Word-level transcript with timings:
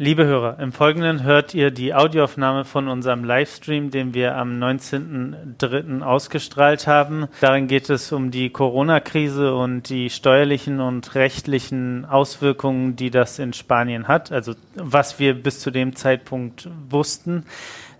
Liebe 0.00 0.26
Hörer, 0.26 0.60
im 0.60 0.70
Folgenden 0.70 1.24
hört 1.24 1.54
ihr 1.54 1.72
die 1.72 1.92
Audioaufnahme 1.92 2.64
von 2.64 2.86
unserem 2.86 3.24
Livestream, 3.24 3.90
den 3.90 4.14
wir 4.14 4.36
am 4.36 4.52
19.03. 4.62 6.02
ausgestrahlt 6.02 6.86
haben. 6.86 7.26
Darin 7.40 7.66
geht 7.66 7.90
es 7.90 8.12
um 8.12 8.30
die 8.30 8.50
Corona-Krise 8.50 9.56
und 9.56 9.88
die 9.88 10.08
steuerlichen 10.08 10.78
und 10.78 11.16
rechtlichen 11.16 12.04
Auswirkungen, 12.04 12.94
die 12.94 13.10
das 13.10 13.40
in 13.40 13.52
Spanien 13.52 14.06
hat. 14.06 14.30
Also 14.30 14.54
was 14.76 15.18
wir 15.18 15.34
bis 15.34 15.58
zu 15.58 15.72
dem 15.72 15.96
Zeitpunkt 15.96 16.68
wussten. 16.88 17.44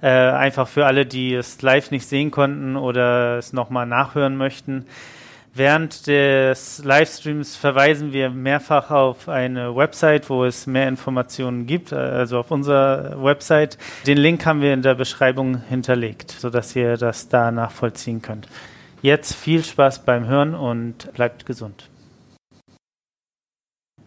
Äh, 0.01 0.07
einfach 0.07 0.69
für 0.69 0.87
alle, 0.87 1.05
die 1.05 1.35
es 1.35 1.61
live 1.62 1.91
nicht 1.91 2.07
sehen 2.07 2.30
konnten 2.30 2.77
oder 2.77 3.39
es 3.39 3.53
nochmal 3.53 3.87
nachhören 3.87 4.37
möchten. 4.37 4.87
Während 5.59 6.06
des 6.06 6.84
Livestreams 6.84 7.56
verweisen 7.56 8.12
wir 8.12 8.30
mehrfach 8.30 8.93
auf 8.93 9.29
eine 9.29 9.75
Website, 9.75 10.30
wo 10.30 10.45
es 10.45 10.68
mehr 10.68 10.86
Informationen 10.86 11.66
gibt, 11.66 11.93
also 11.93 12.38
auf 12.38 12.52
unserer 12.52 13.21
Website. 13.25 13.76
Den 14.07 14.18
Link 14.18 14.46
haben 14.46 14.61
wir 14.61 14.72
in 14.72 14.82
der 14.82 14.94
Beschreibung 14.94 15.61
hinterlegt, 15.68 16.30
sodass 16.30 16.76
ihr 16.76 16.96
das 16.96 17.29
da 17.29 17.50
nachvollziehen 17.50 18.22
könnt. 18.22 18.46
Jetzt 19.02 19.35
viel 19.35 19.64
Spaß 19.64 20.04
beim 20.04 20.29
Hören 20.29 20.54
und 20.54 21.13
bleibt 21.14 21.44
gesund. 21.44 21.88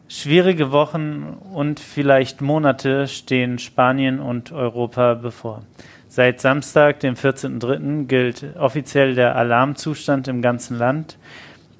Schwierige 0.07 0.71
Wochen 0.71 1.37
und 1.53 1.81
vielleicht 1.81 2.39
Monate 2.39 3.09
stehen 3.09 3.59
Spanien 3.59 4.21
und 4.21 4.53
Europa 4.53 5.15
bevor. 5.15 5.63
Seit 6.13 6.41
Samstag, 6.41 6.99
dem 6.99 7.15
14.03., 7.15 8.05
gilt 8.05 8.57
offiziell 8.59 9.15
der 9.15 9.37
Alarmzustand 9.37 10.27
im 10.27 10.41
ganzen 10.41 10.77
Land. 10.77 11.17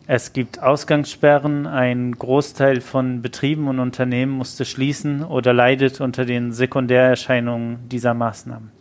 Es 0.08 0.32
gibt 0.32 0.64
Ausgangssperren, 0.64 1.68
ein 1.68 2.14
Großteil 2.14 2.80
von 2.80 3.22
Betrieben 3.22 3.68
und 3.68 3.82
Unternehmen 3.82 4.32
musste 4.32 4.64
schließen 4.64 5.26
oder 5.26 5.52
leidet 5.52 6.00
unter 6.00 6.24
den 6.24 6.54
Sekundärerscheinungen 6.54 7.90
dieser 7.90 8.14
Maßnahmen. 8.14 8.72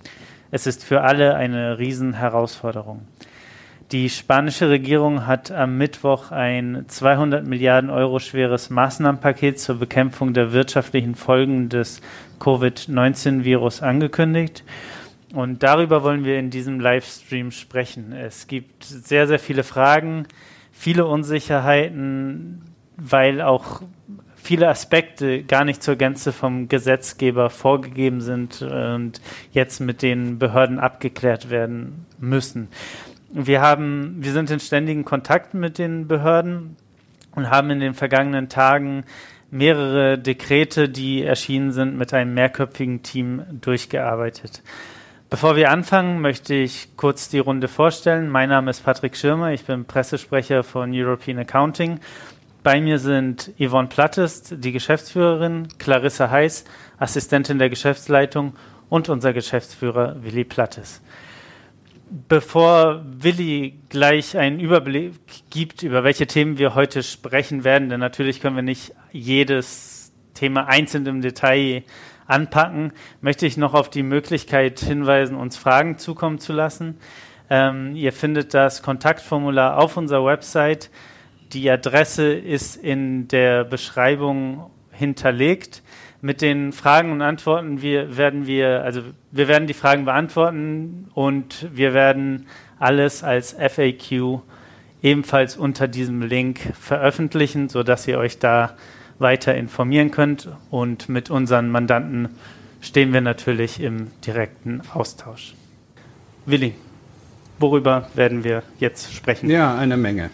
Es 0.52 0.68
ist 0.68 0.84
für 0.84 1.01
alle 1.01 1.34
eine 1.34 1.80
Riesenherausforderung. 1.80 3.09
Die 3.90 4.09
spanische 4.09 4.71
Regierung 4.71 5.26
hat 5.26 5.51
am 5.51 5.76
Mittwoch 5.76 6.30
ein 6.30 6.84
200 6.87 7.45
Milliarden 7.45 7.90
Euro 7.90 8.21
schweres 8.21 8.71
Maßnahmenpaket 8.71 9.59
zur 9.59 9.80
Bekämpfung 9.80 10.32
der 10.32 10.52
wirtschaftlichen 10.52 11.16
Folgen 11.16 11.68
des 11.68 12.01
Covid-19-Virus 12.38 13.82
angekündigt. 13.82 14.62
Und 15.32 15.62
darüber 15.62 16.02
wollen 16.02 16.24
wir 16.24 16.38
in 16.38 16.50
diesem 16.50 16.80
Livestream 16.80 17.50
sprechen. 17.50 18.12
Es 18.12 18.46
gibt 18.46 18.84
sehr, 18.84 19.26
sehr 19.26 19.38
viele 19.38 19.62
Fragen, 19.62 20.26
viele 20.72 21.06
Unsicherheiten, 21.06 22.62
weil 22.96 23.40
auch 23.40 23.82
viele 24.42 24.68
Aspekte 24.68 25.45
gar 25.45 25.64
nicht 25.64 25.82
zur 25.82 25.96
Gänze 25.96 26.32
vom 26.32 26.68
Gesetzgeber 26.68 27.50
vorgegeben 27.50 28.20
sind 28.20 28.62
und 28.62 29.20
jetzt 29.52 29.80
mit 29.80 30.02
den 30.02 30.38
Behörden 30.38 30.78
abgeklärt 30.78 31.50
werden 31.50 32.06
müssen. 32.18 32.68
Wir 33.32 33.60
haben, 33.60 34.16
wir 34.18 34.32
sind 34.32 34.50
in 34.50 34.59
ständigen 34.59 35.04
Kontakt 35.04 35.54
mit 35.54 35.78
den 35.78 36.09
Behörden 36.09 36.76
und 37.37 37.50
haben 37.50 37.70
in 37.70 37.78
den 37.78 37.94
vergangenen 37.94 38.48
Tagen 38.48 39.04
mehrere 39.52 40.18
Dekrete, 40.18 40.88
die 40.88 41.22
erschienen 41.22 41.72
sind, 41.72 41.96
mit 41.96 42.12
einem 42.12 42.34
mehrköpfigen 42.34 43.02
Team 43.02 43.42
durchgearbeitet. 43.60 44.62
Bevor 45.30 45.54
wir 45.54 45.70
anfangen, 45.70 46.20
möchte 46.20 46.54
ich 46.56 46.88
kurz 46.96 47.28
die 47.28 47.38
Runde 47.38 47.68
vorstellen. 47.68 48.28
Mein 48.30 48.48
Name 48.48 48.68
ist 48.68 48.84
Patrick 48.84 49.16
Schirmer, 49.16 49.52
ich 49.52 49.64
bin 49.64 49.84
Pressesprecher 49.84 50.64
von 50.64 50.90
European 50.92 51.38
Accounting. 51.38 52.00
Bei 52.64 52.80
mir 52.80 52.98
sind 52.98 53.52
Yvonne 53.56 53.87
Plattest, 53.87 54.56
die 54.59 54.72
Geschäftsführerin, 54.72 55.68
Clarissa 55.78 56.30
Heiß, 56.30 56.64
Assistentin 56.98 57.60
der 57.60 57.70
Geschäftsleitung 57.70 58.54
und 58.88 59.09
unser 59.09 59.32
Geschäftsführer 59.32 60.16
Willi 60.20 60.42
Plattes. 60.42 61.00
Bevor 62.28 63.04
Willi 63.04 63.78
gleich 63.88 64.37
einen 64.37 64.59
Überblick 64.59 65.15
gibt, 65.49 65.84
über 65.84 66.03
welche 66.03 66.26
Themen 66.26 66.59
wir 66.59 66.75
heute 66.75 67.05
sprechen 67.05 67.62
werden, 67.62 67.88
denn 67.88 68.00
natürlich 68.00 68.41
können 68.41 68.56
wir 68.56 68.65
nicht 68.65 68.94
jedes 69.12 70.12
Thema 70.34 70.66
einzeln 70.66 71.06
im 71.06 71.21
Detail 71.21 71.84
anpacken, 72.31 72.93
möchte 73.21 73.47
ich 73.47 73.57
noch 73.57 73.75
auf 73.75 73.91
die 73.91 74.03
Möglichkeit 74.03 74.81
hinweisen, 74.81 75.37
uns 75.37 75.57
Fragen 75.57 75.99
zukommen 75.99 76.39
zu 76.39 76.53
lassen. 76.53 76.99
Ähm, 77.51 77.97
ihr 77.97 78.13
findet 78.13 78.55
das 78.55 78.83
Kontaktformular 78.83 79.79
auf 79.79 79.97
unserer 79.97 80.25
Website. 80.25 80.91
Die 81.53 81.69
Adresse 81.69 82.33
ist 82.33 82.77
in 82.77 83.27
der 83.29 83.65
Beschreibung 83.65 84.71
hinterlegt. 84.93 85.83
Mit 86.23 86.43
den 86.43 86.73
Fragen 86.73 87.13
und 87.13 87.23
Antworten 87.23 87.83
wir, 87.83 88.17
werden 88.17 88.47
wir, 88.47 88.85
also 88.85 89.01
wir 89.31 89.49
werden 89.49 89.67
die 89.67 89.75
Fragen 89.75 90.05
beantworten 90.05 91.11
und 91.15 91.67
wir 91.73 91.95
werden 91.95 92.47
alles 92.79 93.25
als 93.25 93.57
FAQ 93.59 94.41
ebenfalls 95.03 95.57
unter 95.57 95.89
diesem 95.89 96.23
Link 96.23 96.61
veröffentlichen, 96.79 97.69
sodass 97.69 98.07
ihr 98.07 98.19
euch 98.19 98.39
da 98.39 98.77
weiter 99.20 99.54
informieren 99.54 100.10
könnt. 100.10 100.48
Und 100.70 101.08
mit 101.08 101.31
unseren 101.31 101.70
Mandanten 101.70 102.31
stehen 102.81 103.12
wir 103.12 103.20
natürlich 103.20 103.81
im 103.81 104.08
direkten 104.26 104.82
Austausch. 104.92 105.54
Willi, 106.47 106.75
worüber 107.58 108.08
werden 108.14 108.42
wir 108.42 108.62
jetzt 108.78 109.12
sprechen? 109.12 109.50
Ja, 109.50 109.76
eine 109.76 109.97
Menge. 109.97 110.31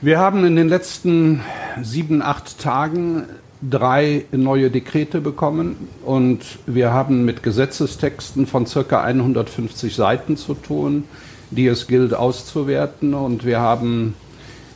Wir 0.00 0.18
haben 0.18 0.44
in 0.44 0.56
den 0.56 0.68
letzten 0.68 1.42
sieben, 1.82 2.22
acht 2.22 2.58
Tagen 2.58 3.24
drei 3.62 4.24
neue 4.32 4.70
Dekrete 4.70 5.20
bekommen 5.20 5.88
und 6.04 6.40
wir 6.66 6.92
haben 6.92 7.24
mit 7.24 7.42
Gesetzestexten 7.42 8.46
von 8.46 8.66
circa 8.66 9.02
150 9.02 9.94
Seiten 9.94 10.36
zu 10.36 10.54
tun, 10.54 11.04
die 11.50 11.68
es 11.68 11.86
gilt 11.86 12.14
auszuwerten 12.14 13.14
und 13.14 13.44
wir 13.44 13.60
haben 13.60 14.14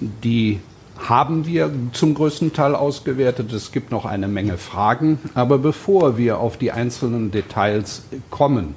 die 0.01 0.61
haben 0.99 1.47
wir 1.47 1.71
zum 1.93 2.15
größten 2.15 2.53
Teil 2.53 2.75
ausgewertet. 2.75 3.53
Es 3.53 3.73
gibt 3.73 3.91
noch 3.91 4.05
eine 4.05 4.29
Menge 4.29 4.59
Fragen. 4.59 5.19
Aber 5.35 5.59
bevor 5.59 6.17
wir 6.19 6.39
auf 6.39 6.57
die 6.57 6.73
einzelnen 6.73 7.31
Details 7.31 8.05
kommen, 8.31 8.75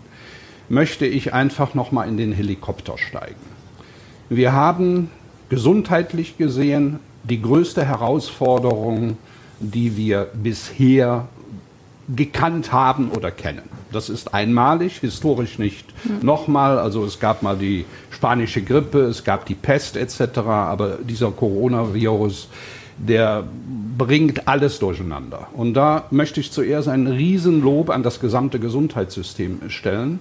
möchte 0.67 1.05
ich 1.05 1.33
einfach 1.33 1.73
noch 1.73 1.91
mal 1.91 2.07
in 2.07 2.17
den 2.17 2.31
Helikopter 2.31 2.97
steigen. 2.97 3.39
Wir 4.29 4.53
haben 4.53 5.09
gesundheitlich 5.49 6.37
gesehen 6.37 6.99
die 7.23 7.41
größte 7.41 7.85
Herausforderung, 7.85 9.17
die 9.59 9.97
wir 9.97 10.27
bisher 10.33 11.27
gekannt 12.15 12.71
haben 12.71 13.09
oder 13.11 13.31
kennen. 13.31 13.78
Das 13.91 14.09
ist 14.09 14.33
einmalig, 14.33 14.99
historisch 14.99 15.59
nicht 15.59 15.85
mhm. 16.05 16.25
nochmal. 16.25 16.77
Also 16.77 17.05
es 17.05 17.19
gab 17.19 17.41
mal 17.41 17.57
die 17.57 17.85
spanische 18.11 18.61
Grippe, 18.61 18.99
es 19.01 19.23
gab 19.23 19.45
die 19.45 19.55
Pest 19.55 19.97
etc. 19.97 20.39
Aber 20.39 20.97
dieser 21.01 21.31
Coronavirus, 21.31 22.49
der 22.97 23.45
bringt 23.97 24.47
alles 24.47 24.79
durcheinander. 24.79 25.47
Und 25.53 25.73
da 25.73 26.05
möchte 26.11 26.39
ich 26.39 26.51
zuerst 26.51 26.87
ein 26.87 27.07
Riesenlob 27.07 27.89
an 27.89 28.03
das 28.03 28.19
gesamte 28.19 28.59
Gesundheitssystem 28.59 29.69
stellen, 29.69 30.19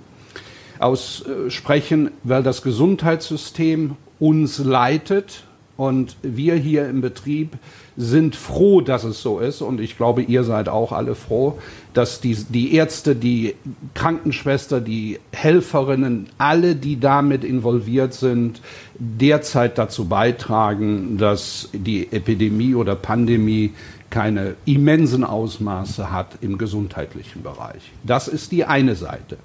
aussprechen, 0.79 2.11
weil 2.23 2.43
das 2.43 2.63
Gesundheitssystem 2.63 3.97
uns 4.19 4.59
leitet 4.59 5.45
und 5.77 6.17
wir 6.23 6.55
hier 6.57 6.89
im 6.89 7.01
Betrieb 7.01 7.57
sind 8.01 8.37
froh, 8.37 8.81
dass 8.81 9.03
es 9.03 9.21
so 9.21 9.41
ist. 9.41 9.61
Und 9.61 9.81
ich 9.81 9.97
glaube, 9.97 10.23
ihr 10.23 10.45
seid 10.45 10.69
auch 10.69 10.93
alle 10.93 11.17
froh, 11.17 11.59
dass 11.95 12.21
die, 12.21 12.37
die 12.49 12.75
Ärzte, 12.77 13.17
die 13.17 13.57
Krankenschwester, 13.95 14.81
die 14.81 15.19
Helferinnen, 15.33 16.29
alle, 16.39 16.77
die 16.77 17.01
damit 17.01 17.43
involviert 17.43 18.15
sind, 18.15 18.63
derzeit 18.95 19.79
dazu 19.79 20.05
beitragen, 20.05 21.19
dass 21.19 21.71
die 21.73 22.13
Epidemie 22.13 22.77
oder 22.77 22.95
Pandemie 22.95 23.73
keine 24.11 24.55
immensen 24.65 25.25
Ausmaße 25.25 26.13
hat 26.13 26.39
im 26.41 26.57
gesundheitlichen 26.57 27.43
Bereich. 27.43 27.83
Das 28.05 28.29
ist 28.29 28.53
die 28.53 28.65
eine 28.65 28.95
Seite. 28.95 29.39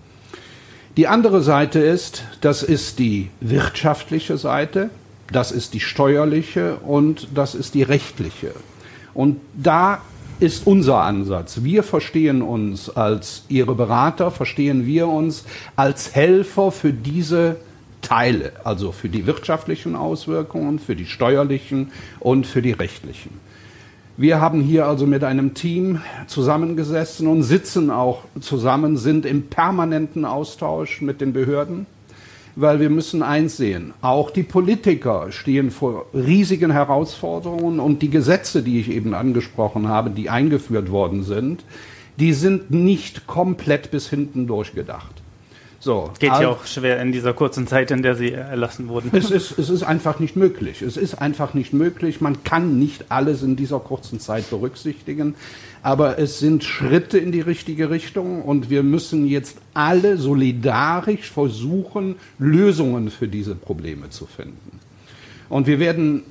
Die 0.95 1.07
andere 1.07 1.41
Seite 1.41 1.79
ist, 1.79 2.23
das 2.41 2.61
ist 2.61 2.99
die 2.99 3.31
wirtschaftliche 3.41 4.37
Seite. 4.37 4.91
Das 5.33 5.51
ist 5.51 5.73
die 5.73 5.79
steuerliche 5.79 6.77
und 6.77 7.27
das 7.33 7.55
ist 7.55 7.73
die 7.73 7.81
rechtliche. 7.81 8.53
Und 9.15 9.41
da 9.55 10.01
ist 10.39 10.67
unser 10.67 11.01
Ansatz. 11.01 11.63
Wir 11.63 11.81
verstehen 11.81 12.43
uns 12.43 12.89
als 12.89 13.43
Ihre 13.49 13.73
Berater, 13.73 14.29
verstehen 14.29 14.85
wir 14.85 15.07
uns 15.07 15.45
als 15.75 16.13
Helfer 16.13 16.71
für 16.71 16.93
diese 16.93 17.55
Teile, 18.03 18.51
also 18.63 18.91
für 18.91 19.09
die 19.09 19.25
wirtschaftlichen 19.25 19.95
Auswirkungen, 19.95 20.77
für 20.77 20.95
die 20.95 21.07
steuerlichen 21.07 21.91
und 22.19 22.45
für 22.45 22.61
die 22.61 22.73
rechtlichen. 22.73 23.31
Wir 24.17 24.39
haben 24.39 24.61
hier 24.61 24.85
also 24.85 25.07
mit 25.07 25.23
einem 25.23 25.55
Team 25.55 26.01
zusammengesessen 26.27 27.25
und 27.25 27.41
sitzen 27.41 27.89
auch 27.89 28.25
zusammen, 28.39 28.97
sind 28.97 29.25
im 29.25 29.47
permanenten 29.47 30.25
Austausch 30.25 31.01
mit 31.01 31.21
den 31.21 31.33
Behörden 31.33 31.87
weil 32.55 32.79
wir 32.79 32.89
müssen 32.89 33.23
eins 33.23 33.57
sehen, 33.57 33.93
auch 34.01 34.29
die 34.29 34.43
Politiker 34.43 35.31
stehen 35.31 35.71
vor 35.71 36.05
riesigen 36.13 36.71
Herausforderungen 36.71 37.79
und 37.79 38.01
die 38.01 38.09
Gesetze, 38.09 38.61
die 38.61 38.79
ich 38.79 38.91
eben 38.91 39.13
angesprochen 39.13 39.87
habe, 39.87 40.11
die 40.11 40.29
eingeführt 40.29 40.91
worden 40.91 41.23
sind, 41.23 41.63
die 42.19 42.33
sind 42.33 42.69
nicht 42.69 43.25
komplett 43.25 43.89
bis 43.89 44.09
hinten 44.09 44.45
durchgedacht. 44.45 45.22
So, 45.83 46.11
Geht 46.17 46.29
ja 46.29 46.47
auch 46.47 46.65
schwer 46.65 47.01
in 47.01 47.11
dieser 47.11 47.33
kurzen 47.33 47.67
Zeit, 47.67 47.91
in 47.91 48.03
der 48.03 48.15
sie 48.15 48.31
erlassen 48.31 48.87
wurden. 48.87 49.11
Es 49.11 49.29
ist, 49.29 49.59
es 49.59 49.69
ist 49.69 49.83
einfach 49.83 50.17
nicht 50.17 50.37
möglich. 50.37 50.81
Es 50.81 50.95
ist 50.95 51.15
einfach 51.15 51.53
nicht 51.53 51.73
möglich. 51.73 52.21
Man 52.21 52.41
kann 52.45 52.79
nicht 52.79 53.11
alles 53.11 53.43
in 53.43 53.57
dieser 53.57 53.81
kurzen 53.81 54.21
Zeit 54.21 54.49
berücksichtigen. 54.49 55.35
Aber 55.81 56.17
es 56.19 56.39
sind 56.39 56.63
Schritte 56.63 57.17
in 57.17 57.33
die 57.33 57.41
richtige 57.41 57.89
Richtung 57.89 58.43
und 58.43 58.69
wir 58.69 58.81
müssen 58.81 59.27
jetzt 59.27 59.57
alle 59.73 60.15
solidarisch 60.15 61.29
versuchen, 61.29 62.15
Lösungen 62.39 63.09
für 63.09 63.27
diese 63.27 63.53
Probleme 63.53 64.09
zu 64.09 64.25
finden. 64.25 64.79
Und 65.49 65.67
wir 65.67 65.81
werden 65.81 66.23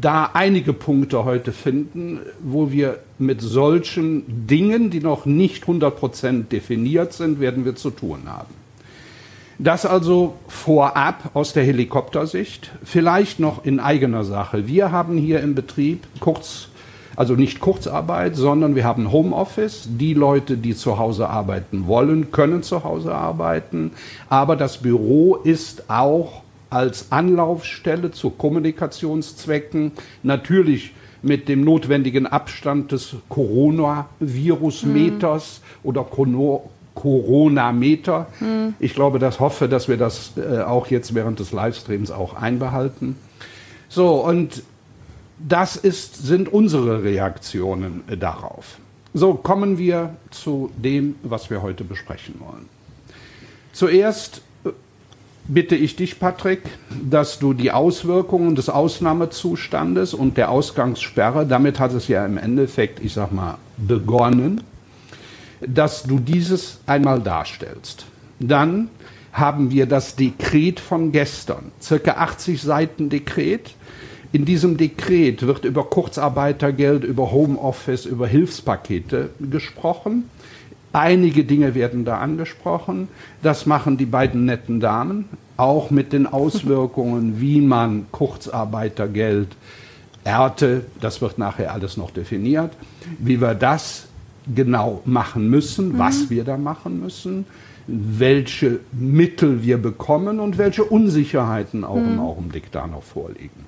da 0.00 0.30
einige 0.32 0.72
Punkte 0.72 1.26
heute 1.26 1.52
finden, 1.52 2.20
wo 2.42 2.72
wir 2.72 3.00
mit 3.18 3.42
solchen 3.42 4.46
Dingen, 4.46 4.88
die 4.88 5.00
noch 5.00 5.26
nicht 5.26 5.64
100% 5.64 6.44
definiert 6.44 7.12
sind, 7.12 7.40
werden 7.40 7.66
wir 7.66 7.76
zu 7.76 7.90
tun 7.90 8.20
haben. 8.24 8.59
Das 9.62 9.84
also 9.84 10.36
vorab 10.48 11.32
aus 11.34 11.52
der 11.52 11.64
Helikoptersicht, 11.64 12.70
vielleicht 12.82 13.40
noch 13.40 13.62
in 13.62 13.78
eigener 13.78 14.24
Sache. 14.24 14.66
Wir 14.66 14.90
haben 14.90 15.18
hier 15.18 15.40
im 15.40 15.54
Betrieb 15.54 16.06
kurz 16.18 16.68
also 17.14 17.34
nicht 17.34 17.60
Kurzarbeit, 17.60 18.36
sondern 18.36 18.74
wir 18.74 18.84
haben 18.84 19.12
Homeoffice. 19.12 19.86
Die 19.90 20.14
Leute, 20.14 20.56
die 20.56 20.74
zu 20.74 20.98
Hause 20.98 21.28
arbeiten 21.28 21.86
wollen, 21.86 22.32
können 22.32 22.62
zu 22.62 22.84
Hause 22.84 23.14
arbeiten. 23.14 23.92
Aber 24.30 24.56
das 24.56 24.78
Büro 24.78 25.36
ist 25.36 25.90
auch 25.90 26.40
als 26.70 27.12
Anlaufstelle 27.12 28.12
zu 28.12 28.30
Kommunikationszwecken 28.30 29.92
natürlich 30.22 30.94
mit 31.20 31.50
dem 31.50 31.64
notwendigen 31.64 32.26
Abstand 32.26 32.92
des 32.92 33.14
Coronavirus-Meters 33.28 35.60
mhm. 35.60 35.64
oder 35.86 36.02
Corona-Meter. 37.00 38.26
Mhm. 38.40 38.74
Ich 38.78 38.94
glaube, 38.94 39.18
das 39.18 39.40
hoffe, 39.40 39.68
dass 39.68 39.88
wir 39.88 39.96
das 39.96 40.32
äh, 40.36 40.60
auch 40.60 40.88
jetzt 40.88 41.14
während 41.14 41.40
des 41.40 41.50
Livestreams 41.52 42.10
auch 42.10 42.34
einbehalten. 42.34 43.16
So, 43.88 44.16
und 44.16 44.62
das 45.38 45.76
ist, 45.76 46.26
sind 46.26 46.52
unsere 46.52 47.02
Reaktionen 47.02 48.02
äh, 48.08 48.18
darauf. 48.18 48.76
So 49.14 49.34
kommen 49.34 49.78
wir 49.78 50.14
zu 50.30 50.70
dem, 50.76 51.16
was 51.22 51.48
wir 51.48 51.62
heute 51.62 51.84
besprechen 51.84 52.34
wollen. 52.38 52.68
Zuerst 53.72 54.42
äh, 54.64 54.70
bitte 55.48 55.76
ich 55.76 55.96
dich, 55.96 56.20
Patrick, 56.20 56.60
dass 57.02 57.38
du 57.38 57.54
die 57.54 57.72
Auswirkungen 57.72 58.56
des 58.56 58.68
Ausnahmezustandes 58.68 60.12
und 60.12 60.36
der 60.36 60.50
Ausgangssperre, 60.50 61.46
damit 61.46 61.80
hat 61.80 61.94
es 61.94 62.08
ja 62.08 62.26
im 62.26 62.36
Endeffekt, 62.36 63.02
ich 63.02 63.14
sag 63.14 63.32
mal, 63.32 63.56
begonnen, 63.78 64.60
dass 65.66 66.02
du 66.02 66.18
dieses 66.18 66.78
einmal 66.86 67.20
darstellst. 67.20 68.06
Dann 68.38 68.88
haben 69.32 69.70
wir 69.70 69.86
das 69.86 70.16
Dekret 70.16 70.80
von 70.80 71.12
gestern, 71.12 71.72
circa 71.80 72.12
80 72.12 72.60
Seiten 72.60 73.08
Dekret, 73.08 73.74
in 74.32 74.44
diesem 74.44 74.76
Dekret 74.76 75.44
wird 75.44 75.64
über 75.64 75.84
Kurzarbeitergeld, 75.84 77.02
über 77.02 77.32
Homeoffice, 77.32 78.06
über 78.06 78.28
Hilfspakete 78.28 79.30
gesprochen. 79.40 80.30
Einige 80.92 81.44
Dinge 81.44 81.74
werden 81.74 82.04
da 82.04 82.18
angesprochen. 82.18 83.08
Das 83.42 83.66
machen 83.66 83.96
die 83.96 84.06
beiden 84.06 84.44
netten 84.44 84.78
Damen, 84.78 85.28
auch 85.56 85.90
mit 85.90 86.12
den 86.12 86.28
Auswirkungen, 86.28 87.40
wie 87.40 87.60
man 87.60 88.06
Kurzarbeitergeld, 88.12 89.48
Ernte, 90.22 90.84
das 91.00 91.22
wird 91.22 91.38
nachher 91.38 91.72
alles 91.72 91.96
noch 91.96 92.10
definiert, 92.10 92.72
wie 93.18 93.40
wir 93.40 93.54
das 93.54 94.06
genau 94.54 95.02
machen 95.04 95.48
müssen, 95.48 95.92
mhm. 95.92 95.98
was 95.98 96.30
wir 96.30 96.44
da 96.44 96.56
machen 96.56 97.00
müssen, 97.00 97.46
welche 97.86 98.80
Mittel 98.92 99.62
wir 99.62 99.78
bekommen 99.78 100.40
und 100.40 100.58
welche 100.58 100.84
Unsicherheiten 100.84 101.84
auch 101.84 101.96
mhm. 101.96 102.12
im 102.12 102.20
Augenblick 102.20 102.70
da 102.70 102.86
noch 102.86 103.02
vorliegen. 103.02 103.66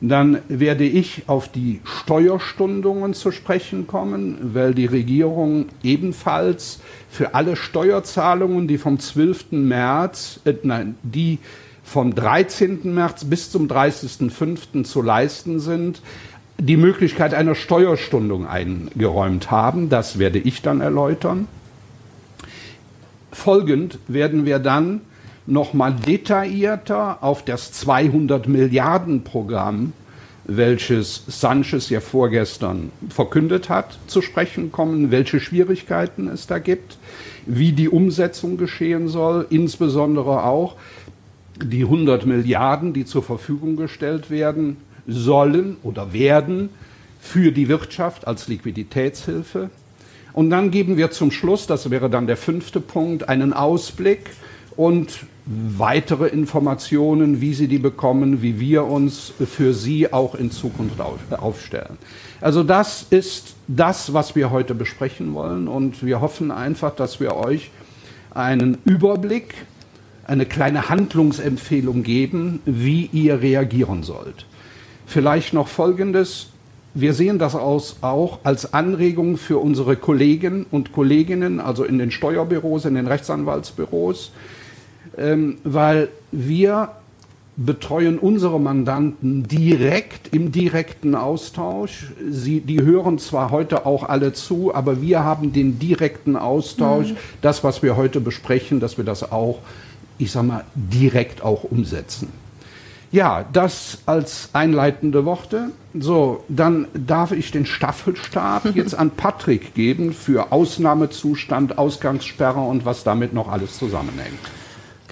Dann 0.00 0.38
werde 0.48 0.84
ich 0.84 1.24
auf 1.26 1.48
die 1.48 1.80
Steuerstundungen 1.84 3.14
zu 3.14 3.30
sprechen 3.30 3.86
kommen, 3.86 4.38
weil 4.54 4.74
die 4.74 4.86
Regierung 4.86 5.66
ebenfalls 5.82 6.80
für 7.10 7.34
alle 7.34 7.56
Steuerzahlungen, 7.56 8.68
die 8.68 8.78
vom 8.78 8.98
12. 8.98 9.52
März, 9.52 10.40
äh, 10.44 10.54
nein, 10.62 10.96
die 11.02 11.38
vom 11.84 12.14
13. 12.14 12.94
März 12.94 13.24
bis 13.24 13.50
zum 13.50 13.66
30.05. 13.68 14.84
zu 14.84 15.02
leisten 15.02 15.60
sind, 15.60 16.00
die 16.58 16.76
Möglichkeit 16.76 17.34
einer 17.34 17.54
Steuerstundung 17.54 18.46
eingeräumt 18.46 19.50
haben. 19.50 19.88
Das 19.88 20.18
werde 20.18 20.38
ich 20.38 20.62
dann 20.62 20.80
erläutern. 20.80 21.48
Folgend 23.32 23.98
werden 24.08 24.44
wir 24.44 24.58
dann 24.58 25.00
nochmal 25.46 25.94
detaillierter 25.94 27.22
auf 27.22 27.44
das 27.44 27.72
200 27.72 28.46
Milliarden 28.46 29.24
Programm, 29.24 29.92
welches 30.44 31.24
Sanchez 31.26 31.88
ja 31.88 32.00
vorgestern 32.00 32.92
verkündet 33.08 33.68
hat, 33.68 33.98
zu 34.06 34.22
sprechen 34.22 34.70
kommen, 34.70 35.10
welche 35.10 35.40
Schwierigkeiten 35.40 36.28
es 36.28 36.46
da 36.46 36.58
gibt, 36.58 36.98
wie 37.46 37.72
die 37.72 37.88
Umsetzung 37.88 38.56
geschehen 38.56 39.08
soll, 39.08 39.46
insbesondere 39.50 40.44
auch 40.44 40.76
die 41.60 41.82
100 41.82 42.26
Milliarden, 42.26 42.92
die 42.92 43.04
zur 43.04 43.22
Verfügung 43.22 43.76
gestellt 43.76 44.30
werden 44.30 44.76
sollen 45.06 45.76
oder 45.82 46.12
werden 46.12 46.70
für 47.20 47.52
die 47.52 47.68
Wirtschaft 47.68 48.26
als 48.26 48.48
Liquiditätshilfe. 48.48 49.70
Und 50.32 50.50
dann 50.50 50.70
geben 50.70 50.96
wir 50.96 51.10
zum 51.10 51.30
Schluss, 51.30 51.66
das 51.66 51.90
wäre 51.90 52.08
dann 52.08 52.26
der 52.26 52.36
fünfte 52.36 52.80
Punkt, 52.80 53.28
einen 53.28 53.52
Ausblick 53.52 54.30
und 54.76 55.20
weitere 55.44 56.28
Informationen, 56.28 57.40
wie 57.40 57.52
Sie 57.54 57.68
die 57.68 57.78
bekommen, 57.78 58.42
wie 58.42 58.60
wir 58.60 58.84
uns 58.84 59.32
für 59.46 59.74
Sie 59.74 60.12
auch 60.12 60.34
in 60.34 60.50
Zukunft 60.50 61.00
aufstellen. 61.30 61.98
Also 62.40 62.62
das 62.62 63.06
ist 63.10 63.54
das, 63.68 64.14
was 64.14 64.34
wir 64.34 64.50
heute 64.50 64.74
besprechen 64.74 65.34
wollen 65.34 65.68
und 65.68 66.04
wir 66.04 66.20
hoffen 66.20 66.50
einfach, 66.50 66.94
dass 66.94 67.20
wir 67.20 67.36
euch 67.36 67.70
einen 68.34 68.78
Überblick, 68.84 69.54
eine 70.26 70.46
kleine 70.46 70.88
Handlungsempfehlung 70.88 72.02
geben, 72.02 72.60
wie 72.64 73.10
ihr 73.12 73.42
reagieren 73.42 74.02
sollt. 74.02 74.46
Vielleicht 75.12 75.52
noch 75.52 75.68
Folgendes. 75.68 76.46
Wir 76.94 77.12
sehen 77.12 77.38
das 77.38 77.54
aus, 77.54 77.96
auch 78.00 78.38
als 78.44 78.72
Anregung 78.72 79.36
für 79.36 79.58
unsere 79.58 79.96
Kollegen 79.96 80.64
und 80.70 80.94
Kolleginnen, 80.94 81.60
also 81.60 81.84
in 81.84 81.98
den 81.98 82.10
Steuerbüros, 82.10 82.86
in 82.86 82.94
den 82.94 83.06
Rechtsanwaltsbüros, 83.06 84.32
ähm, 85.18 85.58
weil 85.64 86.08
wir 86.30 86.92
betreuen 87.58 88.18
unsere 88.18 88.58
Mandanten 88.58 89.46
direkt 89.46 90.34
im 90.34 90.50
direkten 90.50 91.14
Austausch. 91.14 92.10
Sie, 92.30 92.60
die 92.60 92.80
hören 92.80 93.18
zwar 93.18 93.50
heute 93.50 93.84
auch 93.84 94.08
alle 94.08 94.32
zu, 94.32 94.74
aber 94.74 95.02
wir 95.02 95.24
haben 95.24 95.52
den 95.52 95.78
direkten 95.78 96.36
Austausch. 96.36 97.10
Mhm. 97.10 97.16
Das, 97.42 97.62
was 97.62 97.82
wir 97.82 97.98
heute 97.98 98.22
besprechen, 98.22 98.80
dass 98.80 98.96
wir 98.96 99.04
das 99.04 99.30
auch, 99.30 99.58
ich 100.16 100.32
sag 100.32 100.46
mal, 100.46 100.64
direkt 100.74 101.42
auch 101.42 101.64
umsetzen. 101.64 102.28
Ja, 103.12 103.44
das 103.52 103.98
als 104.06 104.48
einleitende 104.54 105.26
Worte. 105.26 105.70
So, 105.92 106.44
dann 106.48 106.88
darf 106.94 107.32
ich 107.32 107.50
den 107.50 107.66
Staffelstab 107.66 108.64
jetzt 108.74 108.94
an 108.94 109.10
Patrick 109.10 109.74
geben 109.74 110.14
für 110.14 110.50
Ausnahmezustand, 110.50 111.76
Ausgangssperre 111.76 112.60
und 112.60 112.86
was 112.86 113.04
damit 113.04 113.34
noch 113.34 113.48
alles 113.48 113.78
zusammenhängt. 113.78 114.40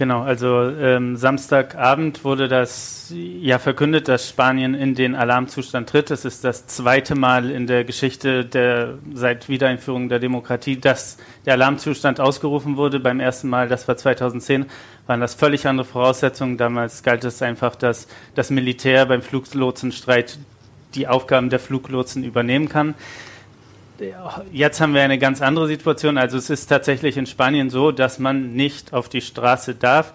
Genau, 0.01 0.23
also 0.23 0.63
ähm, 0.63 1.15
Samstagabend 1.17 2.25
wurde 2.25 2.49
das 2.49 3.13
ja 3.15 3.59
verkündet, 3.59 4.09
dass 4.09 4.31
Spanien 4.31 4.73
in 4.73 4.95
den 4.95 5.15
Alarmzustand 5.15 5.91
tritt. 5.91 6.11
Es 6.11 6.25
ist 6.25 6.43
das 6.43 6.67
zweite 6.67 7.15
Mal 7.15 7.51
in 7.51 7.67
der 7.67 7.85
Geschichte 7.85 8.47
der 8.47 8.95
seit 9.13 9.51
Wiedereinführung 9.51 10.09
der 10.09 10.19
Demokratie, 10.19 10.81
dass 10.81 11.19
der 11.45 11.53
Alarmzustand 11.53 12.19
ausgerufen 12.19 12.79
wurde. 12.79 12.99
Beim 12.99 13.21
ersten 13.21 13.51
Mal, 13.51 13.69
das 13.69 13.89
war 13.89 13.99
2010, 13.99 14.65
waren 15.07 15.21
das 15.21 15.35
völlig 15.35 15.67
andere 15.67 15.85
Voraussetzungen. 15.87 16.57
Damals 16.57 17.03
galt 17.03 17.23
es 17.25 17.43
einfach, 17.43 17.77
dass 17.77 18.09
das 18.35 18.49
Militär 18.49 19.05
beim 19.05 19.21
Fluglotsenstreit 19.21 20.39
die 20.95 21.09
Aufgaben 21.09 21.51
der 21.51 21.61
Fluglotsen 21.61 22.25
übernehmen 22.25 22.71
kann. 22.71 22.95
Jetzt 24.53 24.81
haben 24.81 24.95
wir 24.95 25.03
eine 25.03 25.19
ganz 25.19 25.43
andere 25.43 25.67
Situation. 25.67 26.17
Also 26.17 26.39
es 26.39 26.49
ist 26.49 26.67
tatsächlich 26.67 27.17
in 27.17 27.27
Spanien 27.27 27.71
so, 27.71 27.93
dass 27.93 28.19
man 28.19 28.55
nicht 28.55 28.93
auf 28.95 29.09
die 29.09 29.21
Straße 29.21 29.75
darf, 29.75 30.15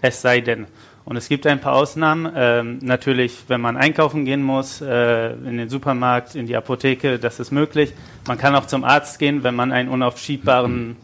es 0.00 0.22
sei 0.22 0.40
denn. 0.40 0.66
Und 1.04 1.16
es 1.16 1.28
gibt 1.28 1.46
ein 1.46 1.60
paar 1.60 1.74
Ausnahmen. 1.74 2.30
Ähm, 2.36 2.78
natürlich, 2.82 3.44
wenn 3.48 3.60
man 3.60 3.76
einkaufen 3.76 4.24
gehen 4.24 4.42
muss, 4.42 4.80
äh, 4.80 5.32
in 5.32 5.56
den 5.56 5.68
Supermarkt, 5.68 6.34
in 6.34 6.46
die 6.46 6.56
Apotheke, 6.56 7.18
das 7.18 7.40
ist 7.40 7.50
möglich. 7.50 7.92
Man 8.26 8.38
kann 8.38 8.54
auch 8.54 8.66
zum 8.66 8.84
Arzt 8.84 9.18
gehen, 9.18 9.42
wenn 9.42 9.54
man 9.54 9.72
einen 9.72 9.88
unaufschiebbaren 9.88 10.96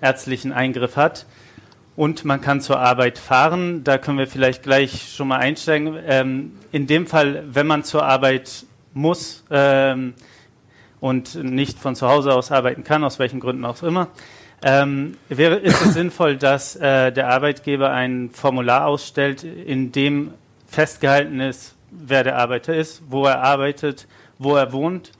ärztlichen 0.00 0.52
Eingriff 0.52 0.96
hat. 0.96 1.26
und 1.96 2.26
man 2.26 2.42
kann 2.42 2.60
zur 2.60 2.78
Arbeit 2.78 3.18
fahren. 3.18 3.82
Da 3.82 3.98
können 3.98 4.18
wir 4.18 4.26
vielleicht 4.26 4.62
gleich 4.62 5.14
schon 5.16 5.28
mal 5.28 5.38
einsteigen. 5.38 5.96
Ähm, 6.06 6.52
in 6.70 6.86
dem 6.86 7.06
Fall, 7.06 7.44
wenn 7.50 7.66
man 7.66 7.84
zur 7.84 8.04
Arbeit 8.04 8.66
muss 8.92 9.44
ähm, 9.50 10.14
und 11.00 11.34
nicht 11.42 11.78
von 11.78 11.94
zu 11.94 12.08
Hause 12.08 12.34
aus 12.34 12.50
arbeiten 12.50 12.84
kann, 12.84 13.04
aus 13.04 13.18
welchen 13.18 13.40
Gründen 13.40 13.64
auch 13.64 13.82
immer, 13.82 14.08
ähm, 14.62 15.16
wäre, 15.28 15.56
ist 15.56 15.84
es 15.84 15.94
sinnvoll, 15.94 16.36
dass 16.36 16.76
äh, 16.76 17.12
der 17.12 17.28
Arbeitgeber 17.28 17.92
ein 17.92 18.30
Formular 18.32 18.86
ausstellt, 18.86 19.44
in 19.44 19.92
dem 19.92 20.32
festgehalten 20.66 21.40
ist, 21.40 21.74
wer 21.90 22.24
der 22.24 22.36
Arbeiter 22.36 22.74
ist, 22.74 23.02
wo 23.08 23.26
er 23.26 23.42
arbeitet, 23.42 24.06
wo 24.38 24.56
er 24.56 24.72
wohnt 24.72 25.12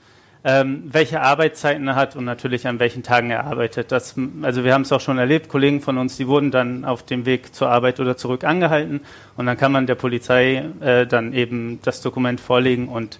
ähm, 0.47 0.83
welche 0.85 1.21
Arbeitszeiten 1.21 1.89
er 1.89 1.95
hat 1.95 2.15
und 2.15 2.23
natürlich 2.23 2.67
an 2.67 2.79
welchen 2.79 3.03
Tagen 3.03 3.31
er 3.31 3.43
arbeitet. 3.43 3.91
Das, 3.91 4.15
also 4.43 4.63
wir 4.63 4.73
haben 4.73 4.83
es 4.83 4.93
auch 4.93 5.01
schon 5.01 5.17
erlebt, 5.17 5.49
Kollegen 5.49 5.81
von 5.81 5.97
uns, 5.97 6.15
die 6.15 6.25
wurden 6.25 6.51
dann 6.51 6.85
auf 6.85 7.03
dem 7.03 7.25
Weg 7.25 7.53
zur 7.53 7.69
Arbeit 7.69 7.99
oder 7.99 8.15
zurück 8.15 8.45
angehalten 8.45 9.01
und 9.35 9.45
dann 9.45 9.57
kann 9.57 9.73
man 9.73 9.87
der 9.87 9.95
Polizei 9.95 10.63
äh, 10.79 11.05
dann 11.05 11.33
eben 11.33 11.79
das 11.83 12.01
Dokument 12.01 12.39
vorlegen 12.39 12.87
und 12.87 13.19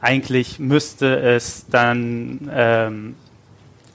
eigentlich 0.00 0.58
müsste 0.58 1.20
es 1.20 1.66
dann 1.68 2.50
ähm, 2.52 3.14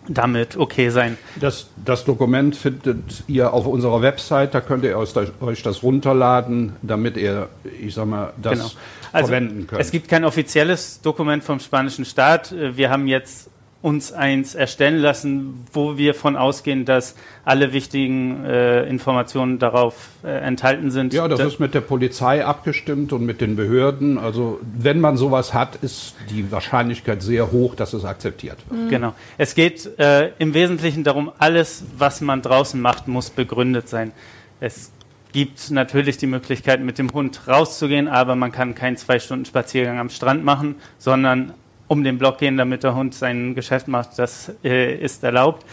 damit 0.07 0.57
okay 0.57 0.89
sein. 0.89 1.17
Das, 1.39 1.67
das, 1.83 2.05
Dokument 2.05 2.55
findet 2.55 3.23
ihr 3.27 3.53
auf 3.53 3.65
unserer 3.65 4.01
Website, 4.01 4.53
da 4.53 4.61
könnt 4.61 4.83
ihr 4.83 4.97
euch 4.97 5.63
das 5.63 5.83
runterladen, 5.83 6.73
damit 6.81 7.17
ihr, 7.17 7.49
ich 7.81 7.95
sag 7.95 8.05
mal, 8.05 8.33
das 8.41 8.53
genau. 8.53 8.71
also 9.11 9.27
verwenden 9.27 9.67
könnt. 9.67 9.81
Es 9.81 9.91
gibt 9.91 10.07
kein 10.07 10.23
offizielles 10.23 11.01
Dokument 11.01 11.43
vom 11.43 11.59
spanischen 11.59 12.05
Staat. 12.05 12.53
Wir 12.53 12.89
haben 12.89 13.07
jetzt 13.07 13.49
uns 13.85 14.11
eins 14.11 14.55
erstellen 14.55 14.97
lassen, 14.97 15.63
wo 15.71 15.95
wir 15.95 16.15
von 16.15 16.35
ausgehen, 16.35 16.85
dass 16.85 17.15
alle 17.43 17.71
wichtigen 17.71 18.43
äh, 18.43 18.83
Informationen 18.89 19.59
darauf 19.59 19.93
äh, 20.23 20.29
enthalten 20.39 20.89
sind. 20.89 21.13
Ja, 21.13 21.27
das, 21.27 21.37
das 21.37 21.53
ist 21.53 21.59
mit 21.59 21.75
der 21.75 21.81
Polizei 21.81 22.43
abgestimmt 22.43 23.13
und 23.13 23.23
mit 23.27 23.41
den 23.41 23.55
Behörden. 23.55 24.17
Also 24.17 24.59
wenn 24.75 24.99
man 24.99 25.17
sowas 25.17 25.53
hat, 25.53 25.75
ist 25.83 26.15
die 26.31 26.51
Wahrscheinlichkeit 26.51 27.21
sehr 27.21 27.51
hoch, 27.51 27.75
dass 27.75 27.93
es 27.93 28.05
akzeptiert 28.05 28.57
wird. 28.71 28.85
Mhm. 28.85 28.89
Genau. 28.89 29.13
Es 29.37 29.53
geht 29.53 29.99
äh, 29.99 30.31
im 30.39 30.55
Wesentlichen 30.55 31.03
darum, 31.03 31.31
alles, 31.37 31.83
was 31.95 32.21
man 32.21 32.41
draußen 32.41 32.81
macht, 32.81 33.07
muss 33.07 33.29
begründet 33.29 33.87
sein. 33.87 34.13
Es 34.61 34.91
gibt 35.31 35.69
natürlich 35.69 36.17
die 36.17 36.25
Möglichkeit, 36.25 36.81
mit 36.81 36.97
dem 36.97 37.13
Hund 37.13 37.47
rauszugehen, 37.47 38.07
aber 38.07 38.35
man 38.35 38.51
kann 38.51 38.73
keinen 38.73 38.97
zwei 38.97 39.19
Stunden 39.19 39.45
Spaziergang 39.45 39.99
am 39.99 40.09
Strand 40.09 40.43
machen, 40.43 40.73
sondern 40.97 41.53
um 41.87 42.03
den 42.03 42.17
Block 42.17 42.37
gehen, 42.37 42.57
damit 42.57 42.83
der 42.83 42.95
Hund 42.95 43.13
sein 43.13 43.55
Geschäft 43.55 43.87
macht. 43.87 44.17
Das 44.17 44.51
äh, 44.63 44.95
ist 44.95 45.23
erlaubt. 45.23 45.65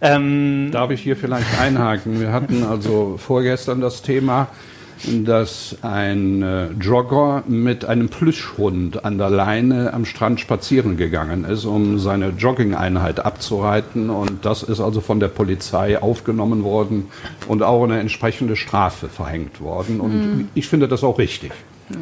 Ähm 0.00 0.68
Darf 0.72 0.90
ich 0.90 1.00
hier 1.00 1.16
vielleicht 1.16 1.58
einhaken? 1.58 2.20
Wir 2.20 2.32
hatten 2.32 2.64
also 2.64 3.16
vorgestern 3.16 3.80
das 3.80 4.02
Thema, 4.02 4.48
dass 5.24 5.76
ein 5.82 6.42
äh, 6.42 6.66
Jogger 6.80 7.42
mit 7.46 7.84
einem 7.84 8.08
Plüschhund 8.08 9.04
an 9.04 9.18
der 9.18 9.30
Leine 9.30 9.92
am 9.92 10.04
Strand 10.04 10.40
spazieren 10.40 10.96
gegangen 10.96 11.44
ist, 11.44 11.64
um 11.64 11.98
seine 11.98 12.30
Jogging-Einheit 12.30 13.24
abzureiten. 13.24 14.10
Und 14.10 14.44
das 14.44 14.62
ist 14.62 14.80
also 14.80 15.00
von 15.00 15.20
der 15.20 15.28
Polizei 15.28 16.00
aufgenommen 16.00 16.64
worden 16.64 17.08
und 17.48 17.62
auch 17.62 17.84
eine 17.84 18.00
entsprechende 18.00 18.56
Strafe 18.56 19.08
verhängt 19.08 19.60
worden. 19.60 20.00
Und 20.00 20.12
mhm. 20.12 20.48
ich 20.54 20.68
finde 20.68 20.88
das 20.88 21.04
auch 21.04 21.18
richtig. 21.18 21.52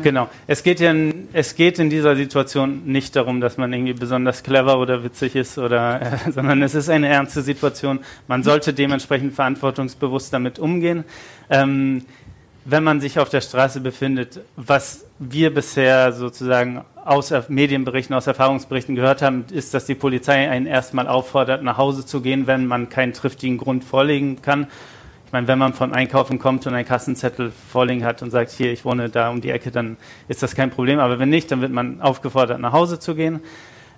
Genau. 0.03 0.29
Es 0.47 0.63
geht 0.63 0.81
ja, 0.81 0.95
es 1.33 1.57
geht 1.57 1.79
in 1.79 1.91
dieser 1.91 2.15
Situation 2.15 2.83
nicht 2.87 3.17
darum, 3.17 3.41
dass 3.41 3.57
man 3.57 3.73
irgendwie 3.73 3.95
besonders 3.95 4.43
clever 4.43 4.79
oder 4.79 5.03
witzig 5.03 5.35
ist 5.35 5.59
oder, 5.59 6.01
äh, 6.01 6.31
sondern 6.33 6.63
es 6.63 6.75
ist 6.75 6.89
eine 6.89 7.09
ernste 7.09 7.43
Situation. 7.43 8.01
Man 8.29 8.43
sollte 8.43 8.73
dementsprechend 8.73 9.35
verantwortungsbewusst 9.35 10.33
damit 10.33 10.59
umgehen. 10.59 11.05
Ähm, 11.51 12.05
wenn 12.65 12.85
man 12.85 13.01
sich 13.01 13.19
auf 13.19 13.29
der 13.29 13.41
Straße 13.41 13.81
befindet, 13.81 14.41
was 14.55 15.05
wir 15.19 15.53
bisher 15.53 16.13
sozusagen 16.13 16.85
aus 17.05 17.33
Medienberichten, 17.49 18.15
aus 18.15 18.29
Erfahrungsberichten 18.29 18.95
gehört 18.95 19.23
haben, 19.23 19.45
ist, 19.51 19.75
dass 19.75 19.87
die 19.87 19.97
Polizei 19.97 20.49
einen 20.49 20.67
erstmal 20.67 21.09
auffordert, 21.09 21.65
nach 21.65 21.77
Hause 21.77 22.07
zu 22.07 22.21
gehen, 22.21 22.47
wenn 22.47 22.67
man 22.67 22.89
keinen 22.89 23.13
triftigen 23.13 23.59
Grund 23.59 23.83
vorlegen 23.83 24.43
kann. 24.43 24.69
Ich 25.33 25.35
meine, 25.35 25.49
wenn 25.49 25.59
man 25.59 25.73
von 25.73 25.95
Einkaufen 25.95 26.39
kommt 26.39 26.67
und 26.67 26.75
einen 26.75 26.87
Kassenzettel 26.87 27.53
vorliegen 27.53 28.05
hat 28.05 28.21
und 28.21 28.31
sagt, 28.31 28.51
hier, 28.51 28.71
ich 28.71 28.85
wohne 28.85 29.09
da 29.09 29.31
um 29.31 29.41
die 29.41 29.49
Ecke, 29.49 29.71
dann 29.71 29.97
ist 30.29 30.43
das 30.43 30.55
kein 30.55 30.69
Problem. 30.69 30.99
Aber 30.99 31.19
wenn 31.19 31.31
nicht, 31.31 31.51
dann 31.51 31.63
wird 31.63 31.73
man 31.73 32.03
aufgefordert, 32.03 32.61
nach 32.61 32.75
Hause 32.75 32.99
zu 32.99 33.15
gehen. 33.15 33.41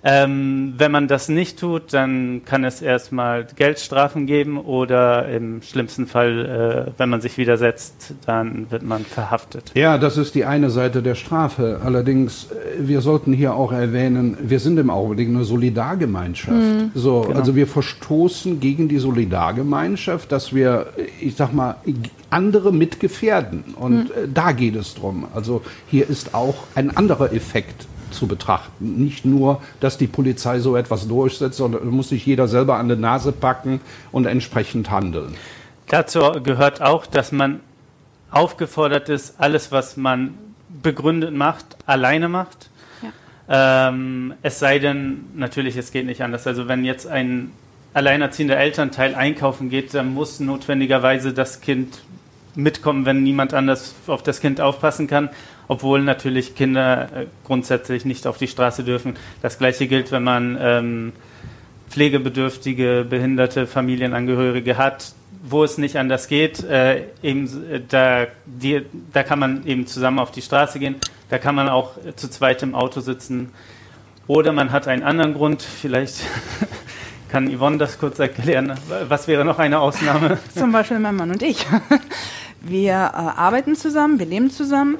Ähm, 0.07 0.75
wenn 0.77 0.91
man 0.91 1.07
das 1.07 1.29
nicht 1.29 1.59
tut, 1.59 1.91
dann 1.91 2.43
kann 2.45 2.63
es 2.63 2.83
erstmal 2.83 3.47
Geldstrafen 3.55 4.27
geben 4.27 4.59
oder 4.59 5.27
im 5.27 5.63
schlimmsten 5.63 6.05
Fall, 6.05 6.85
äh, 6.87 6.99
wenn 6.99 7.09
man 7.09 7.21
sich 7.21 7.39
widersetzt, 7.39 8.13
dann 8.27 8.69
wird 8.69 8.83
man 8.83 9.03
verhaftet. 9.03 9.71
Ja, 9.73 9.97
das 9.97 10.17
ist 10.17 10.35
die 10.35 10.45
eine 10.45 10.69
Seite 10.69 11.01
der 11.01 11.15
Strafe. 11.15 11.81
Allerdings, 11.83 12.51
äh, 12.51 12.87
wir 12.87 13.01
sollten 13.01 13.33
hier 13.33 13.55
auch 13.55 13.71
erwähnen, 13.71 14.37
wir 14.39 14.59
sind 14.59 14.77
im 14.77 14.91
Augenblick 14.91 15.27
eine 15.27 15.43
Solidargemeinschaft. 15.43 16.55
Mhm. 16.55 16.91
So, 16.93 17.21
genau. 17.21 17.39
Also 17.39 17.55
wir 17.55 17.65
verstoßen 17.65 18.59
gegen 18.59 18.87
die 18.87 18.99
Solidargemeinschaft, 18.99 20.31
dass 20.31 20.53
wir, 20.53 20.85
ich 21.19 21.35
sag 21.35 21.51
mal, 21.51 21.77
andere 22.29 22.71
mitgefährden. 22.71 23.63
Und 23.75 24.09
mhm. 24.09 24.33
da 24.35 24.51
geht 24.51 24.75
es 24.75 24.93
drum. 24.93 25.25
Also 25.33 25.63
hier 25.87 26.07
ist 26.07 26.35
auch 26.35 26.55
ein 26.75 26.95
anderer 26.95 27.33
Effekt 27.33 27.87
zu 28.15 28.27
betrachten. 28.27 29.03
Nicht 29.03 29.25
nur, 29.25 29.61
dass 29.79 29.97
die 29.97 30.07
Polizei 30.07 30.59
so 30.59 30.75
etwas 30.75 31.07
durchsetzt, 31.07 31.57
sondern 31.57 31.87
muss 31.89 32.09
sich 32.09 32.25
jeder 32.25 32.47
selber 32.47 32.77
an 32.77 32.89
die 32.89 32.95
Nase 32.95 33.31
packen 33.31 33.81
und 34.11 34.25
entsprechend 34.25 34.89
handeln. 34.89 35.35
Dazu 35.87 36.19
gehört 36.41 36.81
auch, 36.81 37.05
dass 37.05 37.31
man 37.31 37.59
aufgefordert 38.31 39.09
ist, 39.09 39.35
alles, 39.39 39.71
was 39.71 39.97
man 39.97 40.33
begründet 40.81 41.33
macht, 41.33 41.65
alleine 41.85 42.27
macht. 42.27 42.69
Ja. 43.47 43.89
Ähm, 43.89 44.33
es 44.41 44.59
sei 44.59 44.79
denn, 44.79 45.25
natürlich, 45.35 45.77
es 45.77 45.91
geht 45.91 46.05
nicht 46.05 46.21
anders. 46.21 46.47
Also 46.47 46.67
wenn 46.67 46.83
jetzt 46.83 47.07
ein 47.07 47.51
alleinerziehender 47.93 48.57
Elternteil 48.57 49.15
einkaufen 49.15 49.69
geht, 49.69 49.93
dann 49.93 50.13
muss 50.13 50.39
notwendigerweise 50.39 51.33
das 51.33 51.61
Kind 51.61 52.01
mitkommen, 52.55 53.05
wenn 53.05 53.23
niemand 53.23 53.53
anders 53.53 53.95
auf 54.07 54.23
das 54.23 54.41
Kind 54.41 54.59
aufpassen 54.59 55.07
kann 55.07 55.29
obwohl 55.67 56.01
natürlich 56.01 56.55
Kinder 56.55 57.09
äh, 57.13 57.25
grundsätzlich 57.45 58.05
nicht 58.05 58.27
auf 58.27 58.37
die 58.37 58.47
Straße 58.47 58.83
dürfen. 58.83 59.15
Das 59.41 59.57
gleiche 59.57 59.87
gilt, 59.87 60.11
wenn 60.11 60.23
man 60.23 60.57
ähm, 60.59 61.13
pflegebedürftige, 61.89 63.05
behinderte 63.09 63.67
Familienangehörige 63.67 64.77
hat, 64.77 65.13
wo 65.47 65.63
es 65.63 65.77
nicht 65.77 65.97
anders 65.97 66.27
geht. 66.27 66.63
Äh, 66.63 67.03
eben, 67.23 67.45
äh, 67.71 67.81
da, 67.87 68.27
die, 68.45 68.81
da 69.13 69.23
kann 69.23 69.39
man 69.39 69.65
eben 69.65 69.87
zusammen 69.87 70.19
auf 70.19 70.31
die 70.31 70.41
Straße 70.41 70.79
gehen, 70.79 70.95
da 71.29 71.37
kann 71.37 71.55
man 71.55 71.69
auch 71.69 71.91
zu 72.15 72.29
zweit 72.29 72.63
im 72.63 72.75
Auto 72.75 72.99
sitzen. 73.01 73.51
Oder 74.27 74.53
man 74.53 74.71
hat 74.71 74.87
einen 74.87 75.03
anderen 75.03 75.35
Grund, 75.35 75.61
vielleicht 75.61 76.15
kann 77.29 77.55
Yvonne 77.55 77.77
das 77.77 77.99
kurz 77.99 78.19
erklären. 78.19 78.73
Was 79.07 79.27
wäre 79.27 79.45
noch 79.45 79.59
eine 79.59 79.79
Ausnahme? 79.79 80.37
Zum 80.53 80.71
Beispiel 80.71 80.99
mein 80.99 81.15
Mann 81.15 81.31
und 81.31 81.43
ich. 81.43 81.65
Wir 82.61 82.93
äh, 82.93 82.95
arbeiten 82.95 83.75
zusammen, 83.75 84.19
wir 84.19 84.25
leben 84.25 84.49
zusammen. 84.49 84.97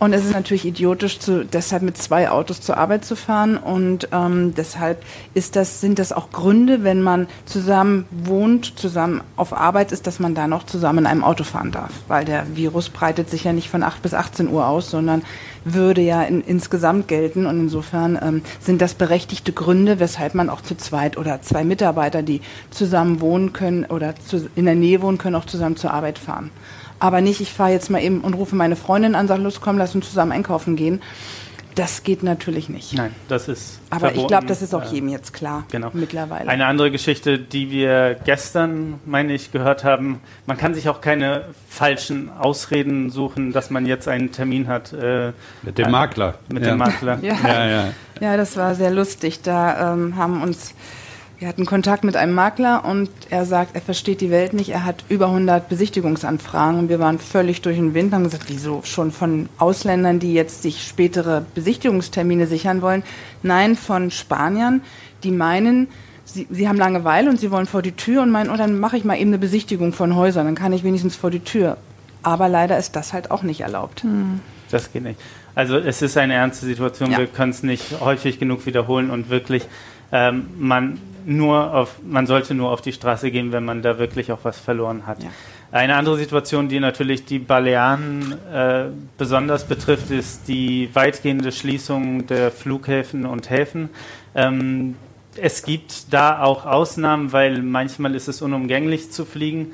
Und 0.00 0.12
es 0.12 0.24
ist 0.24 0.32
natürlich 0.32 0.64
idiotisch, 0.64 1.18
zu, 1.18 1.44
deshalb 1.44 1.82
mit 1.82 1.98
zwei 1.98 2.30
Autos 2.30 2.60
zur 2.60 2.76
Arbeit 2.76 3.04
zu 3.04 3.16
fahren. 3.16 3.56
Und 3.56 4.08
ähm, 4.12 4.54
deshalb 4.54 5.02
ist 5.34 5.56
das, 5.56 5.80
sind 5.80 5.98
das 5.98 6.12
auch 6.12 6.30
Gründe, 6.30 6.84
wenn 6.84 7.02
man 7.02 7.26
zusammen 7.46 8.06
wohnt, 8.10 8.78
zusammen 8.78 9.22
auf 9.34 9.52
Arbeit 9.52 9.90
ist, 9.90 10.06
dass 10.06 10.20
man 10.20 10.36
da 10.36 10.46
noch 10.46 10.64
zusammen 10.64 11.00
in 11.00 11.06
einem 11.06 11.24
Auto 11.24 11.42
fahren 11.42 11.72
darf, 11.72 11.90
weil 12.06 12.24
der 12.24 12.56
Virus 12.56 12.90
breitet 12.90 13.28
sich 13.28 13.42
ja 13.42 13.52
nicht 13.52 13.68
von 13.68 13.82
8 13.82 14.00
bis 14.00 14.14
18 14.14 14.48
Uhr 14.48 14.68
aus, 14.68 14.88
sondern 14.88 15.22
würde 15.64 16.00
ja 16.00 16.22
in, 16.22 16.42
insgesamt 16.42 17.08
gelten. 17.08 17.46
Und 17.46 17.58
insofern 17.58 18.16
ähm, 18.22 18.42
sind 18.60 18.80
das 18.80 18.94
berechtigte 18.94 19.52
Gründe, 19.52 19.98
weshalb 19.98 20.36
man 20.36 20.48
auch 20.48 20.60
zu 20.60 20.76
zweit 20.76 21.16
oder 21.16 21.42
zwei 21.42 21.64
Mitarbeiter, 21.64 22.22
die 22.22 22.40
zusammen 22.70 23.20
wohnen 23.20 23.52
können 23.52 23.84
oder 23.84 24.14
zu, 24.14 24.48
in 24.54 24.66
der 24.66 24.76
Nähe 24.76 25.02
wohnen 25.02 25.18
können, 25.18 25.34
auch 25.34 25.46
zusammen 25.46 25.76
zur 25.76 25.92
Arbeit 25.92 26.20
fahren 26.20 26.52
aber 27.00 27.20
nicht, 27.20 27.40
ich 27.40 27.52
fahre 27.52 27.72
jetzt 27.72 27.90
mal 27.90 28.02
eben 28.02 28.20
und 28.20 28.34
rufe 28.34 28.56
meine 28.56 28.76
Freundin 28.76 29.14
an, 29.14 29.28
sage, 29.28 29.42
los, 29.42 29.60
komm, 29.60 29.78
lass 29.78 29.94
uns 29.94 30.08
zusammen 30.08 30.32
einkaufen 30.32 30.76
gehen. 30.76 31.00
Das 31.78 32.02
geht 32.02 32.24
natürlich 32.24 32.68
nicht. 32.68 32.94
Nein, 32.94 33.14
das 33.28 33.46
ist. 33.46 33.78
Aber 33.90 34.00
verboten. 34.00 34.20
ich 34.20 34.26
glaube, 34.26 34.46
das 34.46 34.62
ist 34.62 34.74
auch 34.74 34.82
äh, 34.82 34.94
jedem 34.94 35.10
jetzt 35.10 35.32
klar. 35.32 35.64
Genau. 35.70 35.90
Mittlerweile. 35.92 36.48
Eine 36.48 36.66
andere 36.66 36.90
Geschichte, 36.90 37.38
die 37.38 37.70
wir 37.70 38.16
gestern, 38.24 38.98
meine 39.06 39.32
ich, 39.32 39.52
gehört 39.52 39.84
haben: 39.84 40.20
Man 40.46 40.56
kann 40.56 40.74
sich 40.74 40.88
auch 40.88 41.00
keine 41.00 41.44
falschen 41.68 42.30
Ausreden 42.36 43.10
suchen, 43.10 43.52
dass 43.52 43.70
man 43.70 43.86
jetzt 43.86 44.08
einen 44.08 44.32
Termin 44.32 44.66
hat. 44.66 44.92
Äh, 44.92 45.32
mit 45.62 45.78
dem 45.78 45.92
Makler. 45.92 46.34
Mit 46.48 46.64
ja. 46.64 46.70
dem 46.70 46.78
Makler. 46.78 47.18
Ja. 47.22 47.36
Ja, 47.44 47.68
ja. 47.68 47.84
ja, 48.20 48.36
das 48.36 48.56
war 48.56 48.74
sehr 48.74 48.90
lustig. 48.90 49.42
Da 49.42 49.92
ähm, 49.92 50.16
haben 50.16 50.42
uns 50.42 50.74
wir 51.38 51.46
hatten 51.46 51.66
Kontakt 51.66 52.02
mit 52.02 52.16
einem 52.16 52.34
Makler 52.34 52.84
und 52.84 53.10
er 53.30 53.44
sagt, 53.44 53.76
er 53.76 53.80
versteht 53.80 54.20
die 54.20 54.30
Welt 54.30 54.54
nicht. 54.54 54.70
Er 54.70 54.84
hat 54.84 55.04
über 55.08 55.26
100 55.26 55.68
Besichtigungsanfragen 55.68 56.80
und 56.80 56.88
wir 56.88 56.98
waren 56.98 57.20
völlig 57.20 57.62
durch 57.62 57.76
den 57.76 57.94
Wind 57.94 58.08
und 58.08 58.14
haben 58.14 58.24
gesagt, 58.24 58.44
wieso 58.48 58.82
schon 58.82 59.12
von 59.12 59.48
Ausländern, 59.58 60.18
die 60.18 60.34
jetzt 60.34 60.62
sich 60.62 60.82
spätere 60.82 61.44
Besichtigungstermine 61.54 62.48
sichern 62.48 62.82
wollen? 62.82 63.04
Nein, 63.44 63.76
von 63.76 64.10
Spaniern, 64.10 64.82
die 65.22 65.30
meinen, 65.30 65.86
Sie, 66.24 66.46
Sie 66.50 66.68
haben 66.68 66.76
Langeweile 66.76 67.30
und 67.30 67.38
Sie 67.38 67.50
wollen 67.52 67.66
vor 67.66 67.82
die 67.82 67.92
Tür 67.92 68.22
und 68.22 68.30
meinen, 68.30 68.50
oh, 68.50 68.56
dann 68.56 68.78
mache 68.78 68.96
ich 68.96 69.04
mal 69.04 69.16
eben 69.16 69.30
eine 69.30 69.38
Besichtigung 69.38 69.92
von 69.92 70.16
Häusern, 70.16 70.44
dann 70.44 70.56
kann 70.56 70.72
ich 70.72 70.82
wenigstens 70.82 71.14
vor 71.14 71.30
die 71.30 71.40
Tür. 71.40 71.78
Aber 72.22 72.48
leider 72.48 72.76
ist 72.78 72.96
das 72.96 73.12
halt 73.12 73.30
auch 73.30 73.44
nicht 73.44 73.60
erlaubt. 73.60 74.02
Hm. 74.02 74.40
Das 74.70 74.92
geht 74.92 75.04
nicht. 75.04 75.20
Also 75.54 75.76
es 75.78 76.02
ist 76.02 76.16
eine 76.16 76.34
ernste 76.34 76.66
Situation, 76.66 77.10
ja. 77.10 77.18
wir 77.18 77.26
können 77.26 77.50
es 77.50 77.62
nicht 77.62 78.00
häufig 78.00 78.38
genug 78.38 78.66
wiederholen 78.66 79.10
und 79.10 79.30
wirklich, 79.30 79.66
ähm, 80.12 80.48
man, 80.58 80.98
nur 81.26 81.74
auf, 81.74 81.96
man 82.02 82.26
sollte 82.26 82.54
nur 82.54 82.70
auf 82.70 82.80
die 82.80 82.92
Straße 82.92 83.30
gehen, 83.30 83.52
wenn 83.52 83.64
man 83.64 83.82
da 83.82 83.98
wirklich 83.98 84.32
auch 84.32 84.40
was 84.42 84.58
verloren 84.58 85.06
hat. 85.06 85.22
Ja. 85.22 85.30
Eine 85.70 85.96
andere 85.96 86.16
Situation, 86.16 86.68
die 86.68 86.80
natürlich 86.80 87.26
die 87.26 87.38
Balearen 87.38 88.34
äh, 88.50 88.84
besonders 89.18 89.64
betrifft, 89.64 90.10
ist 90.10 90.48
die 90.48 90.88
weitgehende 90.94 91.52
Schließung 91.52 92.26
der 92.26 92.50
Flughäfen 92.50 93.26
und 93.26 93.50
Häfen. 93.50 93.90
Ähm, 94.34 94.96
es 95.36 95.62
gibt 95.62 96.12
da 96.12 96.42
auch 96.42 96.64
Ausnahmen, 96.64 97.32
weil 97.32 97.60
manchmal 97.62 98.14
ist 98.14 98.28
es 98.28 98.40
unumgänglich 98.40 99.10
zu 99.10 99.26
fliegen. 99.26 99.72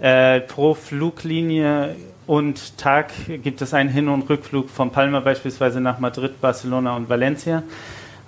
Äh, 0.00 0.40
pro 0.40 0.74
Fluglinie 0.74 1.96
und 2.26 2.78
Tag 2.78 3.12
gibt 3.42 3.62
es 3.62 3.74
einen 3.74 3.90
Hin- 3.90 4.08
und 4.08 4.28
Rückflug 4.30 4.70
von 4.70 4.90
Palma 4.90 5.20
beispielsweise 5.20 5.80
nach 5.80 5.98
Madrid, 5.98 6.40
Barcelona 6.40 6.94
und 6.94 7.08
Valencia. 7.08 7.64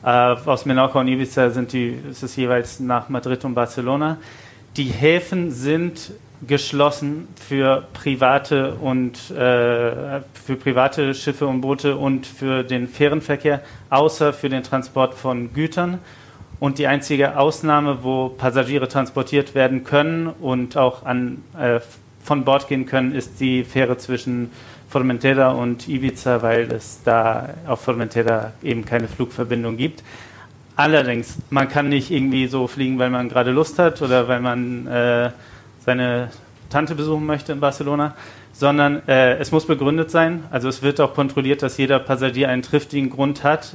Äh, 0.04 0.08
aus 0.08 0.66
Menorca 0.66 1.00
und 1.00 1.08
Ibiza 1.08 1.49
sind 1.50 1.73
die, 1.73 1.99
ist 2.11 2.23
es 2.23 2.37
jeweils 2.37 2.78
nach 2.78 3.08
Madrid 3.08 3.42
und 3.44 3.54
Barcelona. 3.54 4.18
Die 4.76 4.84
Häfen 4.84 5.50
sind 5.50 6.12
geschlossen 6.46 7.28
für 7.37 7.87
private 7.94 8.75
und 8.75 9.30
äh, 9.30 10.20
für 10.34 10.56
private 10.61 11.14
Schiffe 11.14 11.46
und 11.46 11.62
Boote 11.62 11.96
und 11.96 12.26
für 12.26 12.64
den 12.64 12.87
Fährenverkehr, 12.87 13.62
außer 13.88 14.34
für 14.34 14.50
den 14.50 14.62
Transport 14.62 15.14
von 15.14 15.54
Gütern. 15.54 16.00
Und 16.61 16.78
die 16.78 16.87
einzige 16.87 17.38
Ausnahme, 17.38 18.02
wo 18.02 18.28
Passagiere 18.28 18.88
transportiert 18.88 19.54
werden 19.54 19.84
können 19.84 20.26
und 20.28 20.76
auch 20.76 21.06
an, 21.06 21.42
äh, 21.58 21.80
von 22.23 22.44
Bord 22.44 22.68
gehen 22.68 22.84
können, 22.84 23.14
ist 23.14 23.40
die 23.40 23.64
Fähre 23.64 23.96
zwischen 23.96 24.50
Formentera 24.94 25.50
und 25.50 25.88
Ibiza, 25.88 26.40
weil 26.40 26.70
es 26.70 27.00
da 27.02 27.48
auf 27.66 27.80
Formentera 27.80 28.52
eben 28.62 28.84
keine 28.84 29.08
Flugverbindung 29.08 29.76
gibt. 29.76 30.04
Allerdings, 30.76 31.36
man 31.50 31.68
kann 31.68 31.88
nicht 31.88 32.12
irgendwie 32.12 32.46
so 32.46 32.68
fliegen, 32.68 32.96
weil 33.00 33.10
man 33.10 33.28
gerade 33.28 33.50
Lust 33.50 33.80
hat 33.80 34.00
oder 34.02 34.28
weil 34.28 34.38
man 34.38 34.86
äh, 34.86 35.30
seine 35.84 36.28
Tante 36.70 36.94
besuchen 36.94 37.26
möchte 37.26 37.50
in 37.50 37.58
Barcelona, 37.58 38.14
sondern 38.52 39.02
äh, 39.08 39.36
es 39.38 39.50
muss 39.50 39.66
begründet 39.66 40.12
sein. 40.12 40.44
Also 40.52 40.68
es 40.68 40.80
wird 40.80 41.00
auch 41.00 41.12
kontrolliert, 41.12 41.62
dass 41.62 41.76
jeder 41.76 41.98
Passagier 41.98 42.48
einen 42.48 42.62
triftigen 42.62 43.10
Grund 43.10 43.42
hat. 43.42 43.74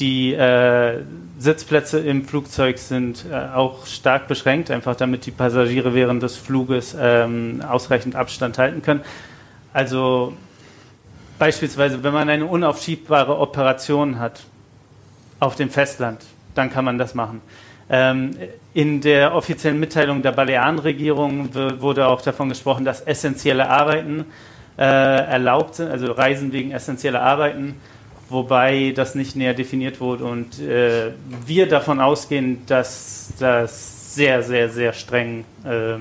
Die 0.00 0.34
äh, 0.34 0.98
Sitzplätze 1.38 1.98
im 2.00 2.26
Flugzeug 2.26 2.76
sind 2.76 3.24
äh, 3.30 3.54
auch 3.54 3.86
stark 3.86 4.28
beschränkt, 4.28 4.70
einfach 4.70 4.96
damit 4.96 5.24
die 5.24 5.30
Passagiere 5.30 5.94
während 5.94 6.22
des 6.22 6.36
Fluges 6.36 6.94
ähm, 7.00 7.62
ausreichend 7.66 8.16
Abstand 8.16 8.58
halten 8.58 8.82
können. 8.82 9.00
Also 9.72 10.34
beispielsweise, 11.38 12.02
wenn 12.02 12.12
man 12.12 12.28
eine 12.28 12.46
unaufschiebbare 12.46 13.38
Operation 13.38 14.18
hat 14.18 14.42
auf 15.40 15.56
dem 15.56 15.70
Festland, 15.70 16.20
dann 16.54 16.70
kann 16.70 16.84
man 16.84 16.98
das 16.98 17.14
machen. 17.14 17.40
Ähm, 17.90 18.36
in 18.74 19.00
der 19.00 19.34
offiziellen 19.34 19.80
Mitteilung 19.80 20.22
der 20.22 20.32
Balearenregierung 20.32 21.54
wurde 21.80 22.06
auch 22.06 22.22
davon 22.22 22.48
gesprochen, 22.48 22.84
dass 22.84 23.00
essentielle 23.00 23.68
Arbeiten 23.68 24.26
äh, 24.78 24.82
erlaubt 24.82 25.74
sind, 25.74 25.90
also 25.90 26.12
Reisen 26.12 26.52
wegen 26.52 26.70
essentieller 26.70 27.20
Arbeiten, 27.20 27.74
wobei 28.30 28.92
das 28.94 29.14
nicht 29.14 29.36
näher 29.36 29.52
definiert 29.52 30.00
wurde 30.00 30.24
und 30.24 30.58
äh, 30.60 31.10
wir 31.44 31.68
davon 31.68 32.00
ausgehen, 32.00 32.64
dass 32.66 33.32
das 33.38 34.14
sehr, 34.14 34.42
sehr, 34.42 34.68
sehr 34.70 34.92
streng 34.92 35.44
äh, 35.64 35.96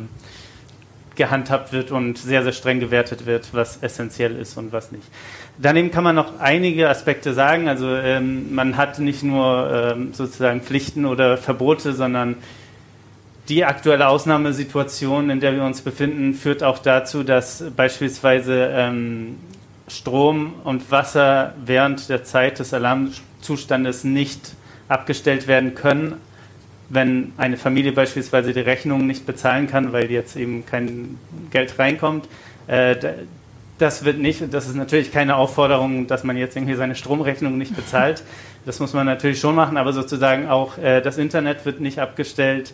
gehandhabt 1.16 1.74
wird 1.74 1.92
und 1.92 2.18
sehr, 2.18 2.44
sehr 2.44 2.54
streng 2.54 2.80
gewertet 2.80 3.26
wird, 3.26 3.50
was 3.54 3.78
essentiell 3.82 4.36
ist 4.38 4.58
und 4.58 4.72
was 4.72 4.92
nicht. 4.92 5.04
Daneben 5.58 5.92
kann 5.92 6.04
man 6.04 6.16
noch 6.16 6.40
einige 6.40 6.90
Aspekte 6.90 7.34
sagen. 7.34 7.68
Also 7.68 7.96
ähm, 7.96 8.54
man 8.54 8.78
hat 8.78 9.00
nicht 9.00 9.24
nur 9.24 9.94
ähm, 9.94 10.14
sozusagen 10.14 10.62
Pflichten 10.62 11.06
oder 11.06 11.38
Verbote, 11.38 11.94
sondern 11.94 12.38
die 13.50 13.66
aktuelle 13.66 14.08
Ausnahmesituation, 14.08 15.30
in 15.30 15.40
der 15.40 15.54
wir 15.54 15.64
uns 15.64 15.82
befinden, 15.82 16.34
führt 16.34 16.64
auch 16.64 16.80
dazu, 16.80 17.24
dass 17.24 17.64
beispielsweise 17.76 18.70
ähm, 18.72 19.38
Strom 19.88 20.54
und 20.64 20.90
Wasser 20.90 21.54
während 21.66 22.08
der 22.08 22.24
Zeit 22.24 22.60
des 22.60 22.74
Alarmzustandes 22.74 24.06
nicht 24.06 24.54
abgestellt 24.88 25.48
werden 25.48 25.76
können. 25.76 26.16
Wenn 26.94 27.32
eine 27.38 27.58
Familie 27.58 27.94
beispielsweise 27.94 28.54
die 28.54 28.60
Rechnung 28.60 29.08
nicht 29.08 29.26
bezahlen 29.26 29.68
kann, 29.68 29.94
weil 29.94 30.12
jetzt 30.12 30.36
eben 30.36 30.66
kein 30.66 31.18
Geld 31.52 31.80
reinkommt, 31.80 32.28
äh, 32.68 32.96
das 33.78 34.06
wird 34.06 34.20
nicht, 34.20 34.54
das 34.54 34.68
ist 34.68 34.76
natürlich 34.76 35.12
keine 35.12 35.36
Aufforderung, 35.36 36.06
dass 36.06 36.24
man 36.24 36.38
jetzt 36.38 36.56
irgendwie 36.56 36.76
seine 36.76 36.96
Stromrechnung 36.96 37.58
nicht 37.58 37.76
bezahlt. 37.76 38.24
Das 38.66 38.80
muss 38.80 38.94
man 38.94 39.08
natürlich 39.08 39.40
schon 39.40 39.56
machen, 39.56 39.78
aber 39.78 39.92
sozusagen 39.92 40.48
auch 40.48 40.78
äh, 40.78 41.02
das 41.02 41.18
Internet 41.18 41.66
wird 41.66 41.82
nicht 41.82 41.98
abgestellt. 42.00 42.74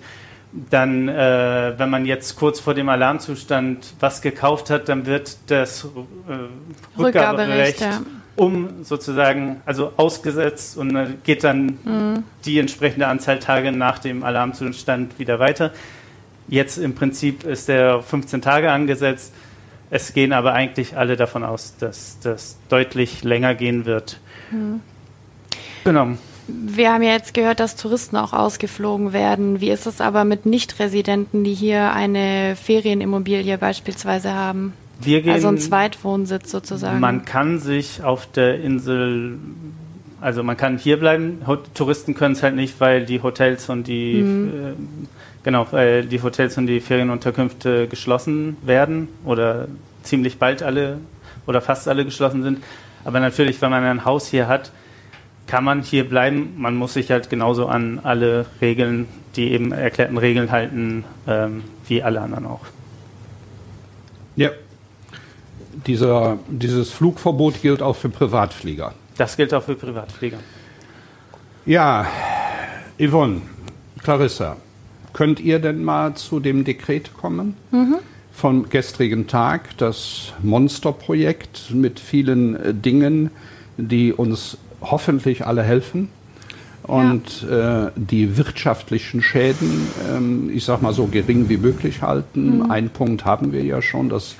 Dann, 0.69 1.07
äh, 1.07 1.73
wenn 1.77 1.89
man 1.89 2.05
jetzt 2.05 2.35
kurz 2.35 2.59
vor 2.59 2.73
dem 2.73 2.89
Alarmzustand 2.89 3.93
was 3.99 4.21
gekauft 4.21 4.69
hat, 4.69 4.89
dann 4.89 5.05
wird 5.05 5.37
das 5.47 5.85
äh, 5.85 6.99
Rückgaberecht 6.99 7.81
ja. 7.81 8.01
Um 8.37 8.83
sozusagen, 8.83 9.61
also 9.65 9.91
ausgesetzt 9.97 10.77
und 10.77 11.23
geht 11.23 11.43
dann 11.43 11.79
mhm. 11.83 12.23
die 12.45 12.59
entsprechende 12.59 13.07
Anzahl 13.07 13.39
Tage 13.39 13.71
nach 13.71 13.99
dem 13.99 14.23
Alarmzustand 14.23 15.19
wieder 15.19 15.39
weiter. 15.39 15.73
Jetzt 16.47 16.77
im 16.77 16.95
Prinzip 16.95 17.43
ist 17.43 17.67
der 17.67 18.01
15 18.01 18.41
Tage 18.41 18.71
angesetzt 18.71 19.33
es 19.89 20.13
gehen 20.13 20.33
aber 20.33 20.53
eigentlich 20.53 20.97
alle 20.97 21.15
davon 21.15 21.43
aus, 21.43 21.75
dass 21.79 22.17
das 22.21 22.57
deutlich 22.69 23.23
länger 23.23 23.55
gehen 23.55 23.85
wird. 23.85 24.19
Hm. 24.49 24.81
Genau. 25.83 26.09
Wir 26.47 26.93
haben 26.93 27.03
ja 27.03 27.11
jetzt 27.11 27.33
gehört, 27.33 27.59
dass 27.59 27.75
Touristen 27.75 28.15
auch 28.15 28.33
ausgeflogen 28.33 29.11
werden. 29.11 29.59
Wie 29.59 29.69
ist 29.69 29.85
es 29.85 29.99
aber 29.99 30.23
mit 30.23 30.45
Nichtresidenten, 30.45 31.43
die 31.43 31.53
hier 31.53 31.91
eine 31.91 32.55
Ferienimmobilie 32.55 33.57
beispielsweise 33.57 34.33
haben? 34.33 34.73
Wir 35.01 35.21
gehen, 35.21 35.33
also 35.33 35.47
ein 35.47 35.57
Zweitwohnsitz 35.57 36.51
sozusagen. 36.51 36.99
Man 36.99 37.25
kann 37.25 37.59
sich 37.59 38.03
auf 38.03 38.25
der 38.31 38.59
Insel, 38.59 39.37
also 40.21 40.43
man 40.43 40.57
kann 40.57 40.77
hier 40.77 40.97
bleiben. 40.97 41.41
Touristen 41.73 42.15
können 42.15 42.33
es 42.33 42.43
halt 42.43 42.55
nicht, 42.55 42.79
weil 42.79 43.05
die 43.05 43.21
Hotels 43.21 43.69
und 43.69 43.87
die 43.87 44.21
mhm. 44.21 44.47
äh, 44.47 45.07
Genau, 45.47 45.65
weil 45.71 46.03
die 46.03 46.21
Hotels 46.21 46.57
und 46.57 46.67
die 46.67 46.81
Ferienunterkünfte 46.81 47.87
geschlossen 47.87 48.57
werden 48.63 49.07
oder 49.23 49.69
ziemlich 50.03 50.39
bald 50.39 50.61
alle 50.61 50.97
oder 51.45 51.61
fast 51.61 51.87
alle 51.87 52.03
geschlossen 52.03 52.43
sind. 52.43 52.61
Aber 53.05 53.21
natürlich, 53.21 53.61
wenn 53.61 53.69
man 53.69 53.85
ein 53.85 54.03
Haus 54.03 54.27
hier 54.27 54.49
hat, 54.49 54.73
kann 55.45 55.63
man 55.63 55.83
hier 55.83 56.03
bleiben. 56.03 56.55
Man 56.57 56.75
muss 56.75 56.95
sich 56.95 57.11
halt 57.11 57.29
genauso 57.29 57.67
an 57.67 58.01
alle 58.03 58.45
Regeln, 58.59 59.07
die 59.37 59.51
eben 59.51 59.71
erklärten 59.71 60.17
Regeln 60.17 60.51
halten, 60.51 61.05
ähm, 61.29 61.63
wie 61.87 62.03
alle 62.03 62.19
anderen 62.19 62.45
auch. 62.45 62.65
Ja. 64.35 64.49
Dieser, 65.87 66.37
dieses 66.47 66.91
Flugverbot 66.91 67.61
gilt 67.61 67.81
auch 67.81 67.95
für 67.95 68.09
Privatflieger. 68.09 68.93
Das 69.17 69.35
gilt 69.37 69.53
auch 69.53 69.63
für 69.63 69.75
Privatflieger. 69.75 70.37
Ja, 71.65 72.05
Yvonne, 72.99 73.41
Clarissa, 74.03 74.57
Könnt 75.17 75.39
ihr 75.39 75.57
denn 75.57 75.83
mal 75.83 76.13
zu 76.13 76.39
dem 76.39 76.63
Dekret 76.63 77.15
kommen? 77.15 77.55
Mhm. 77.71 77.95
Vom 78.31 78.69
gestrigen 78.69 79.25
Tag, 79.25 79.75
das 79.77 80.33
Monsterprojekt 80.43 81.71
mit 81.73 81.99
vielen 81.99 82.55
äh, 82.55 82.71
Dingen, 82.75 83.31
die 83.77 84.13
uns 84.13 84.59
hoffentlich 84.79 85.47
alle 85.47 85.63
helfen 85.63 86.09
und 86.83 87.41
ja. 87.41 87.87
äh, 87.87 87.91
die 87.95 88.37
wirtschaftlichen 88.37 89.23
Schäden, 89.23 89.87
ähm, 90.15 90.51
ich 90.53 90.65
sag 90.65 90.83
mal 90.83 90.93
so 90.93 91.07
gering 91.07 91.49
wie 91.49 91.57
möglich 91.57 92.03
halten. 92.03 92.59
Mhm. 92.59 92.69
Ein 92.69 92.89
Punkt 92.91 93.25
haben 93.25 93.53
wir 93.53 93.63
ja 93.63 93.81
schon, 93.81 94.09
dass 94.09 94.35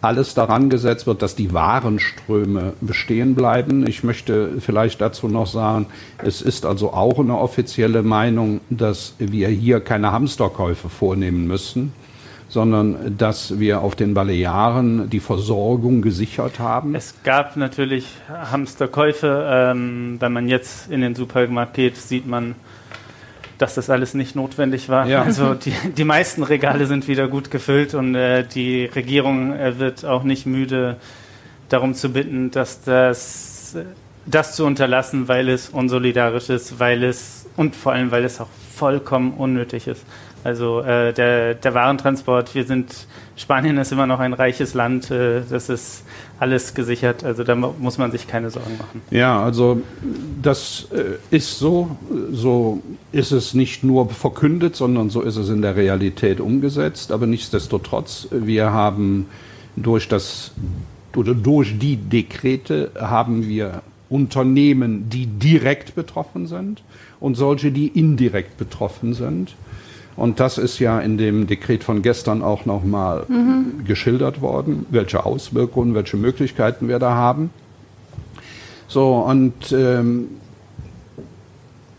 alles 0.00 0.34
daran 0.34 0.70
gesetzt 0.70 1.06
wird, 1.06 1.22
dass 1.22 1.34
die 1.34 1.52
Warenströme 1.52 2.74
bestehen 2.80 3.34
bleiben. 3.34 3.86
Ich 3.86 4.04
möchte 4.04 4.60
vielleicht 4.60 5.00
dazu 5.00 5.28
noch 5.28 5.46
sagen, 5.46 5.86
es 6.18 6.42
ist 6.42 6.66
also 6.66 6.92
auch 6.92 7.18
eine 7.18 7.38
offizielle 7.38 8.02
Meinung, 8.02 8.60
dass 8.70 9.14
wir 9.18 9.48
hier 9.48 9.80
keine 9.80 10.12
Hamsterkäufe 10.12 10.88
vornehmen 10.88 11.46
müssen 11.46 11.92
sondern 12.48 13.16
dass 13.18 13.58
wir 13.58 13.80
auf 13.80 13.96
den 13.96 14.14
Balearen 14.14 15.10
die 15.10 15.20
Versorgung 15.20 16.00
gesichert 16.00 16.58
haben. 16.58 16.94
Es 16.94 17.14
gab 17.24 17.56
natürlich 17.56 18.06
Hamsterkäufe. 18.28 19.46
Ähm, 19.50 20.16
wenn 20.20 20.32
man 20.32 20.48
jetzt 20.48 20.90
in 20.90 21.00
den 21.00 21.14
Supermarkt 21.14 21.74
geht, 21.74 21.96
sieht 21.96 22.26
man 22.26 22.54
dass 23.58 23.74
das 23.74 23.90
alles 23.90 24.14
nicht 24.14 24.36
notwendig 24.36 24.88
war. 24.88 25.06
Ja. 25.06 25.22
Also 25.22 25.54
die, 25.54 25.72
die 25.96 26.04
meisten 26.04 26.42
Regale 26.42 26.86
sind 26.86 27.08
wieder 27.08 27.28
gut 27.28 27.50
gefüllt 27.50 27.94
und 27.94 28.14
äh, 28.14 28.44
die 28.44 28.86
Regierung 28.86 29.54
äh, 29.54 29.78
wird 29.78 30.04
auch 30.04 30.22
nicht 30.22 30.46
müde, 30.46 30.96
darum 31.68 31.94
zu 31.94 32.12
bitten, 32.12 32.50
dass 32.50 32.82
das, 32.82 33.76
das 34.24 34.54
zu 34.54 34.64
unterlassen, 34.64 35.28
weil 35.28 35.48
es 35.48 35.68
unsolidarisch 35.68 36.48
ist, 36.48 36.78
weil 36.78 37.02
es 37.02 37.46
und 37.56 37.74
vor 37.74 37.92
allem, 37.92 38.10
weil 38.10 38.24
es 38.24 38.40
auch 38.40 38.48
vollkommen 38.74 39.32
unnötig 39.34 39.86
ist. 39.86 40.04
Also 40.44 40.80
äh, 40.82 41.12
der, 41.12 41.54
der 41.54 41.74
Warentransport, 41.74 42.54
wir 42.54 42.64
sind, 42.64 43.06
Spanien 43.36 43.76
ist 43.76 43.92
immer 43.92 44.06
noch 44.06 44.18
ein 44.18 44.32
reiches 44.32 44.72
Land, 44.72 45.10
äh, 45.10 45.42
das 45.48 45.68
ist 45.68 46.04
alles 46.40 46.74
gesichert, 46.74 47.22
also 47.22 47.44
da 47.44 47.54
muss 47.54 47.98
man 47.98 48.10
sich 48.10 48.26
keine 48.26 48.50
Sorgen 48.50 48.78
machen. 48.78 49.02
Ja, 49.10 49.42
also 49.42 49.82
das 50.42 50.88
äh, 50.92 51.34
ist 51.34 51.58
so, 51.58 51.96
so 52.32 52.82
ist 53.12 53.32
es 53.32 53.52
nicht 53.52 53.84
nur 53.84 54.08
verkündet, 54.08 54.74
sondern 54.74 55.10
so 55.10 55.20
ist 55.20 55.36
es 55.36 55.50
in 55.50 55.60
der 55.60 55.76
Realität 55.76 56.40
umgesetzt, 56.40 57.12
aber 57.12 57.26
nichtsdestotrotz, 57.26 58.28
wir 58.30 58.72
haben 58.72 59.26
durch 59.76 60.08
das 60.08 60.52
oder 61.14 61.34
durch 61.34 61.78
die 61.78 61.96
Dekrete 61.96 62.90
haben 62.98 63.46
wir 63.48 63.82
Unternehmen, 64.08 65.08
die 65.10 65.26
direkt 65.26 65.94
betroffen 65.94 66.46
sind 66.46 66.82
und 67.20 67.34
solche, 67.34 67.72
die 67.72 67.88
indirekt 67.88 68.56
betroffen 68.56 69.14
sind. 69.14 69.54
Und 70.16 70.40
das 70.40 70.56
ist 70.56 70.78
ja 70.78 70.98
in 71.00 71.18
dem 71.18 71.46
Dekret 71.46 71.84
von 71.84 72.02
gestern 72.02 72.42
auch 72.42 72.64
nochmal 72.64 73.26
mhm. 73.28 73.84
geschildert 73.84 74.40
worden, 74.40 74.86
welche 74.90 75.26
Auswirkungen, 75.26 75.94
welche 75.94 76.16
Möglichkeiten 76.16 76.88
wir 76.88 76.98
da 76.98 77.14
haben. 77.14 77.50
So, 78.88 79.16
und 79.16 79.72
ähm, 79.72 80.28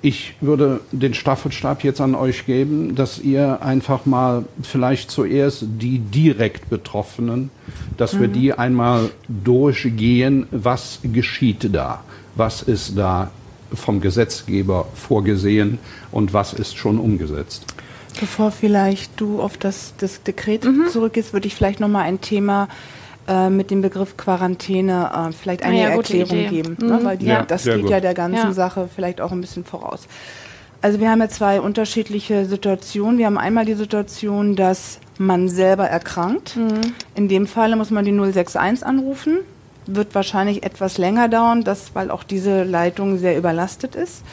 ich 0.02 0.36
würde 0.42 0.82
den 0.92 1.14
Staffelstab 1.14 1.84
jetzt 1.84 2.02
an 2.02 2.16
euch 2.16 2.46
geben, 2.46 2.96
dass 2.96 3.20
ihr 3.20 3.62
einfach 3.62 4.06
mal 4.06 4.46
vielleicht 4.62 5.12
zuerst 5.12 5.66
die 5.68 6.00
direkt 6.00 6.70
Betroffenen, 6.70 7.50
dass 7.98 8.14
mhm. 8.14 8.22
wir 8.22 8.28
die 8.30 8.54
einmal 8.54 9.10
durchgehen, 9.28 10.48
was 10.52 11.00
geschieht 11.04 11.74
da, 11.74 12.04
was 12.36 12.62
ist 12.62 12.98
da 12.98 13.32
vom 13.74 14.00
Gesetzgeber 14.00 14.88
vorgesehen 14.94 15.80
und 16.12 16.34
was 16.34 16.54
ist 16.54 16.78
schon 16.78 17.00
umgesetzt. 17.00 17.66
Bevor 18.20 18.52
vielleicht 18.52 19.20
du 19.20 19.42
auf 19.42 19.58
das, 19.58 19.94
das 19.98 20.24
Dekret 20.24 20.66
mhm. 20.66 20.88
zurückgehst, 20.90 21.34
würde 21.34 21.48
ich 21.48 21.56
vielleicht 21.56 21.80
noch 21.80 21.88
mal 21.88 22.02
ein 22.02 22.22
Thema 22.22 22.68
äh, 23.28 23.50
mit 23.50 23.72
dem 23.72 23.82
Begriff 23.82 24.18
Quarantäne 24.18 25.12
äh, 25.14 25.34
vielleicht 25.34 25.64
eine 25.64 25.78
ah 25.78 25.90
ja, 25.90 25.90
Erklärung 25.90 26.50
geben, 26.50 26.78
mhm. 26.80 26.88
ne? 26.88 27.00
weil 27.04 27.18
die, 27.18 27.26
ja, 27.26 27.44
das 27.44 27.66
geht 27.66 27.82
gut. 27.82 27.90
ja 27.90 28.00
der 28.00 28.14
ganzen 28.14 28.48
ja. 28.48 28.54
Sache 28.54 28.90
vielleicht 28.94 29.22
auch 29.22 29.32
ein 29.32 29.42
bisschen 29.42 29.66
voraus. 29.66 30.08
Also 30.82 31.00
wir 31.00 31.10
haben 31.10 31.20
ja 31.20 31.28
zwei 31.28 31.60
unterschiedliche 31.60 32.46
Situationen. 32.46 33.18
Wir 33.18 33.26
haben 33.26 33.38
einmal 33.38 33.66
die 33.66 33.74
Situation, 33.74 34.56
dass 34.56 35.00
man 35.18 35.50
selber 35.50 35.88
erkrankt. 35.88 36.56
Mhm. 36.56 36.94
In 37.16 37.28
dem 37.28 37.48
Falle 37.48 37.76
muss 37.76 37.90
man 37.90 38.06
die 38.06 38.12
061 38.12 38.86
anrufen. 38.86 39.40
Wird 39.88 40.14
wahrscheinlich 40.14 40.64
etwas 40.64 40.98
länger 40.98 41.30
dauern, 41.30 41.64
das, 41.64 41.96
weil 41.96 42.12
auch 42.12 42.24
diese 42.24 42.64
Leitung 42.64 43.18
sehr 43.18 43.38
überlastet 43.38 43.96
ist. 43.96 44.24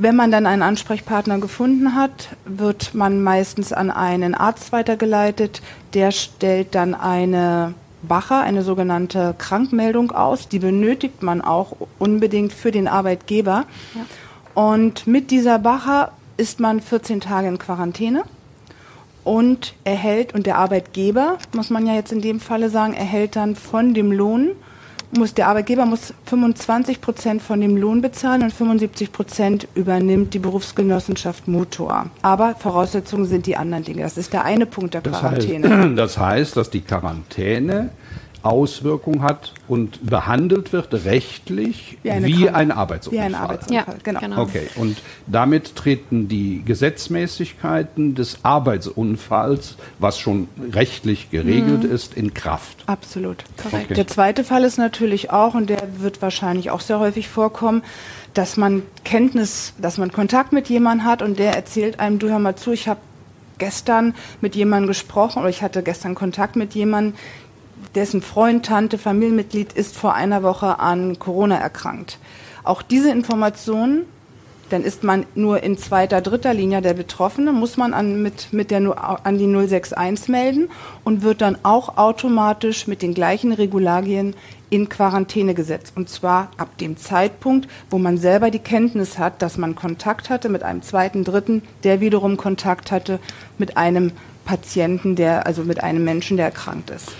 Wenn 0.00 0.14
man 0.14 0.30
dann 0.30 0.46
einen 0.46 0.62
Ansprechpartner 0.62 1.40
gefunden 1.40 1.96
hat, 1.96 2.28
wird 2.44 2.94
man 2.94 3.20
meistens 3.20 3.72
an 3.72 3.90
einen 3.90 4.36
Arzt 4.36 4.70
weitergeleitet. 4.70 5.60
Der 5.92 6.12
stellt 6.12 6.76
dann 6.76 6.94
eine 6.94 7.74
Bacher, 8.02 8.40
eine 8.40 8.62
sogenannte 8.62 9.34
Krankmeldung 9.38 10.12
aus. 10.12 10.48
Die 10.48 10.60
benötigt 10.60 11.24
man 11.24 11.40
auch 11.40 11.74
unbedingt 11.98 12.52
für 12.52 12.70
den 12.70 12.86
Arbeitgeber. 12.86 13.64
Ja. 13.96 14.62
Und 14.62 15.08
mit 15.08 15.32
dieser 15.32 15.58
Bacher 15.58 16.12
ist 16.36 16.60
man 16.60 16.80
14 16.80 17.20
Tage 17.20 17.48
in 17.48 17.58
Quarantäne 17.58 18.22
und 19.24 19.74
erhält, 19.82 20.32
und 20.32 20.46
der 20.46 20.58
Arbeitgeber, 20.58 21.38
muss 21.52 21.70
man 21.70 21.88
ja 21.88 21.94
jetzt 21.94 22.12
in 22.12 22.22
dem 22.22 22.38
Falle 22.38 22.70
sagen, 22.70 22.94
erhält 22.94 23.34
dann 23.34 23.56
von 23.56 23.94
dem 23.94 24.12
Lohn 24.12 24.52
muss 25.16 25.34
der 25.34 25.48
Arbeitgeber 25.48 25.86
muss 25.86 26.12
25 26.26 27.00
Prozent 27.00 27.42
von 27.42 27.60
dem 27.60 27.76
Lohn 27.76 28.00
bezahlen 28.00 28.42
und 28.42 28.52
75 28.52 29.12
Prozent 29.12 29.68
übernimmt 29.74 30.34
die 30.34 30.38
Berufsgenossenschaft 30.38 31.48
Motor. 31.48 32.06
Aber 32.22 32.54
Voraussetzungen 32.56 33.26
sind 33.26 33.46
die 33.46 33.56
anderen 33.56 33.84
Dinge. 33.84 34.02
Das 34.02 34.18
ist 34.18 34.32
der 34.32 34.44
eine 34.44 34.66
Punkt 34.66 34.94
der 34.94 35.00
Quarantäne. 35.00 35.68
Das 35.68 35.78
heißt, 35.78 35.96
das 35.98 36.18
heißt 36.18 36.56
dass 36.56 36.70
die 36.70 36.80
Quarantäne 36.82 37.90
Auswirkung 38.48 39.22
hat 39.22 39.52
und 39.68 40.04
behandelt 40.04 40.72
wird 40.72 40.92
rechtlich 41.04 41.98
wie, 42.02 42.24
wie 42.24 42.48
ein 42.48 42.70
Arbeitsunfall. 42.70 43.18
Wie 43.18 43.26
ein 43.26 43.34
Arbeitsunfall, 43.34 43.94
ja, 43.94 44.02
genau. 44.02 44.20
genau. 44.20 44.42
Okay, 44.42 44.66
und 44.76 44.98
damit 45.26 45.76
treten 45.76 46.28
die 46.28 46.62
Gesetzmäßigkeiten 46.64 48.14
des 48.14 48.44
Arbeitsunfalls, 48.44 49.76
was 49.98 50.18
schon 50.18 50.48
rechtlich 50.72 51.30
geregelt 51.30 51.84
mhm. 51.84 51.90
ist, 51.90 52.14
in 52.14 52.34
Kraft. 52.34 52.84
Absolut, 52.86 53.44
korrekt. 53.56 53.86
Okay. 53.86 53.94
Der 53.94 54.06
zweite 54.06 54.44
Fall 54.44 54.64
ist 54.64 54.78
natürlich 54.78 55.30
auch, 55.30 55.54
und 55.54 55.68
der 55.70 55.82
wird 55.98 56.22
wahrscheinlich 56.22 56.70
auch 56.70 56.80
sehr 56.80 56.98
häufig 56.98 57.28
vorkommen, 57.28 57.82
dass 58.34 58.56
man 58.56 58.82
Kenntnis, 59.04 59.74
dass 59.78 59.98
man 59.98 60.12
Kontakt 60.12 60.52
mit 60.52 60.68
jemandem 60.68 61.06
hat 61.06 61.22
und 61.22 61.38
der 61.38 61.54
erzählt 61.54 62.00
einem, 62.00 62.18
du 62.18 62.28
hör 62.28 62.38
mal 62.38 62.56
zu, 62.56 62.72
ich 62.72 62.88
habe 62.88 63.00
gestern 63.58 64.14
mit 64.40 64.54
jemandem 64.54 64.88
gesprochen 64.88 65.40
oder 65.40 65.48
ich 65.48 65.62
hatte 65.62 65.82
gestern 65.82 66.14
Kontakt 66.14 66.56
mit 66.56 66.74
jemandem, 66.74 67.14
dessen 67.98 68.22
Freund, 68.22 68.64
Tante, 68.64 68.96
Familienmitglied 68.96 69.72
ist 69.72 69.96
vor 69.96 70.14
einer 70.14 70.44
Woche 70.44 70.78
an 70.78 71.18
Corona 71.18 71.56
erkrankt. 71.56 72.18
Auch 72.62 72.80
diese 72.80 73.10
Informationen, 73.10 74.04
dann 74.70 74.84
ist 74.84 75.02
man 75.02 75.26
nur 75.34 75.64
in 75.64 75.76
zweiter, 75.78 76.20
dritter 76.20 76.54
Linie 76.54 76.80
der 76.80 76.94
Betroffene, 76.94 77.52
muss 77.52 77.76
man 77.76 77.94
an, 77.94 78.22
mit, 78.22 78.52
mit 78.52 78.70
der, 78.70 78.82
an 79.26 79.36
die 79.36 79.48
061 79.48 80.28
melden 80.28 80.70
und 81.02 81.22
wird 81.22 81.40
dann 81.40 81.58
auch 81.64 81.96
automatisch 81.96 82.86
mit 82.86 83.02
den 83.02 83.14
gleichen 83.14 83.52
Regularien 83.52 84.36
in 84.70 84.88
Quarantäne 84.88 85.54
gesetzt. 85.54 85.94
Und 85.96 86.08
zwar 86.08 86.52
ab 86.56 86.78
dem 86.78 86.98
Zeitpunkt, 86.98 87.68
wo 87.90 87.98
man 87.98 88.16
selber 88.16 88.52
die 88.52 88.60
Kenntnis 88.60 89.18
hat, 89.18 89.42
dass 89.42 89.56
man 89.56 89.74
Kontakt 89.74 90.30
hatte 90.30 90.50
mit 90.50 90.62
einem 90.62 90.82
zweiten, 90.82 91.24
dritten, 91.24 91.62
der 91.82 92.00
wiederum 92.00 92.36
Kontakt 92.36 92.92
hatte 92.92 93.18
mit 93.56 93.76
einem 93.76 94.12
Patienten, 94.44 95.16
der, 95.16 95.46
also 95.46 95.62
mit 95.62 95.82
einem 95.82 96.04
Menschen, 96.04 96.36
der 96.36 96.46
erkrankt 96.46 96.90
ist. 96.90 97.12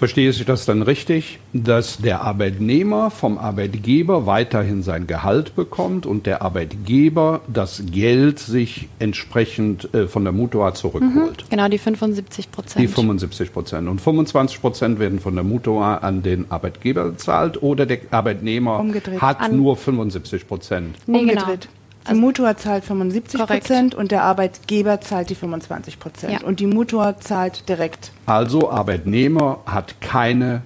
Verstehe 0.00 0.30
ich 0.30 0.42
das 0.46 0.64
dann 0.64 0.80
richtig, 0.80 1.40
dass 1.52 1.98
der 1.98 2.22
Arbeitnehmer 2.22 3.10
vom 3.10 3.36
Arbeitgeber 3.36 4.24
weiterhin 4.24 4.82
sein 4.82 5.06
Gehalt 5.06 5.54
bekommt 5.54 6.06
und 6.06 6.24
der 6.24 6.40
Arbeitgeber 6.40 7.42
das 7.48 7.82
Geld 7.84 8.38
sich 8.38 8.88
entsprechend 8.98 9.92
äh, 9.92 10.08
von 10.08 10.24
der 10.24 10.32
Mutua 10.32 10.72
zurückholt? 10.72 11.44
Mhm, 11.44 11.50
genau, 11.50 11.68
die 11.68 11.76
75 11.76 12.50
Prozent. 12.50 12.82
Die 12.82 12.88
75 12.88 13.52
Prozent. 13.52 13.88
Und 13.90 14.00
25 14.00 14.62
Prozent 14.62 14.98
werden 15.00 15.20
von 15.20 15.34
der 15.34 15.44
Mutua 15.44 15.96
an 15.96 16.22
den 16.22 16.50
Arbeitgeber 16.50 17.04
bezahlt 17.04 17.62
oder 17.62 17.84
der 17.84 17.98
Arbeitnehmer 18.10 18.80
Umgedreht. 18.80 19.20
hat 19.20 19.40
an 19.40 19.54
nur 19.54 19.76
75 19.76 20.48
Prozent? 20.48 20.96
Nee, 21.06 21.26
genau. 21.26 21.42
Umgedreht. 21.42 21.68
Genau. 21.68 21.79
Die 22.04 22.08
also 22.08 22.20
Mutua 22.20 22.56
zahlt 22.56 22.84
75 22.84 23.40
Prozent 23.46 23.94
und 23.94 24.10
der 24.10 24.22
Arbeitgeber 24.22 25.00
zahlt 25.00 25.30
die 25.30 25.34
25 25.34 25.98
Prozent. 25.98 26.32
Ja. 26.32 26.46
Und 26.46 26.60
die 26.60 26.66
Mutua 26.66 27.18
zahlt 27.18 27.68
direkt. 27.68 28.12
Also 28.26 28.70
Arbeitnehmer 28.70 29.58
hat 29.66 30.00
keine 30.00 30.62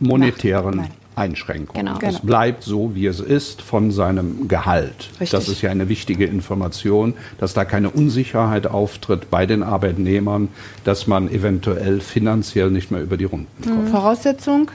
monetären 0.00 0.76
Nein. 0.76 0.90
Einschränkungen. 1.14 1.86
Genau. 1.86 1.98
Es 1.98 2.16
genau. 2.16 2.18
bleibt 2.24 2.64
so, 2.64 2.94
wie 2.94 3.06
es 3.06 3.20
ist, 3.20 3.62
von 3.62 3.90
seinem 3.90 4.48
Gehalt. 4.48 5.10
Richtig. 5.12 5.30
Das 5.30 5.48
ist 5.48 5.62
ja 5.62 5.70
eine 5.70 5.88
wichtige 5.88 6.24
Information, 6.26 7.14
dass 7.38 7.54
da 7.54 7.64
keine 7.64 7.90
Unsicherheit 7.90 8.66
auftritt 8.66 9.30
bei 9.30 9.46
den 9.46 9.62
Arbeitnehmern, 9.62 10.48
dass 10.84 11.06
man 11.06 11.30
eventuell 11.30 12.00
finanziell 12.00 12.70
nicht 12.70 12.90
mehr 12.90 13.02
über 13.02 13.16
die 13.16 13.24
Runden 13.24 13.48
kommt. 13.62 13.84
Mhm. 13.84 13.88
Voraussetzung, 13.88 14.70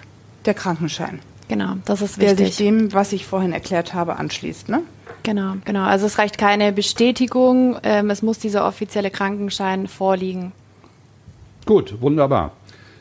der 0.45 0.53
Krankenschein. 0.53 1.19
Genau, 1.47 1.73
das 1.85 2.01
ist 2.01 2.17
wichtig. 2.19 2.37
Der 2.37 2.45
sich 2.45 2.57
dem, 2.57 2.93
was 2.93 3.13
ich 3.13 3.25
vorhin 3.25 3.53
erklärt 3.53 3.93
habe, 3.93 4.17
anschließt. 4.17 4.69
Ne? 4.69 4.81
Genau, 5.23 5.53
genau. 5.65 5.84
Also 5.84 6.06
es 6.06 6.17
reicht 6.17 6.38
keine 6.38 6.71
Bestätigung, 6.71 7.77
ähm, 7.84 8.10
es 8.10 8.21
muss 8.21 8.39
dieser 8.39 8.67
offizielle 8.67 9.12
Krankenschein 9.12 9.88
vorliegen. 9.88 10.51
Gut, 11.65 12.01
wunderbar. 12.01 12.53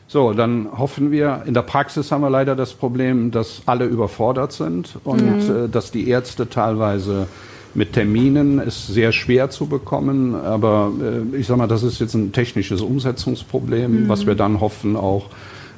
So, 0.09 0.33
dann 0.33 0.69
hoffen 0.77 1.11
wir, 1.11 1.43
in 1.45 1.53
der 1.53 1.63
Praxis 1.63 2.11
haben 2.11 2.21
wir 2.21 2.29
leider 2.29 2.55
das 2.55 2.73
Problem, 2.73 3.31
dass 3.31 3.61
alle 3.65 3.85
überfordert 3.85 4.53
sind 4.53 4.97
und 5.03 5.47
mhm. 5.47 5.65
äh, 5.65 5.69
dass 5.69 5.91
die 5.91 6.07
Ärzte 6.07 6.49
teilweise 6.49 7.27
mit 7.73 7.93
Terminen 7.93 8.59
ist 8.59 8.87
sehr 8.87 9.11
schwer 9.11 9.49
zu 9.49 9.67
bekommen, 9.67 10.33
aber 10.33 10.91
äh, 11.33 11.37
ich 11.37 11.47
sage 11.47 11.59
mal, 11.59 11.67
das 11.67 11.83
ist 11.83 11.99
jetzt 11.99 12.13
ein 12.13 12.31
technisches 12.31 12.81
Umsetzungsproblem, 12.81 14.03
mhm. 14.03 14.09
was 14.09 14.25
wir 14.25 14.35
dann 14.35 14.61
hoffen, 14.61 14.95
auch 14.95 15.25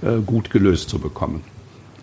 äh, 0.02 0.21
gut 0.25 0.49
gelöst 0.49 0.89
zu 0.89 0.99
bekommen. 0.99 1.41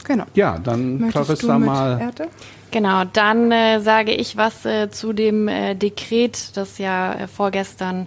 Genau. 0.07 0.25
Ja, 0.35 0.59
dann 0.59 0.99
Möchtest 1.01 1.27
Clarissa 1.27 1.59
mal. 1.59 2.01
Erte? 2.01 2.29
Genau, 2.71 3.05
dann 3.05 3.51
äh, 3.51 3.81
sage 3.81 4.13
ich 4.13 4.37
was 4.37 4.65
äh, 4.65 4.91
zu 4.91 5.13
dem 5.13 5.49
äh, 5.49 5.75
Dekret, 5.75 6.57
das 6.57 6.79
ja 6.79 7.15
äh, 7.15 7.27
vorgestern 7.27 8.07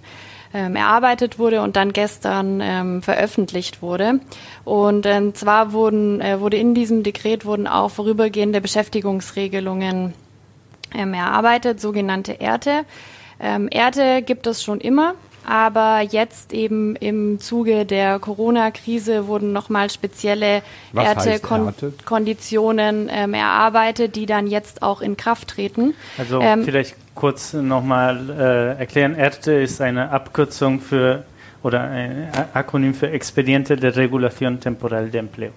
ähm, 0.53 0.75
erarbeitet 0.75 1.39
wurde 1.39 1.61
und 1.61 1.75
dann 1.75 1.93
gestern 1.93 2.59
ähm, 2.61 3.01
veröffentlicht 3.01 3.81
wurde. 3.81 4.19
Und 4.65 5.05
äh, 5.05 5.33
zwar 5.33 5.73
wurden, 5.73 6.21
äh, 6.21 6.39
wurde 6.39 6.57
in 6.57 6.73
diesem 6.73 7.03
Dekret 7.03 7.45
wurden 7.45 7.67
auch 7.67 7.91
vorübergehende 7.91 8.61
Beschäftigungsregelungen 8.61 10.13
ähm, 10.93 11.13
erarbeitet, 11.13 11.79
sogenannte 11.79 12.39
Erte. 12.39 12.85
Ähm, 13.39 13.67
Erte 13.69 14.21
gibt 14.21 14.47
es 14.47 14.63
schon 14.63 14.79
immer. 14.79 15.15
Aber 15.45 16.01
jetzt 16.01 16.53
eben 16.53 16.95
im 16.95 17.39
Zuge 17.39 17.85
der 17.85 18.19
Corona-Krise 18.19 19.27
wurden 19.27 19.53
nochmal 19.53 19.89
spezielle 19.89 20.61
Erntekonditionen 20.93 23.09
ähm, 23.11 23.33
erarbeitet, 23.33 24.15
die 24.15 24.25
dann 24.25 24.47
jetzt 24.47 24.81
auch 24.81 25.01
in 25.01 25.17
Kraft 25.17 25.49
treten. 25.49 25.93
Also 26.17 26.41
ähm, 26.41 26.63
vielleicht 26.63 26.95
kurz 27.15 27.53
nochmal 27.53 28.29
äh, 28.29 28.79
erklären. 28.79 29.15
ERTE 29.15 29.61
ist 29.61 29.81
eine 29.81 30.11
Abkürzung 30.11 30.79
für 30.79 31.25
oder 31.61 31.81
ein 31.81 32.29
Akronym 32.53 32.93
für 32.93 33.09
Expediente 33.09 33.75
de 33.75 33.91
Regulación 33.91 34.59
Temporal 34.59 35.09
de 35.09 35.19
Empleo. 35.19 35.51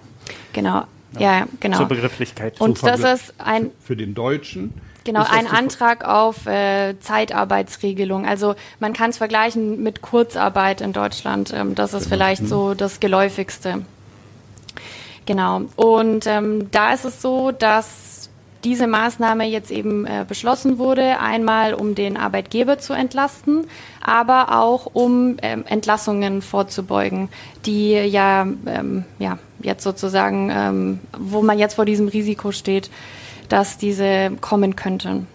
Genau, 0.51 0.83
ja, 1.17 1.45
genau. 1.59 1.77
Zur 1.77 1.87
Begrifflichkeit. 1.87 2.59
Und 2.59 2.83
das 2.83 2.99
ist 2.99 3.33
ein 3.37 3.71
für 3.83 3.95
den 3.95 4.13
Deutschen. 4.13 4.73
Genau, 5.05 5.25
ein 5.29 5.47
Antrag 5.47 6.05
auf 6.05 6.45
äh, 6.45 6.97
Zeitarbeitsregelung. 6.99 8.25
Also 8.25 8.55
man 8.79 8.93
kann 8.93 9.09
es 9.09 9.17
vergleichen 9.17 9.83
mit 9.83 10.01
Kurzarbeit 10.01 10.79
in 10.79 10.93
Deutschland. 10.93 11.53
Ähm, 11.53 11.75
das 11.75 11.93
ist 11.93 12.07
vielleicht 12.07 12.47
so 12.47 12.73
das 12.73 12.99
geläufigste. 12.99 13.85
Genau. 15.25 15.63
Und 15.75 16.25
ähm, 16.27 16.71
da 16.71 16.93
ist 16.93 17.05
es 17.05 17.21
so, 17.21 17.51
dass 17.51 18.29
diese 18.63 18.87
Maßnahme 18.87 19.45
jetzt 19.45 19.71
eben 19.71 20.05
äh, 20.05 20.25
beschlossen 20.27 20.77
wurde, 20.77 21.19
einmal 21.19 21.73
um 21.73 21.95
den 21.95 22.15
Arbeitgeber 22.15 22.79
zu 22.79 22.93
entlasten, 22.93 23.65
aber 24.01 24.57
auch 24.57 24.87
um 24.93 25.35
ähm, 25.41 25.65
Entlassungen 25.67 26.41
vorzubeugen, 26.41 27.29
die 27.65 27.91
ja, 27.91 28.47
ähm, 28.65 29.03
ja 29.19 29.37
jetzt 29.59 29.83
sozusagen, 29.83 30.49
ähm, 30.49 30.99
wo 31.17 31.41
man 31.41 31.59
jetzt 31.59 31.73
vor 31.73 31.85
diesem 31.85 32.07
Risiko 32.07 32.51
steht, 32.51 32.89
dass 33.49 33.77
diese 33.77 34.31
kommen 34.41 34.75
könnten. 34.75 35.27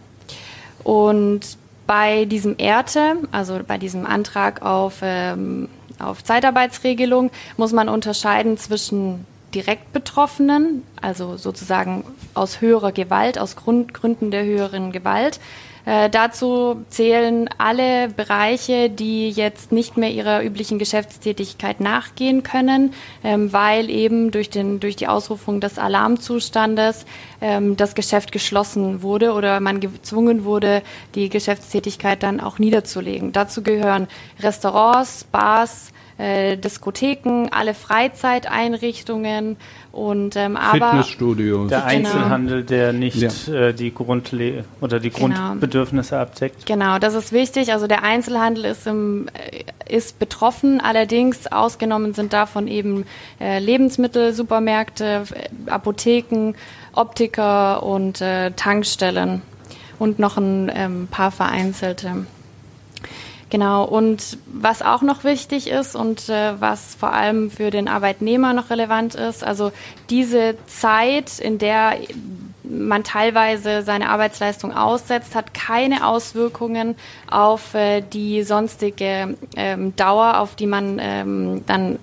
Und 0.84 1.40
bei 1.86 2.26
diesem 2.26 2.56
ERTE, 2.58 3.16
also 3.32 3.60
bei 3.66 3.78
diesem 3.78 4.06
Antrag 4.06 4.62
auf, 4.62 4.98
ähm, 5.02 5.68
auf 5.98 6.22
Zeitarbeitsregelung, 6.22 7.30
muss 7.56 7.72
man 7.72 7.88
unterscheiden 7.88 8.58
zwischen 8.58 9.26
direkt 9.54 9.92
Betroffenen, 9.92 10.82
also 11.00 11.36
sozusagen 11.36 12.04
aus 12.34 12.60
höherer 12.60 12.92
Gewalt, 12.92 13.38
aus 13.38 13.56
Grund, 13.56 13.94
Gründen 13.94 14.30
der 14.30 14.44
höheren 14.44 14.92
Gewalt. 14.92 15.40
Äh, 15.88 16.10
dazu 16.10 16.84
zählen 16.90 17.48
alle 17.56 18.08
Bereiche, 18.10 18.90
die 18.90 19.30
jetzt 19.30 19.72
nicht 19.72 19.96
mehr 19.96 20.10
ihrer 20.10 20.44
üblichen 20.44 20.78
Geschäftstätigkeit 20.78 21.80
nachgehen 21.80 22.42
können, 22.42 22.92
ähm, 23.24 23.54
weil 23.54 23.88
eben 23.88 24.30
durch, 24.30 24.50
den, 24.50 24.80
durch 24.80 24.96
die 24.96 25.08
Ausrufung 25.08 25.62
des 25.62 25.78
Alarmzustandes 25.78 27.06
ähm, 27.40 27.78
das 27.78 27.94
Geschäft 27.94 28.32
geschlossen 28.32 29.00
wurde 29.00 29.32
oder 29.32 29.60
man 29.60 29.80
gezwungen 29.80 30.44
wurde, 30.44 30.82
die 31.14 31.30
Geschäftstätigkeit 31.30 32.22
dann 32.22 32.40
auch 32.40 32.58
niederzulegen. 32.58 33.32
Dazu 33.32 33.62
gehören 33.62 34.08
Restaurants, 34.40 35.24
Bars, 35.24 35.94
äh, 36.18 36.56
Diskotheken, 36.56 37.48
alle 37.50 37.74
Freizeiteinrichtungen 37.74 39.56
und 39.92 40.36
ähm, 40.36 40.56
aber 40.56 40.90
Fitnessstudios. 40.90 41.68
Der 41.70 41.80
genau. 41.80 41.90
Einzelhandel, 41.90 42.64
der 42.64 42.92
nicht 42.92 43.16
ja. 43.48 43.54
äh, 43.54 43.74
die 43.74 43.94
Grundle 43.94 44.64
oder 44.80 45.00
die 45.00 45.10
genau. 45.10 45.36
Grundbedürfnisse 45.36 46.18
abdeckt. 46.18 46.66
Genau, 46.66 46.98
das 46.98 47.14
ist 47.14 47.32
wichtig. 47.32 47.72
Also 47.72 47.86
der 47.86 48.02
Einzelhandel 48.02 48.64
ist 48.66 48.86
im, 48.86 49.28
äh, 49.28 49.94
ist 49.94 50.18
betroffen. 50.18 50.80
Allerdings 50.80 51.46
ausgenommen 51.46 52.14
sind 52.14 52.32
davon 52.32 52.68
eben 52.68 53.06
äh, 53.40 53.60
Lebensmittel, 53.60 54.32
Supermärkte, 54.32 55.24
äh, 55.34 55.70
Apotheken, 55.70 56.54
Optiker 56.92 57.82
und 57.82 58.20
äh, 58.20 58.50
Tankstellen 58.52 59.42
und 59.98 60.18
noch 60.18 60.36
ein 60.36 60.70
ähm, 60.74 61.08
paar 61.10 61.30
vereinzelte. 61.30 62.26
Genau, 63.50 63.84
und 63.84 64.36
was 64.46 64.82
auch 64.82 65.00
noch 65.00 65.24
wichtig 65.24 65.68
ist 65.68 65.96
und 65.96 66.28
äh, 66.28 66.60
was 66.60 66.94
vor 66.94 67.14
allem 67.14 67.50
für 67.50 67.70
den 67.70 67.88
Arbeitnehmer 67.88 68.52
noch 68.52 68.68
relevant 68.68 69.14
ist, 69.14 69.42
also 69.42 69.72
diese 70.10 70.56
Zeit, 70.66 71.38
in 71.38 71.56
der 71.56 71.96
man 72.62 73.04
teilweise 73.04 73.80
seine 73.82 74.10
Arbeitsleistung 74.10 74.76
aussetzt, 74.76 75.34
hat 75.34 75.54
keine 75.54 76.06
Auswirkungen 76.06 76.96
auf 77.30 77.74
äh, 77.74 78.02
die 78.02 78.42
sonstige 78.42 79.36
ähm, 79.56 79.96
Dauer, 79.96 80.40
auf 80.40 80.54
die 80.54 80.66
man 80.66 80.98
ähm, 81.00 81.64
dann 81.66 81.98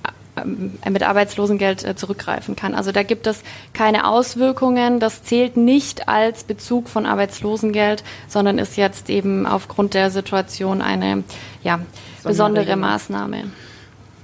mit 0.89 1.04
Arbeitslosengeld 1.04 1.86
äh, 1.86 1.95
zurückgreifen 1.95 2.56
kann. 2.56 2.76
Also 2.76 2.91
da 2.91 3.04
gibt 3.04 3.28
es 3.28 3.43
keine 3.74 4.08
Auswirkungen. 4.08 5.00
Das 5.00 5.24
zählt 5.24 5.58
nicht 5.58 6.10
als 6.10 6.43
Bezug 6.43 6.89
von 6.89 7.06
Arbeitslosengeld, 7.06 8.04
sondern 8.28 8.58
ist 8.58 8.76
jetzt 8.76 9.10
eben 9.10 9.45
aufgrund 9.45 9.93
der 9.93 10.12
Situation 10.12 10.82
eine 10.82 11.24
ja, 11.63 11.80
besondere 12.24 12.76
Maßnahme. 12.76 13.45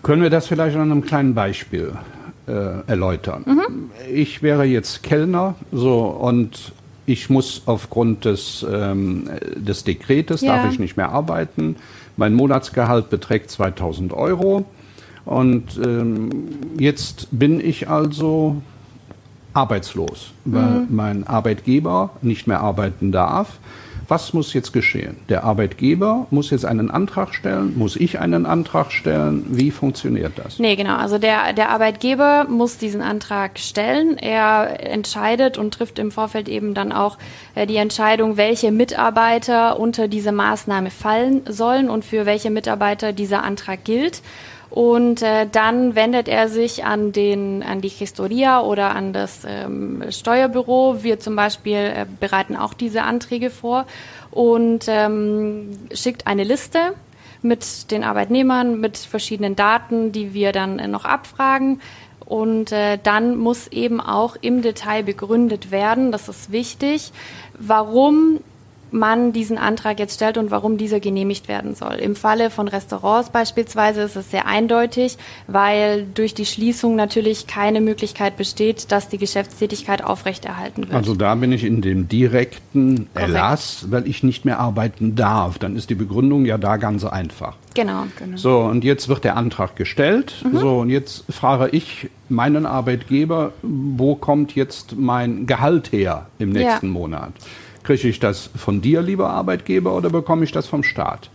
Können 0.04 0.24
wir 0.24 0.30
das 0.30 0.48
vielleicht 0.48 0.76
an 0.76 0.92
einem 0.92 1.04
kleinen 1.04 1.34
Beispiel 1.34 1.94
äh, 2.48 2.52
erläutern? 2.88 3.44
Mhm. 3.46 3.92
Ich 4.12 4.42
wäre 4.42 4.66
jetzt 4.66 5.04
Kellner 5.04 5.56
so 5.72 6.00
und 6.06 6.74
ich 7.06 7.30
muss 7.30 7.64
aufgrund 7.66 8.26
des, 8.26 8.66
ähm, 8.70 9.30
des 9.56 9.84
Dekretes, 9.84 10.42
ja. 10.42 10.56
darf 10.56 10.72
ich 10.72 10.80
nicht 10.80 10.98
mehr 10.98 11.10
arbeiten. 11.10 11.76
Mein 12.18 12.34
Monatsgehalt 12.34 13.10
beträgt 13.10 13.52
2000 13.52 14.14
Euro. 14.14 14.66
Und 15.26 15.80
ähm, 15.84 16.30
jetzt 16.78 17.28
bin 17.32 17.60
ich 17.60 17.90
also 17.90 18.62
arbeitslos, 19.54 20.32
weil 20.46 20.64
mhm. 20.64 20.88
mein 20.90 21.28
Arbeitgeber 21.28 22.12
nicht 22.22 22.48
mehr 22.48 22.62
arbeiten 22.62 23.12
darf. 23.12 23.60
Was 24.08 24.34
muss 24.34 24.54
jetzt 24.54 24.74
geschehen? 24.74 25.16
Der 25.30 25.46
Arbeitgeber 25.46 26.28
muss 26.32 26.50
jetzt 26.50 26.66
einen 26.66 26.92
Antrag 26.92 27.34
stellen, 27.34 27.78
muss 27.78 27.96
ich 27.96 28.20
einen 28.20 28.46
Antrag 28.46 28.92
stellen? 28.92 29.46
Wie 29.48 29.72
funktioniert 29.72 30.34
das? 30.36 30.60
Nee, 30.60 30.76
genau. 30.76 30.98
Also 30.98 31.18
der, 31.18 31.54
der 31.54 31.70
Arbeitgeber 31.70 32.46
muss 32.50 32.78
diesen 32.78 33.02
Antrag 33.02 33.58
stellen. 33.58 34.18
Er 34.18 34.86
entscheidet 34.86 35.58
und 35.58 35.74
trifft 35.74 35.98
im 35.98 36.12
Vorfeld 36.12 36.50
eben 36.50 36.74
dann 36.74 36.92
auch 36.92 37.18
äh, 37.56 37.66
die 37.66 37.78
Entscheidung, 37.78 38.36
welche 38.36 38.74
Mitarbeiter 38.74 39.80
unter 39.80 40.10
diese 40.10 40.34
Maßnahme 40.34 40.92
fallen 40.92 41.44
sollen 41.48 41.90
und 41.90 42.04
für 42.04 42.26
welche 42.26 42.50
Mitarbeiter 42.50 43.14
dieser 43.14 43.44
Antrag 43.44 43.86
gilt. 43.86 44.22
Und 44.72 45.22
äh, 45.22 45.48
dann 45.52 45.96
wendet 45.96 46.30
er 46.30 46.48
sich 46.48 46.86
an, 46.86 47.12
den, 47.12 47.62
an 47.62 47.82
die 47.82 47.90
Historia 47.90 48.62
oder 48.62 48.96
an 48.96 49.12
das 49.12 49.42
ähm, 49.46 50.02
Steuerbüro. 50.10 51.04
Wir 51.04 51.20
zum 51.20 51.36
Beispiel 51.36 51.76
äh, 51.76 52.06
bereiten 52.22 52.56
auch 52.56 52.74
diese 52.74 53.04
Anträge 53.04 53.50
vor 53.50 53.86
und 54.32 54.86
ähm, 54.88 55.78
schickt 55.94 56.26
eine 56.26 56.46
Liste 56.46 56.94
mit 57.42 57.92
den 57.92 58.06
Arbeitnehmern, 58.06 58.80
mit 58.80 58.98
verschiedenen 58.98 59.58
Daten, 59.58 60.14
die 60.14 60.34
wir 60.34 60.54
dann 60.54 60.80
äh, 60.80 60.88
noch 60.88 61.04
abfragen. 61.04 61.82
Und 62.26 62.72
äh, 62.72 62.98
dann 63.04 63.36
muss 63.36 63.68
eben 63.68 64.00
auch 64.00 64.38
im 64.40 64.62
Detail 64.62 65.04
begründet 65.04 65.70
werden, 65.70 66.14
das 66.14 66.30
ist 66.30 66.54
wichtig, 66.54 67.12
warum 67.60 68.40
man 68.92 69.34
diesen 69.34 69.58
Antrag 69.58 70.00
jetzt 70.00 70.16
stellt 70.16 70.38
und 70.38 70.52
warum 70.52 70.78
dieser 70.78 71.00
genehmigt 71.00 71.48
werden 71.48 71.76
soll. 71.76 71.96
Im 71.96 72.16
Falle 72.16 72.50
von 72.50 72.68
Restaurants 72.68 73.30
beispielsweise 73.30 74.02
ist 74.02 74.16
es 74.16 74.32
sehr 74.32 74.48
eindeutig, 74.48 75.18
weil 75.48 76.06
durch 76.14 76.34
die 76.34 76.46
Schließung 76.46 76.96
natürlich 76.96 77.48
keine 77.48 77.82
Möglichkeit 77.82 78.38
besteht, 78.38 78.92
dass 78.92 79.10
die 79.10 79.18
Geschäftstätigkeit 79.18 80.04
aufrechterhalten 80.04 80.84
wird. 80.84 80.94
Also 80.94 81.16
da 81.16 81.36
bin 81.36 81.52
ich 81.52 81.64
in 81.64 81.82
dem 81.82 82.08
direkten 82.08 83.08
Korrekt. 83.14 83.34
Erlass, 83.34 83.86
weil 83.90 84.08
ich 84.08 84.24
nicht 84.24 84.46
mehr 84.46 84.60
arbeiten 84.60 85.16
darf. 85.16 85.58
Dann 85.58 85.76
ist 85.76 85.90
die 85.90 85.96
Begründung 85.96 86.46
ja 86.46 86.58
da 86.58 86.78
ganz 86.78 87.06
einfach. 87.06 87.56
Genau. 87.74 88.04
genau. 88.18 88.38
So, 88.38 88.60
und 88.60 88.84
jetzt 88.84 89.08
wird 89.08 89.24
der 89.24 89.38
Antrag 89.38 89.76
gestellt. 89.76 90.34
Mhm. 90.44 90.58
So, 90.58 90.80
und 90.80 90.90
jetzt 90.90 91.24
frage 91.32 91.70
ich 91.70 92.10
meinen 92.28 92.66
Arbeitgeber, 92.66 93.54
wo 93.62 94.16
kommt 94.16 94.56
jetzt 94.56 94.96
mein 94.98 95.46
Gehalt 95.46 95.92
her 95.92 96.28
im 96.40 96.50
nächsten 96.50 96.88
ja. 96.88 96.92
Monat? 96.92 97.34
Kriege 97.84 98.08
ich 98.08 98.20
das 98.20 98.50
von 98.56 98.82
dir, 98.82 99.02
lieber 99.02 99.30
Arbeitgeber, 99.30 99.96
oder 99.96 100.10
bekomme 100.10 100.44
ich 100.44 100.52
das 100.52 100.68
vom 100.68 100.84
Staat? 100.84 101.30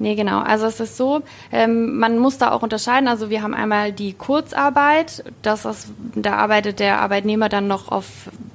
Nee, 0.00 0.14
genau. 0.14 0.40
Also 0.40 0.64
es 0.64 0.80
ist 0.80 0.96
so, 0.96 1.20
ähm, 1.52 1.98
man 1.98 2.18
muss 2.18 2.38
da 2.38 2.52
auch 2.52 2.62
unterscheiden. 2.62 3.06
Also 3.06 3.28
wir 3.28 3.42
haben 3.42 3.52
einmal 3.52 3.92
die 3.92 4.14
Kurzarbeit, 4.14 5.22
das 5.42 5.66
ist, 5.66 5.88
da 6.14 6.36
arbeitet 6.36 6.80
der 6.80 7.00
Arbeitnehmer 7.00 7.50
dann 7.50 7.68
noch 7.68 7.88
auf 7.88 8.06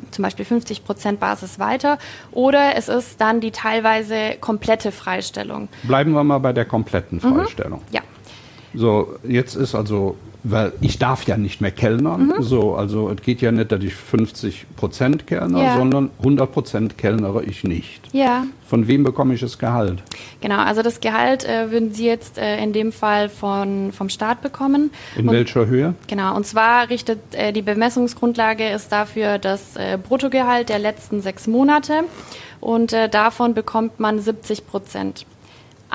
zum 0.09 0.23
Beispiel 0.23 0.45
50 0.45 0.83
Prozent 0.83 1.19
Basis 1.19 1.59
weiter. 1.59 1.99
Oder 2.31 2.75
es 2.75 2.89
ist 2.89 3.21
dann 3.21 3.41
die 3.41 3.51
teilweise 3.51 4.37
komplette 4.41 4.91
Freistellung. 4.91 5.67
Bleiben 5.83 6.13
wir 6.13 6.23
mal 6.23 6.39
bei 6.39 6.51
der 6.51 6.65
kompletten 6.65 7.19
mhm. 7.21 7.35
Freistellung. 7.35 7.79
Mhm. 7.89 7.95
Ja. 7.95 8.01
So, 8.73 9.15
jetzt 9.23 9.55
ist 9.55 9.75
also 9.75 10.17
weil 10.47 10.73
ich 10.79 10.99
darf 10.99 11.25
ja 11.25 11.37
nicht 11.37 11.59
mehr 11.59 11.71
kellnern. 11.71 12.27
Mhm. 12.27 12.43
So, 12.43 12.75
also 12.75 13.09
es 13.09 13.21
geht 13.21 13.41
ja 13.41 13.51
nicht, 13.51 13.71
dass 13.71 13.83
ich 13.83 13.95
50 13.95 14.67
Prozent 14.75 15.25
kellner, 15.25 15.63
ja. 15.63 15.77
sondern 15.77 16.11
100 16.19 16.51
Prozent 16.51 16.97
kellnere 16.97 17.43
ich 17.43 17.63
nicht. 17.63 18.01
Ja. 18.13 18.45
Von 18.67 18.87
wem 18.87 19.03
bekomme 19.03 19.33
ich 19.33 19.41
das 19.41 19.57
Gehalt? 19.57 20.03
Genau, 20.41 20.59
also 20.59 20.83
das 20.83 20.99
Gehalt 20.99 21.45
äh, 21.45 21.71
würden 21.71 21.93
Sie 21.93 22.05
jetzt 22.05 22.37
äh, 22.37 22.61
in 22.63 22.73
dem 22.73 22.91
Fall 22.91 23.29
von, 23.29 23.91
vom 23.91 24.09
Staat 24.09 24.41
bekommen. 24.41 24.91
In 25.15 25.27
und, 25.27 25.33
welcher 25.33 25.65
Höhe? 25.65 25.95
Genau, 26.07 26.35
und 26.35 26.45
zwar 26.45 26.89
richtet 26.89 27.19
äh, 27.31 27.51
die 27.51 27.63
Bemessungsgrundlage 27.63 28.69
ist 28.69 28.91
dafür 28.91 29.39
das 29.39 29.75
äh, 29.75 29.97
Bruttogehalt 29.97 30.69
der 30.69 30.79
letzten 30.79 31.21
sechs 31.21 31.47
Monate 31.47 32.03
und 32.61 32.93
äh, 32.93 33.09
davon 33.09 33.55
bekommt 33.55 33.99
man 33.99 34.19
70 34.19 34.67
Prozent. 34.67 35.25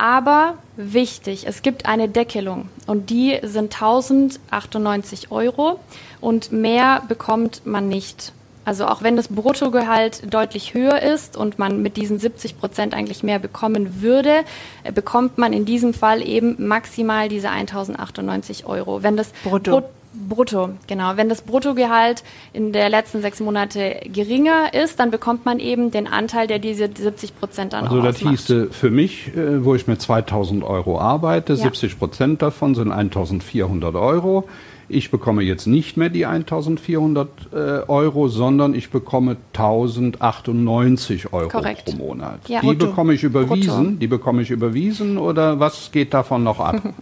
Aber 0.00 0.54
wichtig, 0.78 1.46
es 1.46 1.60
gibt 1.60 1.84
eine 1.84 2.08
Deckelung 2.08 2.70
und 2.86 3.10
die 3.10 3.38
sind 3.42 3.74
1098 3.74 5.30
Euro 5.30 5.78
und 6.22 6.52
mehr 6.52 7.02
bekommt 7.06 7.66
man 7.66 7.86
nicht. 7.88 8.32
Also 8.64 8.86
auch 8.86 9.02
wenn 9.02 9.16
das 9.16 9.28
Bruttogehalt 9.28 10.32
deutlich 10.32 10.72
höher 10.72 11.02
ist 11.02 11.36
und 11.36 11.58
man 11.58 11.82
mit 11.82 11.98
diesen 11.98 12.18
70 12.18 12.58
Prozent 12.58 12.94
eigentlich 12.94 13.22
mehr 13.22 13.38
bekommen 13.38 14.00
würde, 14.00 14.36
äh, 14.84 14.92
bekommt 14.92 15.36
man 15.36 15.52
in 15.52 15.66
diesem 15.66 15.92
Fall 15.92 16.26
eben 16.26 16.66
maximal 16.66 17.28
diese 17.28 17.50
1098 17.50 18.64
Euro. 18.64 19.02
Wenn 19.02 19.18
das 19.18 19.32
Brutto. 19.44 19.70
Brut 19.70 19.84
Brutto, 20.12 20.70
genau. 20.88 21.12
Wenn 21.16 21.28
das 21.28 21.42
Bruttogehalt 21.42 22.24
in 22.52 22.72
der 22.72 22.88
letzten 22.88 23.20
sechs 23.22 23.38
Monate 23.40 24.00
geringer 24.12 24.74
ist, 24.74 24.98
dann 24.98 25.10
bekommt 25.10 25.44
man 25.44 25.60
eben 25.60 25.90
den 25.92 26.06
Anteil, 26.08 26.46
der 26.48 26.58
diese 26.58 26.88
70 26.92 27.38
Prozent 27.38 27.72
dann 27.74 27.84
Also 27.86 28.00
auch 28.00 28.04
das 28.04 28.16
ausmacht. 28.16 28.32
hieße 28.38 28.68
für 28.72 28.90
mich, 28.90 29.28
äh, 29.36 29.64
wo 29.64 29.74
ich 29.76 29.86
mit 29.86 30.02
2000 30.02 30.64
Euro 30.64 30.98
arbeite, 31.00 31.52
Ja. 31.52 31.62
70 31.64 31.98
Prozent 31.98 32.42
davon 32.42 32.74
sind 32.74 32.90
1400 32.90 33.94
Euro. 33.94 34.48
Ich 34.90 35.12
bekomme 35.12 35.42
jetzt 35.42 35.66
nicht 35.66 35.96
mehr 35.96 36.08
die 36.08 36.26
1400 36.26 37.28
äh, 37.52 37.56
Euro, 37.86 38.26
sondern 38.26 38.74
ich 38.74 38.90
bekomme 38.90 39.36
1098 39.52 41.32
Euro 41.32 41.48
Korrekt. 41.48 41.84
pro 41.84 41.96
Monat. 41.96 42.48
Ja. 42.48 42.60
Die 42.60 42.66
Brutto. 42.66 42.86
bekomme 42.86 43.14
ich 43.14 43.22
überwiesen. 43.22 43.84
Brutto. 43.84 43.98
Die 44.00 44.06
bekomme 44.08 44.42
ich 44.42 44.50
überwiesen 44.50 45.16
oder 45.16 45.60
was 45.60 45.92
geht 45.92 46.12
davon 46.12 46.42
noch 46.42 46.58
ab? 46.58 46.82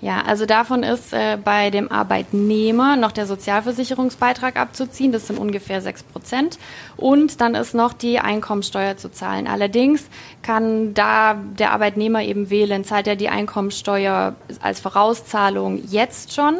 Ja, 0.00 0.22
also 0.24 0.46
davon 0.46 0.84
ist 0.84 1.12
äh, 1.12 1.36
bei 1.42 1.70
dem 1.70 1.90
Arbeitnehmer 1.90 2.94
noch 2.96 3.10
der 3.10 3.26
Sozialversicherungsbeitrag 3.26 4.56
abzuziehen. 4.56 5.10
Das 5.10 5.26
sind 5.26 5.36
ungefähr 5.38 5.80
sechs 5.80 6.04
Prozent. 6.04 6.58
Und 6.96 7.40
dann 7.40 7.56
ist 7.56 7.74
noch 7.74 7.92
die 7.92 8.20
Einkommensteuer 8.20 8.96
zu 8.96 9.10
zahlen. 9.10 9.48
Allerdings 9.48 10.08
kann 10.42 10.94
da 10.94 11.34
der 11.34 11.72
Arbeitnehmer 11.72 12.22
eben 12.22 12.50
wählen, 12.50 12.84
zahlt 12.84 13.08
er 13.08 13.16
die 13.16 13.30
Einkommensteuer 13.30 14.36
als 14.60 14.78
Vorauszahlung 14.78 15.82
jetzt 15.88 16.32
schon 16.34 16.58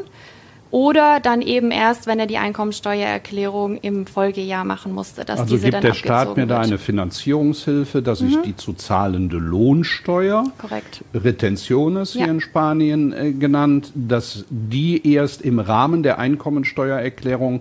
oder 0.75 1.21
dann 1.21 1.41
eben 1.41 1.71
erst, 1.71 2.09
wenn 2.09 2.19
er 2.19 2.27
die 2.27 2.37
Einkommensteuererklärung 2.37 3.77
im 3.77 4.07
Folgejahr 4.07 4.65
machen 4.65 4.93
musste, 4.93 5.25
dass 5.25 5.39
Also 5.39 5.55
diese 5.55 5.67
gibt 5.67 5.75
dann 5.75 5.83
der 5.83 5.95
Staat 5.95 6.37
mir 6.37 6.49
da 6.49 6.59
eine 6.59 6.79
Finanzierungshilfe, 6.79 8.03
dass 8.03 8.21
ich 8.21 8.37
die 8.43 8.57
zu 8.57 8.73
zahlende 8.73 9.37
Lohnsteuer 9.37 10.43
Korrekt. 10.59 11.05
Retenciones 11.15 12.15
hier 12.15 12.23
Ja. 12.23 12.33
in 12.33 12.41
Spanien 12.41 13.13
äh, 13.13 13.31
genannt, 13.31 13.93
dass 13.95 14.47
die 14.51 15.15
erst 15.15 15.43
im 15.43 15.61
Rahmen 15.61 16.03
der 16.03 16.19
Einkommensteuererklärung 16.19 17.61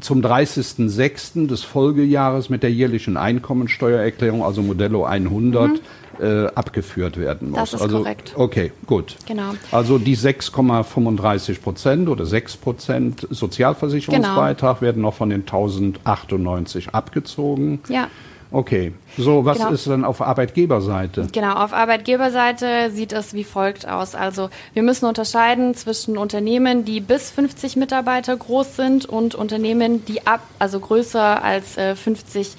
zum 0.00 0.22
30.06. 0.22 1.48
des 1.48 1.62
Folgejahres 1.62 2.48
mit 2.48 2.62
der 2.62 2.72
jährlichen 2.72 3.18
Einkommensteuererklärung, 3.18 4.42
also 4.42 4.62
Modello 4.62 5.04
100, 5.04 5.82
äh, 6.20 6.46
abgeführt 6.54 7.16
werden 7.18 7.50
muss. 7.50 7.58
Das 7.58 7.74
ist 7.74 7.82
also, 7.82 7.98
korrekt. 7.98 8.32
Okay, 8.36 8.72
gut. 8.86 9.16
Genau. 9.26 9.52
Also 9.72 9.98
die 9.98 10.16
6,35 10.16 11.60
Prozent 11.60 12.08
oder 12.08 12.26
6 12.26 12.56
Prozent 12.56 13.26
Sozialversicherungsbeitrag 13.30 14.82
werden 14.82 15.02
noch 15.02 15.14
von 15.14 15.30
den 15.30 15.40
1098 15.40 16.90
abgezogen. 16.90 17.80
Ja. 17.88 18.08
Okay, 18.52 18.92
so 19.18 19.44
was 19.44 19.58
Genau. 19.58 19.70
ist 19.70 19.86
dann 19.88 20.04
auf 20.04 20.22
Arbeitgeberseite? 20.22 21.26
Genau, 21.32 21.54
auf 21.54 21.72
Arbeitgeberseite 21.72 22.90
sieht 22.92 23.12
es 23.12 23.34
wie 23.34 23.42
folgt 23.42 23.88
aus. 23.88 24.14
Also 24.14 24.50
wir 24.72 24.84
müssen 24.84 25.06
unterscheiden 25.06 25.74
zwischen 25.74 26.16
Unternehmen, 26.16 26.84
die 26.84 27.00
bis 27.00 27.30
50 27.30 27.74
Mitarbeiter 27.76 28.36
groß 28.36 28.76
sind 28.76 29.04
und 29.04 29.34
Unternehmen, 29.34 30.04
die 30.04 30.26
ab, 30.26 30.40
also 30.60 30.78
größer 30.78 31.42
als 31.42 31.76
äh, 31.76 31.96
50 31.96 32.52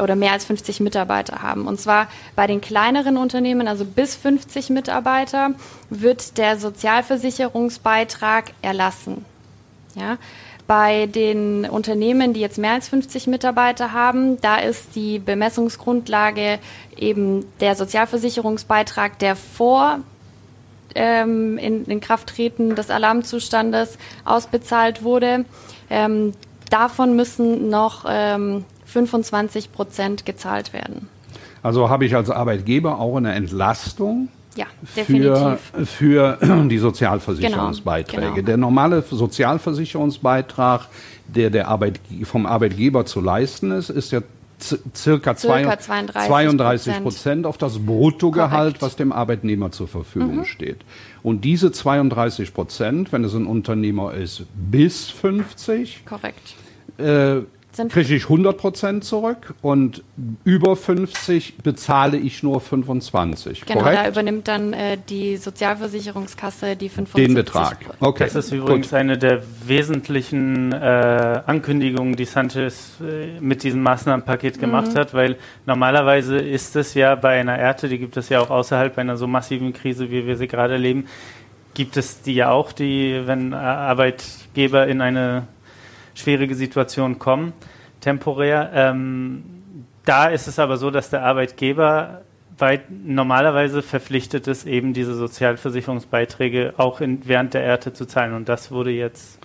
oder 0.00 0.16
mehr 0.16 0.32
als 0.32 0.44
50 0.44 0.80
Mitarbeiter 0.80 1.42
haben. 1.42 1.66
Und 1.66 1.80
zwar 1.80 2.08
bei 2.36 2.46
den 2.46 2.60
kleineren 2.60 3.16
Unternehmen, 3.16 3.68
also 3.68 3.84
bis 3.84 4.14
50 4.16 4.70
Mitarbeiter, 4.70 5.50
wird 5.90 6.38
der 6.38 6.58
Sozialversicherungsbeitrag 6.58 8.52
erlassen. 8.62 9.24
Ja. 9.94 10.18
Bei 10.66 11.06
den 11.06 11.64
Unternehmen, 11.66 12.32
die 12.32 12.40
jetzt 12.40 12.56
mehr 12.56 12.72
als 12.72 12.88
50 12.88 13.26
Mitarbeiter 13.26 13.92
haben, 13.92 14.40
da 14.40 14.56
ist 14.56 14.94
die 14.94 15.18
Bemessungsgrundlage 15.18 16.58
eben 16.96 17.44
der 17.60 17.74
Sozialversicherungsbeitrag, 17.74 19.18
der 19.18 19.36
vor 19.36 19.98
ähm, 20.94 21.58
in, 21.58 21.84
in 21.86 22.00
Krafttreten 22.00 22.74
des 22.74 22.90
Alarmzustandes 22.90 23.98
ausbezahlt 24.24 25.02
wurde. 25.02 25.44
Ähm, 25.90 26.32
davon 26.70 27.16
müssen 27.16 27.68
noch 27.68 28.04
ähm, 28.08 28.64
25 28.86 29.72
Prozent 29.72 30.26
gezahlt 30.26 30.72
werden. 30.72 31.08
Also 31.62 31.88
habe 31.90 32.04
ich 32.04 32.14
als 32.16 32.28
Arbeitgeber 32.30 32.98
auch 32.98 33.16
eine 33.16 33.32
Entlastung 33.34 34.28
Ja, 34.56 34.66
für, 34.84 35.00
definitiv. 35.00 35.88
für 35.88 36.38
die 36.68 36.78
Sozialversicherungsbeiträge. 36.78 38.20
Genau, 38.20 38.34
genau. 38.34 38.46
Der 38.46 38.56
normale 38.56 39.02
Sozialversicherungsbeitrag, 39.02 40.88
der, 41.28 41.50
der 41.50 41.68
Arbeit, 41.68 42.00
vom 42.24 42.46
Arbeitgeber 42.46 43.06
zu 43.06 43.20
leisten 43.20 43.70
ist, 43.70 43.90
ist 43.90 44.12
ja 44.12 44.20
circa, 44.60 45.34
Circa 45.34 45.78
32 45.78 46.28
32 46.28 47.02
Prozent 47.02 47.46
auf 47.46 47.58
das 47.58 47.78
Bruttogehalt, 47.80 48.50
Korrekt. 48.78 48.82
was 48.82 48.96
dem 48.96 49.10
Arbeitnehmer 49.12 49.72
zur 49.72 49.88
Verfügung 49.88 50.36
Mhm. 50.38 50.44
steht. 50.44 50.78
Und 51.24 51.44
diese 51.44 51.72
32 51.72 52.54
Prozent, 52.54 53.12
wenn 53.12 53.24
es 53.24 53.34
ein 53.34 53.46
Unternehmer 53.46 54.14
ist, 54.14 54.44
bis 54.54 55.10
50, 55.10 56.04
Korrekt. 56.04 56.54
äh, 56.98 57.40
kriege 57.88 58.14
ich 58.14 58.24
100 58.24 58.58
Prozent 58.58 59.04
zurück 59.04 59.54
und 59.62 60.02
über 60.44 60.76
50 60.76 61.58
bezahle 61.58 62.18
ich 62.18 62.42
nur 62.42 62.60
25. 62.60 63.64
Genau, 63.64 63.80
korrekt? 63.80 63.98
da 63.98 64.08
übernimmt 64.08 64.48
dann 64.48 64.72
äh, 64.72 64.98
die 65.08 65.36
Sozialversicherungskasse 65.36 66.76
die 66.76 66.88
75 66.88 67.26
Den 67.26 67.34
Betrag. 67.34 67.78
Okay. 68.00 68.24
Das 68.24 68.34
ist 68.34 68.52
übrigens 68.52 68.90
gut. 68.90 68.98
eine 68.98 69.16
der 69.16 69.42
wesentlichen 69.66 70.72
äh, 70.72 71.40
Ankündigungen, 71.46 72.14
die 72.14 72.26
Sanchez 72.26 73.00
äh, 73.00 73.40
mit 73.40 73.62
diesem 73.62 73.82
Maßnahmenpaket 73.82 74.58
gemacht 74.60 74.94
hat, 74.94 75.14
weil 75.14 75.36
normalerweise 75.66 76.36
ist 76.36 76.76
es 76.76 76.94
ja 76.94 77.14
bei 77.14 77.40
einer 77.40 77.56
Ernte, 77.56 77.88
die 77.88 77.98
gibt 77.98 78.16
es 78.16 78.28
ja 78.28 78.40
auch 78.40 78.50
außerhalb 78.50 78.98
einer 78.98 79.16
so 79.16 79.26
massiven 79.26 79.72
Krise, 79.72 80.10
wie 80.10 80.26
wir 80.26 80.36
sie 80.36 80.48
gerade 80.48 80.74
erleben, 80.74 81.06
gibt 81.74 81.96
es 81.96 82.22
die 82.22 82.34
ja 82.34 82.50
auch, 82.50 82.72
die, 82.72 83.22
wenn 83.24 83.54
Arbeitgeber 83.54 84.86
in 84.86 85.00
eine 85.00 85.46
schwierige 86.14 86.54
Situation 86.54 87.18
kommen, 87.18 87.52
temporär. 88.00 88.70
Ähm, 88.74 89.42
da 90.04 90.26
ist 90.26 90.48
es 90.48 90.58
aber 90.58 90.76
so, 90.76 90.90
dass 90.90 91.10
der 91.10 91.22
Arbeitgeber 91.24 92.22
weit, 92.58 92.82
normalerweise 93.04 93.82
verpflichtet 93.82 94.46
ist, 94.46 94.66
eben 94.66 94.92
diese 94.92 95.14
Sozialversicherungsbeiträge 95.14 96.74
auch 96.76 97.00
in, 97.00 97.20
während 97.26 97.54
der 97.54 97.64
Ernte 97.64 97.92
zu 97.92 98.06
zahlen. 98.06 98.34
Und 98.34 98.48
das 98.48 98.70
wurde 98.70 98.90
jetzt 98.90 99.38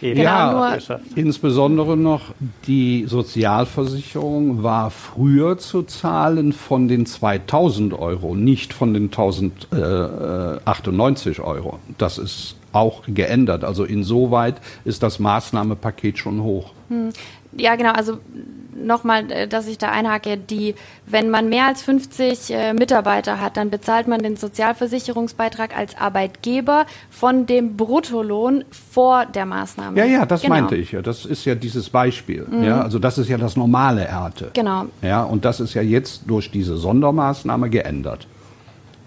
eben 0.00 0.16
Genau, 0.16 0.30
ja, 0.30 0.52
nur- 0.52 0.66
abgeschafft. 0.66 1.04
insbesondere 1.14 1.96
noch 1.96 2.32
die 2.66 3.04
Sozialversicherung 3.06 4.62
war 4.62 4.90
früher 4.90 5.58
zu 5.58 5.82
zahlen 5.82 6.52
von 6.52 6.88
den 6.88 7.06
2000 7.06 7.92
Euro, 7.94 8.34
nicht 8.34 8.72
von 8.72 8.94
den 8.94 9.04
1098 9.10 11.40
Euro. 11.40 11.78
Das 11.98 12.18
ist 12.18 12.56
auch 12.74 13.02
geändert. 13.06 13.64
Also 13.64 13.84
insoweit 13.84 14.56
ist 14.84 15.02
das 15.02 15.18
Maßnahmepaket 15.18 16.18
schon 16.18 16.42
hoch. 16.42 16.72
Ja, 17.56 17.76
genau. 17.76 17.92
Also 17.92 18.18
nochmal, 18.76 19.30
äh, 19.30 19.48
dass 19.48 19.66
ich 19.66 19.78
da 19.78 19.90
einhake, 19.90 20.36
die, 20.36 20.74
wenn 21.06 21.30
man 21.30 21.48
mehr 21.48 21.66
als 21.66 21.82
50 21.82 22.50
äh, 22.50 22.74
Mitarbeiter 22.74 23.40
hat, 23.40 23.56
dann 23.56 23.70
bezahlt 23.70 24.08
man 24.08 24.22
den 24.22 24.36
Sozialversicherungsbeitrag 24.36 25.76
als 25.76 25.96
Arbeitgeber 25.96 26.86
von 27.10 27.46
dem 27.46 27.76
Bruttolohn 27.76 28.64
vor 28.70 29.26
der 29.26 29.46
Maßnahme. 29.46 29.98
Ja, 29.98 30.04
ja, 30.04 30.26
das 30.26 30.42
genau. 30.42 30.54
meinte 30.54 30.76
ich 30.76 30.92
ja. 30.92 31.02
Das 31.02 31.24
ist 31.24 31.44
ja 31.44 31.54
dieses 31.54 31.90
Beispiel. 31.90 32.46
Ja, 32.62 32.82
also 32.82 32.98
das 32.98 33.18
ist 33.18 33.28
ja 33.28 33.38
das 33.38 33.56
normale 33.56 34.04
Ernte. 34.04 34.50
Genau. 34.52 34.86
Ja, 35.02 35.22
und 35.22 35.44
das 35.44 35.60
ist 35.60 35.74
ja 35.74 35.82
jetzt 35.82 36.22
durch 36.26 36.50
diese 36.50 36.76
Sondermaßnahme 36.76 37.70
geändert. 37.70 38.26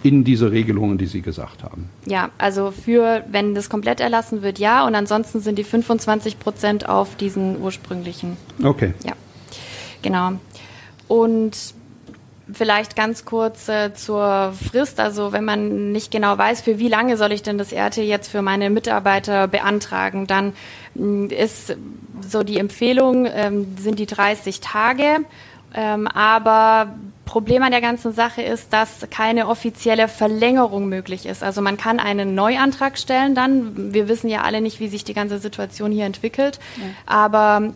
In 0.07 0.23
diese 0.23 0.51
Regelungen, 0.51 0.97
die 0.97 1.05
Sie 1.05 1.21
gesagt 1.21 1.63
haben. 1.63 1.89
Ja, 2.05 2.29
also 2.37 2.71
für, 2.71 3.25
wenn 3.29 3.55
das 3.55 3.69
komplett 3.69 3.99
erlassen 3.99 4.41
wird, 4.41 4.57
ja. 4.57 4.87
Und 4.87 4.95
ansonsten 4.95 5.41
sind 5.41 5.59
die 5.59 5.65
25 5.65 6.39
Prozent 6.39 6.87
auf 6.87 7.17
diesen 7.17 7.61
ursprünglichen 7.61 8.37
Okay. 8.63 8.93
Ja, 9.03 9.13
genau. 10.01 10.39
Und 11.09 11.57
vielleicht 12.53 12.95
ganz 12.95 13.25
kurz 13.25 13.67
äh, 13.67 13.93
zur 13.93 14.53
Frist. 14.53 15.01
Also 15.01 15.33
wenn 15.33 15.43
man 15.43 15.91
nicht 15.91 16.09
genau 16.09 16.37
weiß, 16.37 16.61
für 16.61 16.79
wie 16.79 16.87
lange 16.87 17.17
soll 17.17 17.33
ich 17.33 17.43
denn 17.43 17.57
das 17.57 17.73
RT 17.73 17.97
jetzt 17.97 18.29
für 18.29 18.41
meine 18.41 18.69
Mitarbeiter 18.69 19.49
beantragen, 19.49 20.25
dann 20.25 20.53
mh, 20.95 21.33
ist 21.33 21.75
so 22.25 22.43
die 22.43 22.59
Empfehlung, 22.59 23.27
ähm, 23.29 23.75
sind 23.77 23.99
die 23.99 24.05
30 24.05 24.61
Tage. 24.61 25.25
Ähm, 25.75 26.07
aber 26.07 26.95
Problem 27.27 27.61
an 27.61 27.69
der 27.71 27.81
ganzen 27.81 28.13
Sache 28.13 28.41
ist, 28.41 28.73
dass 28.73 29.07
keine 29.11 29.47
offizielle 29.47 30.07
Verlängerung 30.07 30.89
möglich 30.89 31.27
ist. 31.27 31.43
Also 31.43 31.61
man 31.61 31.77
kann 31.77 31.99
einen 31.99 32.33
Neuantrag 32.33 32.97
stellen 32.97 33.35
dann. 33.35 33.93
Wir 33.93 34.07
wissen 34.07 34.29
ja 34.29 34.41
alle 34.41 34.61
nicht, 34.61 34.79
wie 34.79 34.87
sich 34.87 35.03
die 35.03 35.13
ganze 35.13 35.37
Situation 35.37 35.91
hier 35.91 36.05
entwickelt. 36.05 36.59
Aber 37.05 37.73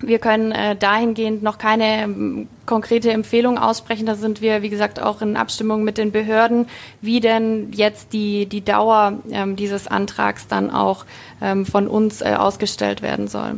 wir 0.00 0.18
können 0.18 0.52
äh, 0.52 0.76
dahingehend 0.76 1.42
noch 1.42 1.58
keine 1.58 2.02
ähm, 2.02 2.48
konkrete 2.66 3.10
Empfehlung 3.12 3.58
aussprechen. 3.58 4.06
Da 4.06 4.14
sind 4.14 4.40
wir, 4.40 4.62
wie 4.62 4.70
gesagt, 4.70 5.00
auch 5.00 5.20
in 5.20 5.36
Abstimmung 5.36 5.84
mit 5.84 5.98
den 5.98 6.10
Behörden, 6.10 6.66
wie 7.00 7.20
denn 7.20 7.72
jetzt 7.72 8.12
die, 8.12 8.46
die 8.46 8.62
Dauer 8.62 9.18
ähm, 9.30 9.56
dieses 9.56 9.86
Antrags 9.86 10.46
dann 10.46 10.70
auch 10.70 11.04
ähm, 11.42 11.66
von 11.66 11.86
uns 11.86 12.22
äh, 12.22 12.34
ausgestellt 12.36 13.02
werden 13.02 13.28
soll. 13.28 13.56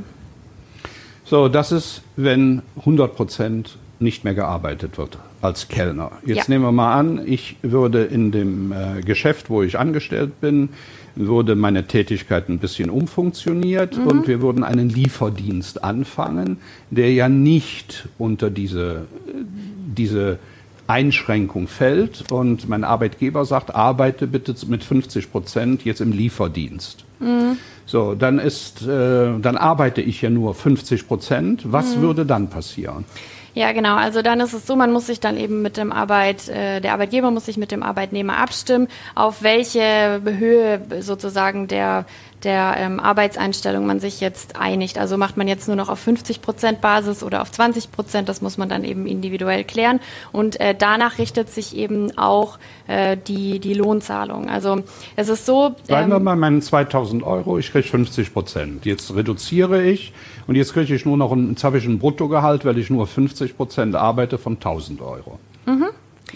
So, 1.24 1.48
das 1.48 1.72
ist, 1.72 2.02
wenn 2.16 2.62
100 2.80 3.14
Prozent 3.14 3.78
nicht 4.02 4.24
mehr 4.24 4.34
gearbeitet 4.34 4.98
wird 4.98 5.18
als 5.40 5.68
Kellner. 5.68 6.12
Jetzt 6.24 6.36
ja. 6.38 6.44
nehmen 6.48 6.64
wir 6.64 6.72
mal 6.72 6.94
an, 6.94 7.22
ich 7.24 7.56
würde 7.62 8.04
in 8.04 8.32
dem 8.32 8.72
äh, 8.72 9.00
Geschäft, 9.02 9.50
wo 9.50 9.62
ich 9.62 9.78
angestellt 9.78 10.40
bin, 10.40 10.70
würde 11.14 11.54
meine 11.56 11.86
Tätigkeit 11.86 12.48
ein 12.48 12.58
bisschen 12.58 12.90
umfunktioniert 12.90 13.98
mhm. 13.98 14.06
und 14.06 14.28
wir 14.28 14.40
würden 14.40 14.64
einen 14.64 14.88
Lieferdienst 14.88 15.84
anfangen, 15.84 16.58
der 16.90 17.12
ja 17.12 17.28
nicht 17.28 18.08
unter 18.18 18.50
diese, 18.50 19.06
diese 19.96 20.38
Einschränkung 20.86 21.68
fällt 21.68 22.30
und 22.30 22.68
mein 22.68 22.84
Arbeitgeber 22.84 23.44
sagt, 23.44 23.74
arbeite 23.74 24.26
bitte 24.26 24.54
mit 24.66 24.84
50 24.84 25.30
Prozent 25.30 25.84
jetzt 25.84 26.00
im 26.00 26.12
Lieferdienst. 26.12 27.04
Mhm. 27.20 27.56
So, 27.86 28.14
dann 28.14 28.38
ist, 28.38 28.82
äh, 28.82 29.38
dann 29.38 29.56
arbeite 29.56 30.00
ich 30.00 30.22
ja 30.22 30.30
nur 30.30 30.54
50 30.54 31.06
Prozent. 31.06 31.72
Was 31.72 31.96
mhm. 31.96 32.02
würde 32.02 32.26
dann 32.26 32.48
passieren? 32.48 33.04
Ja, 33.54 33.72
genau. 33.72 33.96
Also 33.96 34.22
dann 34.22 34.40
ist 34.40 34.54
es 34.54 34.66
so, 34.66 34.76
man 34.76 34.92
muss 34.92 35.06
sich 35.06 35.20
dann 35.20 35.36
eben 35.36 35.62
mit 35.62 35.76
dem 35.76 35.92
Arbeit, 35.92 36.48
äh, 36.48 36.80
der 36.80 36.92
Arbeitgeber 36.92 37.30
muss 37.30 37.46
sich 37.46 37.56
mit 37.56 37.70
dem 37.70 37.82
Arbeitnehmer 37.82 38.38
abstimmen, 38.38 38.88
auf 39.14 39.42
welche 39.42 40.20
Höhe 40.24 40.80
sozusagen 41.00 41.68
der 41.68 42.06
der 42.44 42.74
ähm, 42.78 43.00
Arbeitseinstellung 43.00 43.86
man 43.86 44.00
sich 44.00 44.20
jetzt 44.20 44.56
einigt. 44.56 44.98
Also 44.98 45.16
macht 45.16 45.36
man 45.36 45.48
jetzt 45.48 45.68
nur 45.68 45.76
noch 45.76 45.88
auf 45.88 45.98
50 46.00 46.42
Prozent 46.42 46.80
Basis 46.80 47.22
oder 47.22 47.42
auf 47.42 47.50
20 47.50 47.92
Prozent, 47.92 48.28
das 48.28 48.42
muss 48.42 48.58
man 48.58 48.68
dann 48.68 48.84
eben 48.84 49.06
individuell 49.06 49.64
klären. 49.64 50.00
Und 50.32 50.58
äh, 50.60 50.74
danach 50.76 51.18
richtet 51.18 51.50
sich 51.50 51.76
eben 51.76 52.16
auch 52.18 52.58
äh, 52.88 53.16
die, 53.16 53.58
die 53.58 53.74
Lohnzahlung. 53.74 54.48
Also 54.50 54.82
es 55.16 55.28
ist 55.28 55.46
so. 55.46 55.74
Ähm, 55.88 56.10
wir 56.10 56.18
mal 56.18 56.36
meinen 56.36 56.62
2000 56.62 57.22
Euro, 57.22 57.58
ich 57.58 57.70
kriege 57.70 57.86
50 57.86 58.32
Prozent. 58.32 58.84
Jetzt 58.84 59.14
reduziere 59.14 59.82
ich 59.82 60.12
und 60.46 60.56
jetzt 60.56 60.72
kriege 60.72 60.94
ich 60.94 61.04
nur 61.04 61.16
noch 61.16 61.32
ein, 61.32 61.50
jetzt 61.50 61.64
habe 61.64 61.78
ich 61.78 61.84
ein 61.84 61.98
Bruttogehalt, 61.98 62.64
weil 62.64 62.78
ich 62.78 62.90
nur 62.90 63.06
50 63.06 63.56
Prozent 63.56 63.94
arbeite 63.94 64.38
von 64.38 64.54
1000 64.54 65.00
Euro. 65.00 65.38
Mhm. 65.66 65.86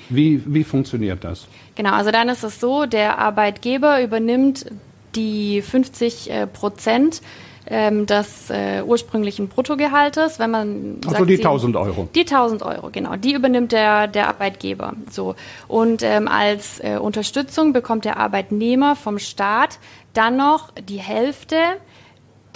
Wie, 0.09 0.43
wie 0.47 0.65
funktioniert 0.65 1.25
das? 1.25 1.47
Genau, 1.75 1.93
also 1.93 2.11
dann 2.11 2.29
ist 2.29 2.45
es 2.45 2.61
so, 2.61 2.87
der 2.87 3.19
Arbeitgeber 3.19 4.03
übernimmt 4.03 4.67
die 5.15 5.63
50 5.63 6.31
äh, 6.31 6.47
Prozent 6.47 7.23
ähm, 7.69 8.07
des 8.07 8.51
äh, 8.51 8.83
ursprünglichen 8.83 9.49
Bruttogehaltes, 9.49 10.39
wenn 10.39 10.51
man 10.51 10.99
also 11.05 11.19
sagt, 11.19 11.31
die 11.31 11.37
1000 11.37 11.77
Euro. 11.77 12.09
Die 12.15 12.21
1000 12.21 12.63
Euro, 12.63 12.91
genau. 12.93 13.17
Die 13.17 13.33
übernimmt 13.35 13.73
der, 13.73 14.07
der 14.07 14.29
Arbeitgeber. 14.29 14.95
So. 15.11 15.35
Und 15.67 16.03
ähm, 16.03 16.29
als 16.29 16.81
äh, 16.81 16.99
Unterstützung 16.99 17.73
bekommt 17.73 18.05
der 18.05 18.19
Arbeitnehmer 18.19 18.95
vom 18.95 19.19
Staat 19.19 19.79
dann 20.13 20.37
noch 20.37 20.71
die 20.89 20.99
Hälfte 20.99 21.57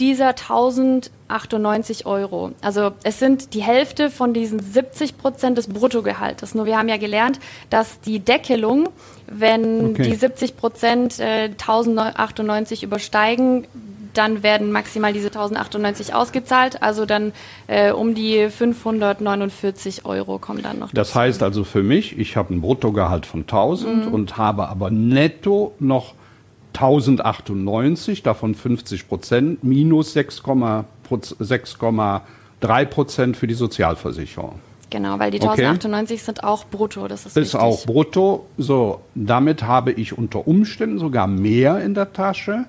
dieser 0.01 0.29
1098 0.29 2.07
Euro. 2.07 2.53
Also 2.63 2.93
es 3.05 3.19
sind 3.19 3.55
die 3.55 3.63
Hälfte 3.63 4.11
von 4.11 4.33
diesen 4.33 4.59
70 4.59 5.19
Prozent 5.19 5.59
des 5.59 5.69
Bruttogehaltes. 5.69 6.55
Nur 6.55 6.67
wir 6.67 6.79
haben 6.79 6.89
ja 6.89 6.97
gelernt, 6.97 7.39
dass 7.69 8.01
die 8.01 8.19
Deckelung, 8.19 8.89
wenn 9.27 9.91
okay. 9.91 10.03
die 10.05 10.15
70 10.15 10.57
Prozent 10.57 11.21
äh, 11.21 11.51
1098 11.51 12.83
übersteigen, 12.83 13.67
dann 14.15 14.43
werden 14.43 14.73
maximal 14.73 15.13
diese 15.13 15.29
1098 15.29 16.15
ausgezahlt, 16.15 16.83
also 16.83 17.07
dann 17.07 17.33
äh, 17.69 17.93
um 17.93 18.15
die 18.15 18.49
549 18.49 20.05
Euro 20.05 20.39
kommen 20.39 20.63
dann 20.63 20.81
noch. 20.81 20.93
Das 20.93 21.09
dazu. 21.09 21.21
heißt 21.21 21.43
also 21.45 21.63
für 21.63 21.83
mich, 21.83 22.19
ich 22.19 22.37
habe 22.37 22.55
ein 22.55 22.61
Bruttogehalt 22.61 23.27
von 23.27 23.43
1000 23.43 24.07
mhm. 24.07 24.13
und 24.13 24.37
habe 24.37 24.69
aber 24.69 24.91
netto 24.91 25.75
noch 25.79 26.15
1098, 26.75 28.23
davon 28.23 28.55
50 28.55 29.09
Prozent, 29.09 29.65
minus 29.65 30.17
6,3 30.17 32.85
Prozent 32.87 33.37
für 33.37 33.47
die 33.47 33.55
Sozialversicherung. 33.55 34.61
Genau, 34.91 35.19
weil 35.19 35.31
die 35.31 35.41
1098 35.41 36.17
okay. 36.17 36.25
sind 36.25 36.45
auch 36.45 36.65
brutto, 36.65 37.07
das 37.07 37.27
ist, 37.27 37.37
ist 37.37 37.55
auch 37.55 37.87
brutto. 37.87 38.47
So, 38.59 39.01
damit 39.15 39.63
habe 39.63 39.93
ich 39.93 40.19
unter 40.19 40.49
Umständen 40.49 40.99
sogar 40.99 41.29
mehr 41.29 41.83
in 41.83 41.95
der 41.95 42.13
Tasche. 42.13 42.65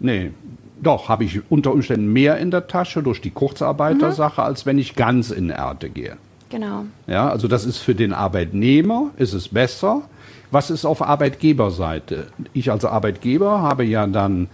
Nee, 0.00 0.32
doch, 0.80 1.08
habe 1.08 1.24
ich 1.24 1.40
unter 1.50 1.72
Umständen 1.72 2.12
mehr 2.12 2.38
in 2.38 2.50
der 2.50 2.66
Tasche 2.66 3.02
durch 3.02 3.20
die 3.20 3.30
Kurzarbeitersache, 3.30 4.40
mhm. 4.40 4.46
als 4.46 4.66
wenn 4.66 4.78
ich 4.78 4.94
ganz 4.94 5.30
in 5.30 5.50
Ernte 5.50 5.90
gehe. 5.90 6.16
Genau. 6.48 6.84
Ja, 7.06 7.28
also 7.28 7.48
das 7.48 7.64
ist 7.64 7.78
für 7.78 7.94
den 7.94 8.12
Arbeitnehmer, 8.12 9.10
ist 9.16 9.34
es 9.34 9.48
besser. 9.48 10.02
Was 10.50 10.70
ist 10.70 10.84
auf 10.84 11.02
Arbeitgeberseite? 11.02 12.28
Ich 12.54 12.70
als 12.70 12.84
Arbeitgeber 12.84 13.60
habe 13.60 13.84
ja 13.84 14.06
dann 14.06 14.48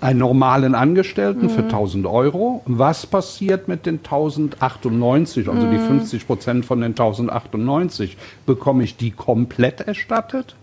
einen 0.00 0.18
normalen 0.20 0.74
Angestellten 0.74 1.46
mhm. 1.46 1.50
für 1.50 1.62
1000 1.62 2.06
Euro. 2.06 2.62
Was 2.66 3.06
passiert 3.06 3.68
mit 3.68 3.86
den 3.86 3.96
1098, 3.98 5.48
also 5.48 5.66
mhm. 5.66 5.70
die 5.70 5.78
50 5.78 6.26
Prozent 6.26 6.64
von 6.64 6.80
den 6.80 6.92
1098? 6.92 8.16
Bekomme 8.46 8.84
ich 8.84 8.96
die 8.96 9.10
komplett 9.10 9.80
erstattet? 9.80 10.56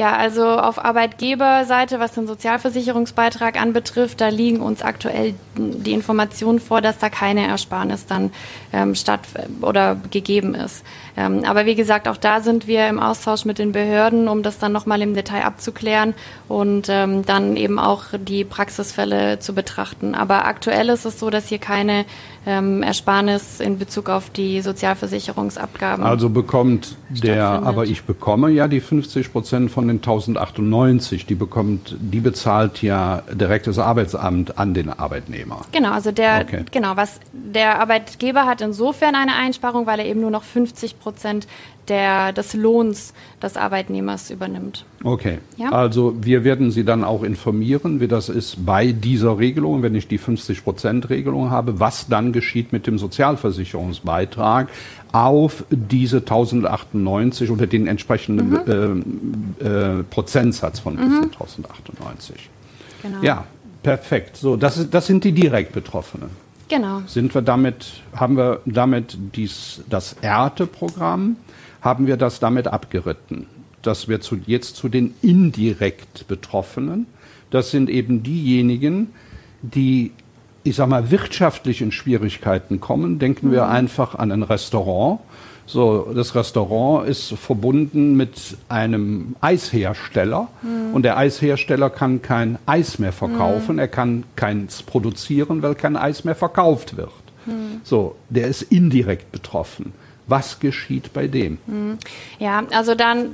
Ja, 0.00 0.16
also 0.16 0.46
auf 0.46 0.82
Arbeitgeberseite, 0.82 2.00
was 2.00 2.12
den 2.12 2.26
Sozialversicherungsbeitrag 2.26 3.60
anbetrifft, 3.60 4.22
da 4.22 4.28
liegen 4.28 4.60
uns 4.60 4.80
aktuell 4.80 5.34
die 5.58 5.92
Informationen 5.92 6.58
vor, 6.58 6.80
dass 6.80 6.96
da 6.96 7.10
keine 7.10 7.46
Ersparnis 7.46 8.06
dann 8.06 8.32
ähm, 8.72 8.94
statt 8.94 9.20
oder 9.60 10.00
gegeben 10.10 10.54
ist. 10.54 10.86
Ähm, 11.18 11.44
aber 11.44 11.66
wie 11.66 11.74
gesagt, 11.74 12.08
auch 12.08 12.16
da 12.16 12.40
sind 12.40 12.66
wir 12.66 12.88
im 12.88 12.98
Austausch 12.98 13.44
mit 13.44 13.58
den 13.58 13.72
Behörden, 13.72 14.26
um 14.28 14.42
das 14.42 14.58
dann 14.58 14.72
nochmal 14.72 15.02
im 15.02 15.12
Detail 15.12 15.44
abzuklären 15.44 16.14
und 16.48 16.88
ähm, 16.88 17.26
dann 17.26 17.58
eben 17.58 17.78
auch 17.78 18.04
die 18.16 18.46
Praxisfälle 18.46 19.38
zu 19.38 19.52
betrachten. 19.54 20.14
Aber 20.14 20.46
aktuell 20.46 20.88
ist 20.88 21.04
es 21.04 21.20
so, 21.20 21.28
dass 21.28 21.48
hier 21.48 21.58
keine 21.58 22.06
ähm, 22.46 22.82
Ersparnis 22.82 23.60
in 23.60 23.78
Bezug 23.78 24.08
auf 24.08 24.30
die 24.30 24.60
Sozialversicherungsabgaben. 24.62 26.04
Also 26.04 26.30
bekommt 26.30 26.96
der, 27.10 27.44
aber 27.44 27.84
ich 27.84 28.04
bekomme 28.04 28.50
ja 28.50 28.66
die 28.66 28.80
50 28.80 29.32
Prozent 29.32 29.70
von 29.70 29.86
den 29.86 29.96
1098, 29.98 31.26
die 31.26 31.34
bekommt, 31.34 31.96
die 32.00 32.20
bezahlt 32.20 32.82
ja 32.82 33.22
direkt 33.30 33.66
das 33.66 33.78
Arbeitsamt 33.78 34.58
an 34.58 34.72
den 34.72 34.88
Arbeitnehmer. 34.88 35.60
Genau, 35.72 35.92
also 35.92 36.12
der, 36.12 36.40
okay. 36.42 36.64
genau, 36.70 36.96
was 36.96 37.20
der 37.32 37.78
Arbeitgeber 37.78 38.46
hat 38.46 38.62
insofern 38.62 39.14
eine 39.14 39.34
Einsparung, 39.34 39.86
weil 39.86 40.00
er 40.00 40.06
eben 40.06 40.20
nur 40.20 40.30
noch 40.30 40.44
50 40.44 40.98
Prozent 40.98 41.46
der, 41.90 42.32
des 42.32 42.54
Lohns 42.54 43.12
des 43.42 43.56
Arbeitnehmers 43.56 44.30
übernimmt. 44.30 44.86
Okay. 45.04 45.38
Ja? 45.56 45.70
Also 45.70 46.14
wir 46.20 46.44
werden 46.44 46.70
Sie 46.70 46.84
dann 46.84 47.04
auch 47.04 47.22
informieren, 47.22 48.00
wie 48.00 48.08
das 48.08 48.28
ist 48.28 48.64
bei 48.64 48.92
dieser 48.92 49.38
Regelung, 49.38 49.82
wenn 49.82 49.94
ich 49.94 50.08
die 50.08 50.18
50-Prozent-Regelung 50.18 51.50
habe, 51.50 51.80
was 51.80 52.06
dann 52.06 52.32
geschieht 52.32 52.72
mit 52.72 52.86
dem 52.86 52.98
Sozialversicherungsbeitrag 52.98 54.68
auf 55.12 55.64
diese 55.70 56.18
1098 56.18 57.50
oder 57.50 57.66
den 57.66 57.86
entsprechenden 57.86 58.50
mhm. 58.50 59.54
äh, 59.60 59.98
äh, 60.00 60.02
Prozentsatz 60.04 60.78
von 60.78 60.94
mhm. 60.94 61.30
1098. 61.32 62.48
Genau. 63.02 63.18
Ja, 63.22 63.44
perfekt. 63.82 64.36
So, 64.36 64.56
das, 64.56 64.88
das 64.88 65.06
sind 65.06 65.24
die 65.24 65.32
direkt 65.32 65.72
Betroffenen. 65.72 66.30
Genau. 66.68 67.02
Sind 67.06 67.34
wir 67.34 67.42
damit, 67.42 68.00
haben 68.14 68.36
wir 68.36 68.60
damit 68.64 69.18
dies, 69.34 69.82
das 69.90 70.14
Erte-Programm, 70.22 71.36
haben 71.80 72.06
wir 72.06 72.16
das 72.16 72.40
damit 72.40 72.68
abgeritten, 72.68 73.46
dass 73.82 74.08
wir 74.08 74.20
zu, 74.20 74.38
jetzt 74.46 74.76
zu 74.76 74.88
den 74.88 75.14
indirekt 75.22 76.28
Betroffenen, 76.28 77.06
das 77.50 77.70
sind 77.70 77.90
eben 77.90 78.22
diejenigen, 78.22 79.08
die, 79.62 80.12
ich 80.62 80.76
sag 80.76 80.88
mal, 80.88 81.10
wirtschaftlich 81.10 81.82
in 81.82 81.92
Schwierigkeiten 81.92 82.80
kommen. 82.80 83.18
Denken 83.18 83.48
mhm. 83.48 83.52
wir 83.52 83.68
einfach 83.68 84.14
an 84.14 84.32
ein 84.32 84.42
Restaurant. 84.42 85.20
So, 85.66 86.12
das 86.14 86.34
Restaurant 86.34 87.08
ist 87.08 87.32
verbunden 87.34 88.16
mit 88.16 88.56
einem 88.68 89.36
Eishersteller 89.40 90.48
mhm. 90.62 90.94
und 90.94 91.04
der 91.04 91.16
Eishersteller 91.16 91.90
kann 91.90 92.22
kein 92.22 92.58
Eis 92.66 92.98
mehr 92.98 93.12
verkaufen, 93.12 93.74
mhm. 93.74 93.78
er 93.78 93.86
kann 93.88 94.24
keins 94.34 94.82
produzieren, 94.82 95.62
weil 95.62 95.76
kein 95.76 95.96
Eis 95.96 96.24
mehr 96.24 96.34
verkauft 96.34 96.96
wird. 96.96 97.12
Mhm. 97.46 97.82
So, 97.84 98.16
der 98.30 98.48
ist 98.48 98.62
indirekt 98.62 99.30
betroffen. 99.30 99.92
Was 100.30 100.60
geschieht 100.60 101.12
bei 101.12 101.26
dem? 101.26 101.58
Hm. 101.66 101.98
Ja, 102.38 102.62
also 102.70 102.94
dann 102.94 103.32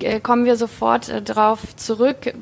äh, 0.00 0.20
kommen 0.20 0.44
wir 0.44 0.56
sofort 0.56 1.08
äh, 1.08 1.22
darauf 1.22 1.74
zurück. 1.76 2.32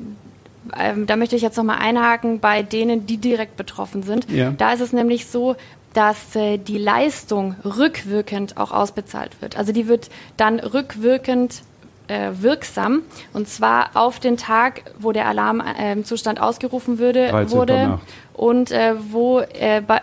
Ähm, 0.77 1.07
da 1.07 1.15
möchte 1.15 1.35
ich 1.35 1.41
jetzt 1.41 1.57
nochmal 1.57 1.79
einhaken 1.79 2.39
bei 2.39 2.61
denen, 2.61 3.07
die 3.07 3.17
direkt 3.17 3.55
betroffen 3.55 4.03
sind. 4.03 4.29
Ja. 4.29 4.51
Da 4.51 4.73
ist 4.73 4.81
es 4.81 4.91
nämlich 4.91 5.27
so, 5.27 5.55
dass 5.93 6.35
äh, 6.35 6.57
die 6.57 6.77
Leistung 6.77 7.55
rückwirkend 7.63 8.57
auch 8.57 8.71
ausbezahlt 8.71 9.41
wird. 9.41 9.57
Also 9.57 9.71
die 9.71 9.87
wird 9.87 10.09
dann 10.35 10.59
rückwirkend 10.59 11.63
äh, 12.07 12.31
wirksam 12.39 13.01
und 13.33 13.47
zwar 13.47 13.91
auf 13.95 14.19
den 14.19 14.37
Tag, 14.37 14.83
wo 14.99 15.11
der 15.11 15.27
Alarmzustand 15.27 16.37
ähm, 16.37 16.43
äh, 16.43 16.47
ausgerufen 16.47 16.99
würde, 16.99 17.49
wurde 17.49 17.87
Nacht. 17.87 18.03
und 18.33 18.71
äh, 18.71 18.95
wo 19.11 19.39
äh, 19.39 19.81
bei, 19.85 20.01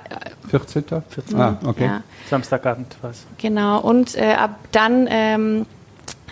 14. 0.49 0.85
14. 1.09 1.41
Ah, 1.41 1.59
okay. 1.65 1.87
Ja. 1.87 2.03
Samstagabend 2.29 2.97
was. 3.03 3.25
Genau 3.39 3.81
und 3.81 4.17
äh, 4.17 4.35
ab 4.35 4.59
dann, 4.73 5.07
ähm, 5.11 5.67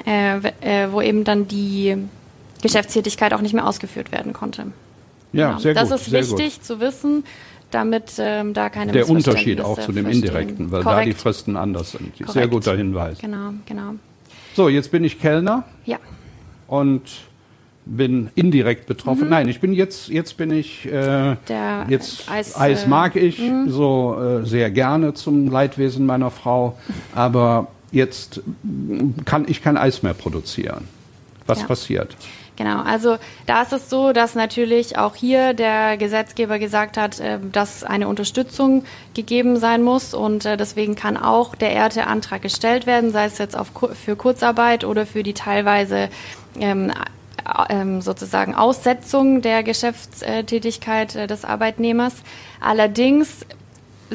äh, 0.05 0.89
wo 0.91 1.01
eben 1.01 1.25
dann 1.25 1.49
die 1.49 1.97
Geschäftstätigkeit 2.63 3.35
auch 3.35 3.41
nicht 3.41 3.55
mehr 3.55 3.67
ausgeführt 3.67 4.13
werden 4.13 4.33
konnte. 4.33 4.67
Ja, 5.33 5.49
genau. 5.49 5.59
sehr 5.61 5.75
das 5.75 5.85
gut. 5.85 5.93
Das 5.93 6.07
ist 6.07 6.13
wichtig 6.13 6.57
gut. 6.57 6.65
zu 6.65 6.81
wissen 6.81 7.25
damit 7.73 8.13
ähm, 8.19 8.55
da 8.55 8.69
keine 8.69 8.93
Der 8.93 9.09
Unterschied 9.09 9.61
auch 9.61 9.79
zu 9.79 9.93
dem 9.93 10.07
indirekten, 10.07 10.71
weil 10.71 10.83
Korrekt. 10.83 11.01
da 11.01 11.05
die 11.05 11.15
Fristen 11.15 11.57
anders 11.57 11.93
sind. 11.93 12.13
Korrekt. 12.13 12.33
Sehr 12.33 12.49
guter 12.49 12.77
Hinweis. 12.77 13.19
Genau, 13.19 13.53
genau. 13.67 13.95
So, 14.55 14.69
jetzt 14.69 14.91
bin 14.91 15.05
ich 15.05 15.21
Kellner. 15.21 15.65
Ja. 15.85 15.99
Und 16.67 17.03
bin 17.85 18.31
indirekt 18.35 18.87
betroffen. 18.87 19.25
Mhm. 19.25 19.31
Nein, 19.31 19.49
ich 19.49 19.61
bin 19.61 19.73
jetzt, 19.73 20.09
jetzt 20.09 20.37
bin 20.37 20.51
ich, 20.51 20.87
äh, 20.87 21.37
Der 21.49 21.87
jetzt 21.89 22.31
Eis, 22.31 22.57
Eis 22.57 22.87
mag 22.87 23.17
ich 23.17 23.39
mhm. 23.41 23.71
so 23.71 24.17
äh, 24.21 24.47
sehr 24.47 24.71
gerne 24.71 25.15
zum 25.15 25.51
Leidwesen 25.51 26.07
meiner 26.07 26.31
Frau, 26.31 26.79
aber 27.15 27.69
jetzt 27.91 28.41
kann 29.25 29.47
ich 29.49 29.63
kein 29.63 29.77
Eis 29.77 30.03
mehr 30.03 30.15
produzieren. 30.15 30.89
Was 31.47 31.63
ja. 31.63 31.67
passiert? 31.67 32.17
Genau, 32.57 32.83
also 32.83 33.17
da 33.47 33.63
ist 33.63 33.73
es 33.73 33.89
so, 33.89 34.13
dass 34.13 34.35
natürlich 34.35 34.99
auch 34.99 35.15
hier 35.15 35.55
der 35.55 35.97
Gesetzgeber 35.97 36.59
gesagt 36.59 36.99
hat, 36.99 37.19
äh, 37.19 37.39
dass 37.41 37.83
eine 37.83 38.09
Unterstützung 38.09 38.85
gegeben 39.15 39.57
sein 39.57 39.83
muss 39.83 40.13
und 40.13 40.45
äh, 40.45 40.57
deswegen 40.59 40.95
kann 40.95 41.17
auch 41.17 41.55
der 41.55 41.73
Ernteantrag 41.73 42.43
gestellt 42.43 42.87
werden, 42.87 43.11
sei 43.11 43.25
es 43.25 43.39
jetzt 43.39 43.57
auf, 43.57 43.73
für 43.95 44.17
Kurzarbeit 44.17 44.85
oder 44.85 45.07
für 45.07 45.23
die 45.23 45.33
teilweise 45.33 46.11
ähm, 46.61 46.93
ähm, 47.71 48.03
sozusagen 48.03 48.55
Aussetzung 48.55 49.41
der 49.41 49.63
Geschäftstätigkeit 49.63 51.17
äh, 51.17 51.27
des 51.27 51.45
Arbeitnehmers. 51.45 52.15
Allerdings 52.61 53.47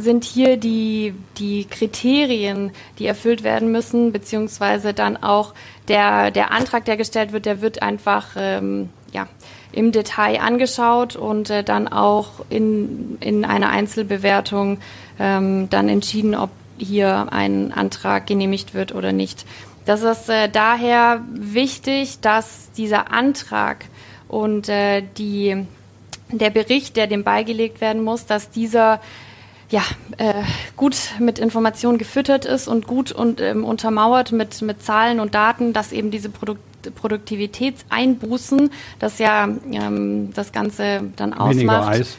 sind 0.01 0.23
hier 0.23 0.57
die, 0.57 1.13
die 1.37 1.65
Kriterien, 1.65 2.71
die 2.99 3.07
erfüllt 3.07 3.43
werden 3.43 3.71
müssen, 3.71 4.11
beziehungsweise 4.11 4.93
dann 4.93 5.17
auch 5.17 5.53
der, 5.87 6.31
der 6.31 6.51
Antrag, 6.51 6.85
der 6.85 6.97
gestellt 6.97 7.31
wird, 7.31 7.45
der 7.45 7.61
wird 7.61 7.81
einfach 7.81 8.29
ähm, 8.37 8.89
ja, 9.11 9.27
im 9.71 9.91
Detail 9.91 10.39
angeschaut 10.41 11.15
und 11.15 11.49
äh, 11.49 11.63
dann 11.63 11.87
auch 11.87 12.45
in, 12.49 13.17
in 13.19 13.45
einer 13.45 13.69
Einzelbewertung 13.69 14.79
ähm, 15.19 15.69
dann 15.69 15.89
entschieden, 15.89 16.35
ob 16.35 16.49
hier 16.77 17.27
ein 17.31 17.73
Antrag 17.73 18.27
genehmigt 18.27 18.73
wird 18.73 18.93
oder 18.93 19.11
nicht. 19.11 19.45
Das 19.85 20.03
ist 20.03 20.29
äh, 20.29 20.49
daher 20.49 21.21
wichtig, 21.31 22.19
dass 22.19 22.71
dieser 22.73 23.11
Antrag 23.11 23.85
und 24.27 24.69
äh, 24.69 25.01
die, 25.17 25.65
der 26.29 26.49
Bericht, 26.49 26.97
der 26.97 27.07
dem 27.07 27.23
beigelegt 27.23 27.79
werden 27.81 28.03
muss, 28.03 28.25
dass 28.25 28.49
dieser 28.49 28.99
ja, 29.69 29.81
äh, 30.17 30.43
gut 30.75 30.95
mit 31.19 31.39
Informationen 31.39 31.97
gefüttert 31.97 32.45
ist 32.45 32.67
und 32.67 32.87
gut 32.87 33.11
und 33.11 33.41
ähm, 33.41 33.65
untermauert 33.65 34.31
mit, 34.31 34.61
mit 34.61 34.81
Zahlen 34.81 35.19
und 35.19 35.35
Daten, 35.35 35.73
dass 35.73 35.91
eben 35.91 36.11
diese 36.11 36.29
Produkt 36.29 36.61
Produktivitätseinbußen, 36.95 38.69
das 38.99 39.19
ja 39.19 39.49
ähm, 39.71 40.31
das 40.33 40.53
Ganze 40.53 41.01
dann 41.17 41.33
ausmacht. 41.33 41.55
Weniger 41.55 41.87
Eis. 41.87 42.17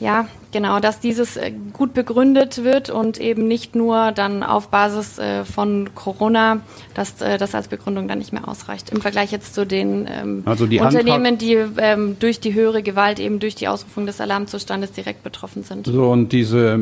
Ja, 0.00 0.26
genau, 0.52 0.80
dass 0.80 1.00
dieses 1.00 1.36
äh, 1.36 1.52
gut 1.72 1.94
begründet 1.94 2.62
wird 2.62 2.90
und 2.90 3.18
eben 3.18 3.48
nicht 3.48 3.74
nur 3.74 4.12
dann 4.12 4.42
auf 4.42 4.68
Basis 4.68 5.18
äh, 5.18 5.44
von 5.44 5.90
Corona, 5.94 6.60
dass 6.94 7.20
äh, 7.20 7.38
das 7.38 7.54
als 7.54 7.68
Begründung 7.68 8.08
dann 8.08 8.18
nicht 8.18 8.32
mehr 8.32 8.48
ausreicht. 8.48 8.90
Im 8.90 9.00
Vergleich 9.00 9.32
jetzt 9.32 9.54
zu 9.54 9.66
den 9.66 10.06
ähm, 10.10 10.42
also 10.44 10.66
die 10.66 10.78
Unternehmen, 10.78 11.38
die 11.38 11.58
ähm, 11.78 12.16
durch 12.20 12.40
die 12.40 12.54
höhere 12.54 12.82
Gewalt 12.82 13.18
eben 13.18 13.40
durch 13.40 13.54
die 13.54 13.68
Ausrufung 13.68 14.06
des 14.06 14.20
Alarmzustandes 14.20 14.92
direkt 14.92 15.22
betroffen 15.22 15.62
sind. 15.62 15.86
So, 15.86 16.10
und 16.10 16.32
diese, 16.32 16.80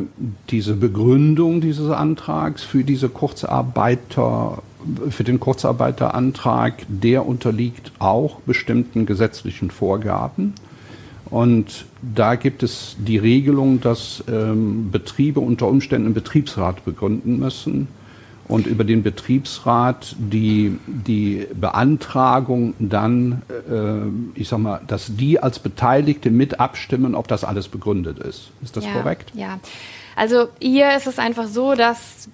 diese 0.50 0.74
Begründung 0.74 1.60
dieses 1.60 1.90
Antrags 1.90 2.62
für 2.62 2.84
diese 2.84 3.08
Kurzarbeiter 3.08 4.62
für 5.10 5.24
den 5.24 5.40
Kurzarbeiterantrag, 5.40 6.86
der 6.88 7.26
unterliegt 7.26 7.92
auch 7.98 8.40
bestimmten 8.40 9.04
gesetzlichen 9.06 9.70
Vorgaben. 9.70 10.54
Und 11.30 11.86
da 12.02 12.34
gibt 12.34 12.62
es 12.62 12.96
die 12.98 13.18
Regelung, 13.18 13.80
dass 13.80 14.24
ähm, 14.28 14.90
Betriebe 14.90 15.40
unter 15.40 15.68
Umständen 15.68 16.06
einen 16.06 16.14
Betriebsrat 16.14 16.84
begründen 16.84 17.38
müssen 17.38 17.86
und 18.48 18.66
über 18.66 18.82
den 18.82 19.04
Betriebsrat 19.04 20.16
die, 20.18 20.76
die 20.86 21.46
Beantragung 21.54 22.74
dann, 22.80 23.42
äh, 23.48 24.38
ich 24.40 24.48
sag 24.48 24.58
mal, 24.58 24.80
dass 24.88 25.16
die 25.16 25.40
als 25.40 25.60
Beteiligte 25.60 26.30
mit 26.30 26.58
abstimmen, 26.58 27.14
ob 27.14 27.28
das 27.28 27.44
alles 27.44 27.68
begründet 27.68 28.18
ist. 28.18 28.50
Ist 28.60 28.76
das 28.76 28.84
ja, 28.84 28.92
korrekt? 28.92 29.30
Ja. 29.34 29.60
Also 30.16 30.48
hier 30.60 30.96
ist 30.96 31.06
es 31.06 31.20
einfach 31.20 31.46
so, 31.46 31.76
dass 31.76 32.28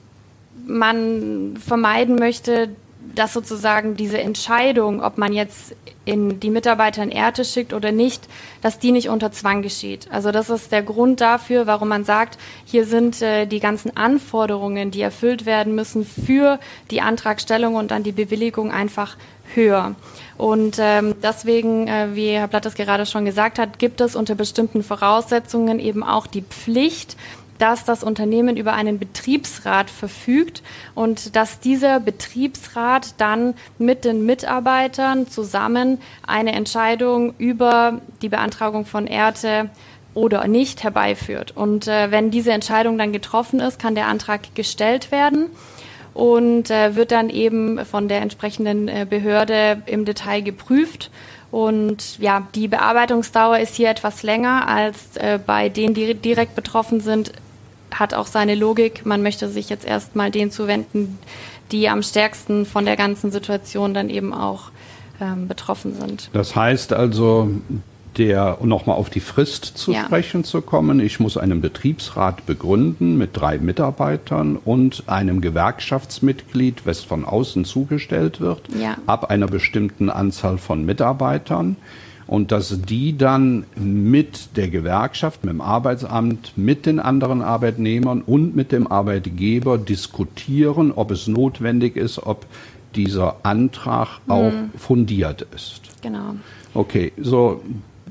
man 0.67 1.59
vermeiden 1.59 2.17
möchte, 2.17 2.71
dass 3.15 3.33
sozusagen 3.33 3.97
diese 3.97 4.19
Entscheidung, 4.19 5.03
ob 5.03 5.19
man 5.19 5.33
jetzt 5.33 5.75
in 6.05 6.41
die 6.41 6.51
Mitarbeiter 6.51 7.03
in 7.03 7.11
Erte 7.11 7.45
schickt 7.45 7.73
oder 7.73 7.93
nicht, 7.93 8.29
dass 8.63 8.79
die 8.79 8.93
nicht 8.93 9.09
unter 9.09 9.33
Zwang 9.33 9.63
geschieht. 9.63 10.07
Also 10.11 10.31
das 10.31 10.51
ist 10.51 10.73
der 10.73 10.83
Grund 10.83 11.21
dafür, 11.21 11.67
warum 11.67 11.89
man 11.89 12.05
sagt, 12.05 12.39
hier 12.65 12.87
sind 12.87 13.21
äh, 13.23 13.47
die 13.47 13.61
ganzen 13.61 13.97
Anforderungen, 13.97 14.91
die 14.91 15.01
erfüllt 15.01 15.47
werden 15.47 15.75
müssen 15.75 16.07
für 16.07 16.61
die 16.91 17.01
Antragstellung 17.01 17.75
und 17.75 17.91
dann 17.91 18.05
die 18.05 18.13
Bewilligung 18.13 18.71
einfach 18.71 19.17
höher. 19.55 19.95
Und 20.39 20.77
ähm, 20.79 21.15
deswegen, 21.23 21.89
äh, 21.89 22.15
wie 22.15 22.31
Herr 22.31 22.49
Blatt 22.49 22.65
das 22.65 22.75
gerade 22.75 23.07
schon 23.07 23.25
gesagt 23.25 23.59
hat, 23.59 23.79
gibt 23.79 24.01
es 24.01 24.15
unter 24.15 24.35
bestimmten 24.35 24.83
Voraussetzungen 24.83 25.79
eben 25.79 26.03
auch 26.03 26.27
die 26.27 26.43
Pflicht, 26.43 27.17
dass 27.59 27.85
das 27.85 28.03
Unternehmen 28.03 28.57
über 28.57 28.73
einen 28.73 28.99
Betriebsrat 28.99 29.91
verfügt 29.91 30.63
und 30.95 31.37
dass 31.37 31.61
dieser 31.61 32.01
Betriebsrat 32.01 33.15
dann 33.19 33.55
mit 33.79 34.05
den 34.05 34.27
Mitarbeitern 34.27 35.29
zusammen 35.29 36.01
eine 36.27 36.53
Entscheidung 36.53 37.35
über 37.39 38.01
die 38.23 38.29
Beantragung 38.29 38.87
von 38.87 39.07
Erte 39.07 39.71
oder 40.15 40.49
nicht 40.49 40.83
herbeiführt. 40.83 41.55
Und 41.55 41.89
äh, 41.89 42.11
wenn 42.11 42.31
diese 42.31 42.53
Entscheidung 42.53 42.97
dann 42.97 43.13
getroffen 43.13 43.61
ist, 43.61 43.79
kann 43.79 43.95
der 43.95 44.07
Antrag 44.07 44.55
gestellt 44.55 45.13
werden 45.13 45.51
und 46.15 46.71
äh, 46.71 46.97
wird 46.97 47.13
dann 47.13 47.29
eben 47.29 47.85
von 47.85 48.09
der 48.09 48.23
entsprechenden 48.23 48.89
äh, 48.89 49.07
Behörde 49.09 49.83
im 49.85 50.07
Detail 50.07 50.41
geprüft. 50.41 51.11
Und 51.51 52.19
ja, 52.19 52.49
die 52.55 52.69
Bearbeitungsdauer 52.69 53.59
ist 53.59 53.77
hier 53.77 53.91
etwas 53.91 54.23
länger 54.23 54.67
als 54.67 55.17
äh, 55.17 55.39
bei 55.45 55.69
denen, 55.69 55.93
die 55.95 56.15
direkt 56.15 56.55
betroffen 56.55 57.01
sind, 57.01 57.33
hat 57.99 58.15
auch 58.15 58.27
seine 58.27 58.55
Logik. 58.55 59.05
Man 59.05 59.23
möchte 59.23 59.49
sich 59.49 59.69
jetzt 59.69 59.85
erstmal 59.85 60.31
denen 60.31 60.51
zuwenden, 60.51 61.19
die 61.73 61.89
am 61.89 62.03
stärksten 62.03 62.67
von 62.67 62.85
der 62.85 62.97
ganzen 62.97 63.31
Situation 63.31 63.95
dann 63.95 64.09
eben 64.11 64.33
auch 64.33 64.71
ähm, 65.21 65.49
betroffen 65.49 65.95
sind. 65.95 66.31
Das 66.33 66.55
heißt 66.55 66.93
also, 66.93 67.51
der, 68.19 68.61
um 68.61 68.69
nochmal 68.69 68.97
auf 68.97 69.11
die 69.11 69.21
Frist 69.21 69.65
zu 69.65 69.93
ja. 69.93 70.05
sprechen 70.05 70.45
zu 70.45 70.63
kommen, 70.63 71.01
ich 71.01 71.21
muss 71.21 71.37
einen 71.37 71.61
Betriebsrat 71.61 72.47
begründen 72.47 73.19
mit 73.19 73.31
drei 73.35 73.59
Mitarbeitern 73.59 74.57
und 74.57 75.05
einem 75.07 75.41
Gewerkschaftsmitglied, 75.41 76.87
was 76.87 77.01
von 77.01 77.25
außen 77.25 77.65
zugestellt 77.65 78.41
wird, 78.41 78.63
ja. 78.81 78.97
ab 79.07 79.31
einer 79.31 79.47
bestimmten 79.47 80.09
Anzahl 80.09 80.59
von 80.59 80.85
Mitarbeitern 80.85 81.77
und 82.27 82.51
dass 82.51 82.83
die 82.83 83.17
dann 83.17 83.65
mit 83.77 84.57
der 84.57 84.69
Gewerkschaft, 84.69 85.45
mit 85.45 85.53
dem 85.53 85.61
Arbeitsamt, 85.61 86.53
mit 86.57 86.87
den 86.87 86.99
anderen 86.99 87.41
Arbeitnehmern 87.41 88.23
und 88.23 88.57
mit 88.57 88.73
dem 88.73 88.87
Arbeitgeber 88.87 89.79
diskutieren, 89.79 90.93
ob 90.93 91.13
es 91.13 91.29
notwendig 91.29 91.97
ist, 91.97 92.19
ob 92.19 92.47
dieser 92.97 93.37
Antrag 93.45 94.21
mhm. 94.27 94.33
auch 94.33 94.53
fundiert 94.77 95.47
ist. 95.55 95.83
Genau. 96.03 96.35
Okay, 96.75 97.13
so 97.17 97.63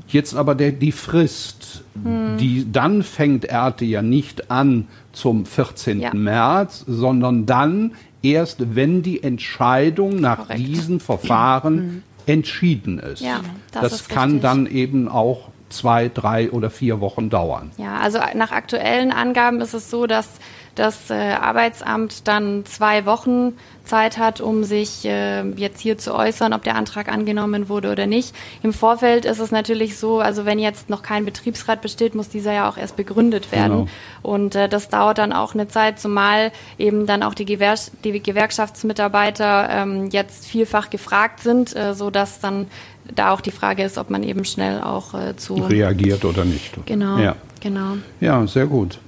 jetzt 0.07 0.35
aber 0.35 0.55
der, 0.55 0.71
die 0.71 0.91
Frist, 0.91 1.83
mhm. 1.95 2.37
die 2.39 2.71
dann 2.71 3.03
fängt 3.03 3.45
Erte 3.45 3.83
ja 3.83 4.01
nicht 4.01 4.49
an 4.49 4.87
zum 5.11 5.45
14. 5.45 5.99
Ja. 5.99 6.13
März, 6.13 6.85
sondern 6.87 7.45
dann 7.45 7.93
erst, 8.21 8.75
wenn 8.75 9.01
die 9.01 9.23
Entscheidung 9.23 10.21
nach 10.21 10.47
Korrekt. 10.47 10.59
diesen 10.59 10.99
Verfahren 11.01 11.75
mhm 11.75 12.03
entschieden 12.27 12.99
ist. 12.99 13.21
Ja, 13.21 13.41
das, 13.71 13.83
das 13.83 13.93
ist 13.93 14.09
kann 14.09 14.31
richtig. 14.31 14.41
dann 14.41 14.67
eben 14.67 15.07
auch 15.07 15.49
zwei, 15.69 16.09
drei 16.13 16.51
oder 16.51 16.69
vier 16.69 16.99
Wochen 16.99 17.29
dauern. 17.29 17.71
Ja, 17.77 17.97
also 17.99 18.19
nach 18.35 18.51
aktuellen 18.51 19.11
Angaben 19.11 19.61
ist 19.61 19.73
es 19.73 19.89
so, 19.89 20.07
dass 20.07 20.27
das 20.75 21.09
äh, 21.09 21.13
Arbeitsamt 21.13 22.27
dann 22.27 22.65
zwei 22.65 23.05
Wochen 23.05 23.53
Zeit 23.85 24.17
hat, 24.17 24.41
um 24.41 24.63
sich 24.63 25.05
äh, 25.05 25.43
jetzt 25.51 25.79
hier 25.79 25.97
zu 25.97 26.13
äußern, 26.13 26.53
ob 26.53 26.63
der 26.63 26.75
Antrag 26.75 27.07
angenommen 27.07 27.69
wurde 27.69 27.91
oder 27.91 28.07
nicht. 28.07 28.35
Im 28.63 28.73
Vorfeld 28.73 29.25
ist 29.25 29.39
es 29.39 29.51
natürlich 29.51 29.97
so, 29.97 30.19
also 30.19 30.45
wenn 30.45 30.59
jetzt 30.59 30.89
noch 30.89 31.01
kein 31.01 31.23
Betriebsrat 31.25 31.81
besteht, 31.81 32.15
muss 32.15 32.29
dieser 32.29 32.53
ja 32.53 32.69
auch 32.69 32.77
erst 32.77 32.95
begründet 32.95 33.51
werden. 33.51 33.85
Genau. 33.85 33.87
Und 34.21 34.55
äh, 34.55 34.67
das 34.67 34.89
dauert 34.89 35.17
dann 35.17 35.33
auch 35.33 35.53
eine 35.53 35.67
Zeit, 35.67 35.99
zumal 35.99 36.51
eben 36.77 37.05
dann 37.05 37.23
auch 37.23 37.33
die, 37.33 37.45
Gewer 37.45 37.75
die 38.03 38.21
Gewerkschaftsmitarbeiter 38.21 39.69
ähm, 39.69 40.09
jetzt 40.11 40.45
vielfach 40.45 40.89
gefragt 40.89 41.41
sind, 41.41 41.75
äh, 41.75 41.93
so 41.93 42.09
dass 42.09 42.39
dann 42.39 42.67
da 43.13 43.31
auch 43.31 43.41
die 43.41 43.51
Frage 43.51 43.83
ist, 43.83 43.97
ob 43.97 44.09
man 44.09 44.23
eben 44.23 44.45
schnell 44.45 44.81
auch 44.81 45.13
äh, 45.13 45.35
zu 45.35 45.55
reagiert 45.55 46.25
oder 46.25 46.43
nicht. 46.43 46.73
Genau, 46.85 47.17
ja. 47.19 47.35
genau. 47.61 47.97
Ja, 48.19 48.45
sehr 48.47 48.65
gut. 48.65 48.99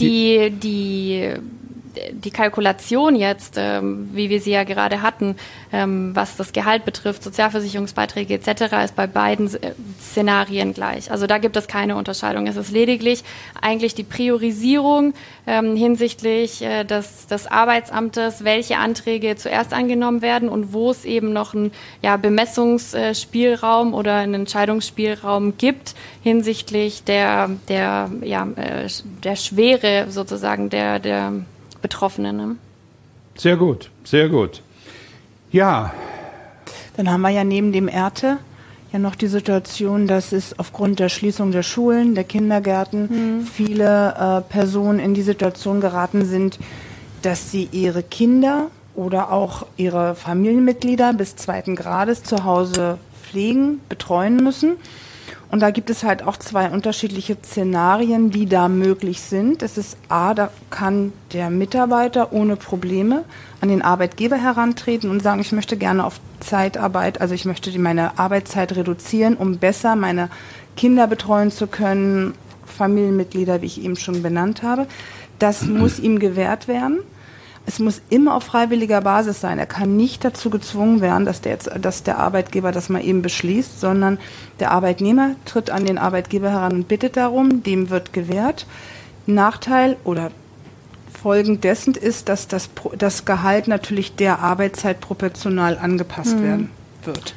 Die, 0.00 0.50
die 0.50 1.34
Kalkulation 2.30 3.16
jetzt, 3.16 3.54
ähm, 3.56 4.08
wie 4.12 4.30
wir 4.30 4.40
sie 4.40 4.52
ja 4.52 4.64
gerade 4.64 5.02
hatten, 5.02 5.36
ähm, 5.72 6.14
was 6.14 6.36
das 6.36 6.52
Gehalt 6.52 6.84
betrifft, 6.84 7.22
Sozialversicherungsbeiträge 7.22 8.34
etc., 8.34 8.84
ist 8.84 8.96
bei 8.96 9.06
beiden 9.06 9.46
äh, 9.54 9.72
Szenarien 10.00 10.74
gleich. 10.74 11.10
Also 11.10 11.26
da 11.26 11.38
gibt 11.38 11.56
es 11.56 11.68
keine 11.68 11.96
Unterscheidung. 11.96 12.46
Es 12.46 12.56
ist 12.56 12.70
lediglich 12.70 13.24
eigentlich 13.60 13.94
die 13.94 14.04
Priorisierung 14.04 15.14
ähm, 15.46 15.76
hinsichtlich 15.76 16.62
äh, 16.62 16.84
des, 16.84 17.26
des 17.26 17.46
Arbeitsamtes, 17.46 18.44
welche 18.44 18.78
Anträge 18.78 19.36
zuerst 19.36 19.72
angenommen 19.72 20.22
werden 20.22 20.48
und 20.48 20.72
wo 20.72 20.90
es 20.90 21.04
eben 21.04 21.32
noch 21.32 21.54
einen 21.54 21.72
ja, 22.02 22.16
Bemessungsspielraum 22.16 23.94
oder 23.94 24.16
einen 24.16 24.34
Entscheidungsspielraum 24.34 25.56
gibt 25.56 25.94
hinsichtlich 26.22 27.04
der, 27.04 27.50
der, 27.68 28.10
ja, 28.22 28.46
äh, 28.56 28.88
der 29.22 29.36
Schwere 29.36 30.06
sozusagen 30.10 30.70
der, 30.70 30.98
der 30.98 31.32
Betroffenen. 31.82 32.36
Ne? 32.36 32.56
Sehr 33.36 33.56
gut, 33.56 33.90
sehr 34.04 34.28
gut. 34.28 34.62
Ja. 35.50 35.92
Dann 36.96 37.10
haben 37.10 37.20
wir 37.20 37.30
ja 37.30 37.44
neben 37.44 37.72
dem 37.72 37.88
Erte 37.88 38.38
ja 38.92 38.98
noch 38.98 39.14
die 39.14 39.26
Situation, 39.26 40.06
dass 40.06 40.32
es 40.32 40.58
aufgrund 40.58 40.98
der 40.98 41.08
Schließung 41.08 41.52
der 41.52 41.62
Schulen, 41.62 42.14
der 42.14 42.24
Kindergärten 42.24 43.38
mhm. 43.38 43.46
viele 43.46 44.14
äh, 44.14 44.40
Personen 44.50 44.98
in 44.98 45.14
die 45.14 45.22
Situation 45.22 45.80
geraten 45.80 46.24
sind, 46.24 46.58
dass 47.22 47.50
sie 47.50 47.68
ihre 47.70 48.02
Kinder 48.02 48.70
oder 48.94 49.30
auch 49.32 49.66
ihre 49.76 50.14
Familienmitglieder 50.14 51.12
bis 51.12 51.36
zweiten 51.36 51.76
Grades 51.76 52.24
zu 52.24 52.44
Hause 52.44 52.98
pflegen, 53.22 53.80
betreuen 53.88 54.36
müssen 54.36 54.76
und 55.50 55.60
da 55.60 55.70
gibt 55.70 55.88
es 55.88 56.04
halt 56.04 56.22
auch 56.22 56.36
zwei 56.36 56.68
unterschiedliche 56.68 57.36
Szenarien, 57.42 58.30
die 58.30 58.46
da 58.46 58.68
möglich 58.68 59.20
sind. 59.22 59.62
Es 59.62 59.78
ist 59.78 59.96
A, 60.08 60.34
da 60.34 60.50
kann 60.68 61.12
der 61.32 61.48
Mitarbeiter 61.48 62.32
ohne 62.32 62.56
Probleme 62.56 63.24
an 63.62 63.70
den 63.70 63.80
Arbeitgeber 63.80 64.36
herantreten 64.36 65.10
und 65.10 65.22
sagen, 65.22 65.40
ich 65.40 65.52
möchte 65.52 65.78
gerne 65.78 66.04
auf 66.04 66.20
Zeitarbeit, 66.40 67.20
also 67.22 67.34
ich 67.34 67.46
möchte 67.46 67.76
meine 67.78 68.18
Arbeitszeit 68.18 68.76
reduzieren, 68.76 69.36
um 69.36 69.56
besser 69.56 69.96
meine 69.96 70.28
Kinder 70.76 71.06
betreuen 71.06 71.50
zu 71.50 71.66
können, 71.66 72.34
Familienmitglieder, 72.66 73.62
wie 73.62 73.66
ich 73.66 73.82
eben 73.82 73.96
schon 73.96 74.22
benannt 74.22 74.62
habe. 74.62 74.86
Das 75.38 75.64
muss 75.64 75.98
ihm 75.98 76.18
gewährt 76.18 76.68
werden 76.68 76.98
es 77.68 77.78
muss 77.78 78.00
immer 78.08 78.34
auf 78.34 78.44
freiwilliger 78.44 79.02
Basis 79.02 79.42
sein. 79.42 79.58
Er 79.58 79.66
kann 79.66 79.94
nicht 79.94 80.24
dazu 80.24 80.48
gezwungen 80.48 81.02
werden, 81.02 81.26
dass 81.26 81.42
der, 81.42 81.52
jetzt, 81.52 81.70
dass 81.82 82.02
der 82.02 82.16
Arbeitgeber 82.16 82.72
das 82.72 82.88
mal 82.88 83.04
eben 83.04 83.20
beschließt, 83.20 83.78
sondern 83.78 84.16
der 84.58 84.70
Arbeitnehmer 84.70 85.32
tritt 85.44 85.68
an 85.68 85.84
den 85.84 85.98
Arbeitgeber 85.98 86.50
heran 86.50 86.72
und 86.72 86.88
bittet 86.88 87.18
darum, 87.18 87.62
dem 87.62 87.90
wird 87.90 88.14
gewährt. 88.14 88.64
Nachteil 89.26 89.98
oder 90.04 90.30
folgend 91.22 91.62
dessen 91.62 91.94
ist, 91.94 92.30
dass 92.30 92.48
das, 92.48 92.70
das 92.96 93.26
Gehalt 93.26 93.68
natürlich 93.68 94.16
der 94.16 94.38
Arbeitszeit 94.38 95.02
proportional 95.02 95.76
angepasst 95.76 96.38
mhm. 96.38 96.42
werden 96.42 96.70
wird. 97.04 97.34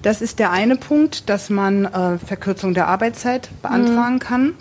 Das 0.00 0.22
ist 0.22 0.38
der 0.38 0.50
eine 0.50 0.76
Punkt, 0.76 1.28
dass 1.28 1.50
man 1.50 1.84
äh, 1.84 2.16
Verkürzung 2.16 2.72
der 2.72 2.88
Arbeitszeit 2.88 3.50
beantragen 3.60 4.14
mhm. 4.14 4.18
kann. 4.18 4.54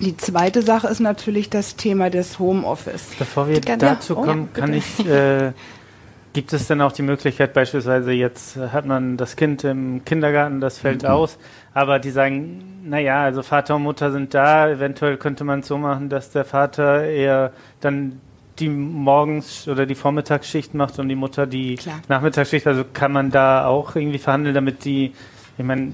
Die 0.00 0.16
zweite 0.16 0.62
Sache 0.62 0.88
ist 0.88 1.00
natürlich 1.00 1.50
das 1.50 1.76
Thema 1.76 2.10
des 2.10 2.38
Homeoffice. 2.38 3.10
Bevor 3.18 3.48
wir 3.48 3.60
ja, 3.60 3.76
dazu 3.76 4.16
oh, 4.16 4.22
kommen, 4.22 4.48
ja, 4.54 4.60
kann 4.60 4.72
ich, 4.72 5.06
äh, 5.06 5.52
gibt 6.32 6.52
es 6.52 6.68
denn 6.68 6.80
auch 6.80 6.92
die 6.92 7.02
Möglichkeit, 7.02 7.52
beispielsweise 7.52 8.12
jetzt 8.12 8.56
hat 8.56 8.86
man 8.86 9.16
das 9.16 9.36
Kind 9.36 9.62
im 9.64 10.04
Kindergarten, 10.04 10.60
das 10.60 10.78
fällt 10.78 11.02
mhm. 11.02 11.10
aus, 11.10 11.38
aber 11.74 11.98
die 11.98 12.10
sagen, 12.10 12.80
naja, 12.84 13.22
also 13.24 13.42
Vater 13.42 13.76
und 13.76 13.82
Mutter 13.82 14.10
sind 14.10 14.32
da, 14.32 14.70
eventuell 14.70 15.18
könnte 15.18 15.44
man 15.44 15.60
es 15.60 15.66
so 15.66 15.76
machen, 15.76 16.08
dass 16.08 16.30
der 16.30 16.44
Vater 16.44 17.04
eher 17.04 17.52
dann 17.80 18.20
die 18.58 18.68
Morgens- 18.68 19.68
oder 19.68 19.86
die 19.86 19.94
Vormittagsschicht 19.94 20.74
macht 20.74 20.98
und 20.98 21.08
die 21.08 21.14
Mutter 21.14 21.46
die 21.46 21.76
Klar. 21.76 22.00
Nachmittagsschicht. 22.08 22.66
Also 22.66 22.84
kann 22.92 23.12
man 23.12 23.30
da 23.30 23.66
auch 23.66 23.96
irgendwie 23.96 24.18
verhandeln, 24.18 24.54
damit 24.54 24.84
die, 24.84 25.12
ich 25.56 25.64
meine, 25.64 25.92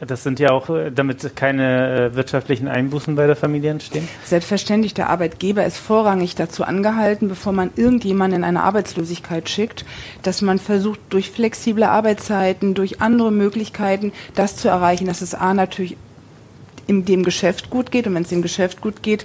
das 0.00 0.22
sind 0.22 0.40
ja 0.40 0.50
auch, 0.50 0.70
äh, 0.70 0.90
damit 0.90 1.36
keine 1.36 2.10
äh, 2.10 2.14
wirtschaftlichen 2.16 2.68
Einbußen 2.68 3.14
bei 3.14 3.26
der 3.26 3.36
Familie 3.36 3.70
entstehen? 3.70 4.08
Selbstverständlich, 4.24 4.94
der 4.94 5.08
Arbeitgeber 5.08 5.64
ist 5.64 5.78
vorrangig 5.78 6.34
dazu 6.34 6.64
angehalten, 6.64 7.28
bevor 7.28 7.52
man 7.52 7.70
irgendjemanden 7.76 8.40
in 8.40 8.44
eine 8.44 8.62
Arbeitslosigkeit 8.62 9.48
schickt, 9.48 9.84
dass 10.22 10.42
man 10.42 10.58
versucht, 10.58 11.00
durch 11.10 11.30
flexible 11.30 11.84
Arbeitszeiten, 11.84 12.74
durch 12.74 13.00
andere 13.00 13.30
Möglichkeiten, 13.30 14.12
das 14.34 14.56
zu 14.56 14.68
erreichen, 14.68 15.06
dass 15.06 15.22
es 15.22 15.34
A 15.34 15.54
natürlich 15.54 15.96
in 16.86 17.04
dem 17.04 17.22
Geschäft 17.22 17.70
gut 17.70 17.90
geht 17.90 18.06
und 18.06 18.14
wenn 18.14 18.22
es 18.22 18.28
dem 18.28 18.42
Geschäft 18.42 18.80
gut 18.80 19.02
geht, 19.02 19.24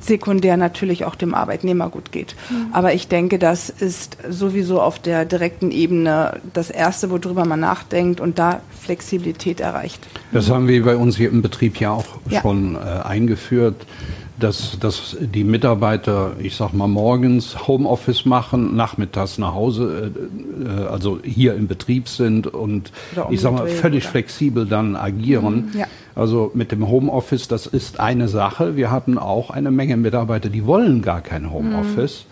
sekundär 0.00 0.56
natürlich 0.56 1.04
auch 1.04 1.14
dem 1.14 1.34
Arbeitnehmer 1.34 1.88
gut 1.88 2.12
geht. 2.12 2.34
Mhm. 2.50 2.66
Aber 2.72 2.92
ich 2.94 3.08
denke, 3.08 3.38
das 3.38 3.70
ist 3.70 4.16
sowieso 4.28 4.80
auf 4.80 4.98
der 4.98 5.24
direkten 5.24 5.70
Ebene 5.70 6.40
das 6.52 6.70
Erste, 6.70 7.10
worüber 7.10 7.44
man 7.44 7.60
nachdenkt 7.60 8.20
und 8.20 8.38
da 8.38 8.60
Flexibilität 8.80 9.60
erreicht. 9.60 10.06
Das 10.32 10.50
haben 10.50 10.66
wir 10.66 10.84
bei 10.84 10.96
uns 10.96 11.16
hier 11.16 11.28
im 11.28 11.42
Betrieb 11.42 11.78
ja 11.78 11.92
auch 11.92 12.06
ja. 12.28 12.40
schon 12.40 12.74
äh, 12.74 12.78
eingeführt 12.78 13.86
dass, 14.38 14.78
dass 14.78 15.16
die 15.20 15.44
Mitarbeiter, 15.44 16.32
ich 16.38 16.56
sag 16.56 16.72
mal, 16.72 16.88
morgens 16.88 17.66
Homeoffice 17.68 18.24
machen, 18.24 18.76
nachmittags 18.76 19.38
nach 19.38 19.54
Hause, 19.54 20.12
äh, 20.64 20.64
äh 20.64 20.86
also 20.86 21.20
hier 21.22 21.54
im 21.54 21.68
Betrieb 21.68 22.08
sind 22.08 22.46
und 22.46 22.92
ich 23.30 23.40
sag 23.40 23.52
mal, 23.52 23.68
völlig 23.68 24.04
oder? 24.04 24.10
flexibel 24.10 24.66
dann 24.66 24.96
agieren. 24.96 25.70
Mhm, 25.72 25.78
ja. 25.78 25.86
Also 26.14 26.50
mit 26.54 26.72
dem 26.72 26.88
Homeoffice, 26.88 27.48
das 27.48 27.66
ist 27.66 28.00
eine 28.00 28.28
Sache. 28.28 28.76
Wir 28.76 28.90
hatten 28.90 29.16
auch 29.16 29.50
eine 29.50 29.70
Menge 29.70 29.96
Mitarbeiter, 29.96 30.48
die 30.50 30.66
wollen 30.66 31.02
gar 31.02 31.20
kein 31.20 31.50
Homeoffice. 31.50 32.26
Mhm. 32.28 32.31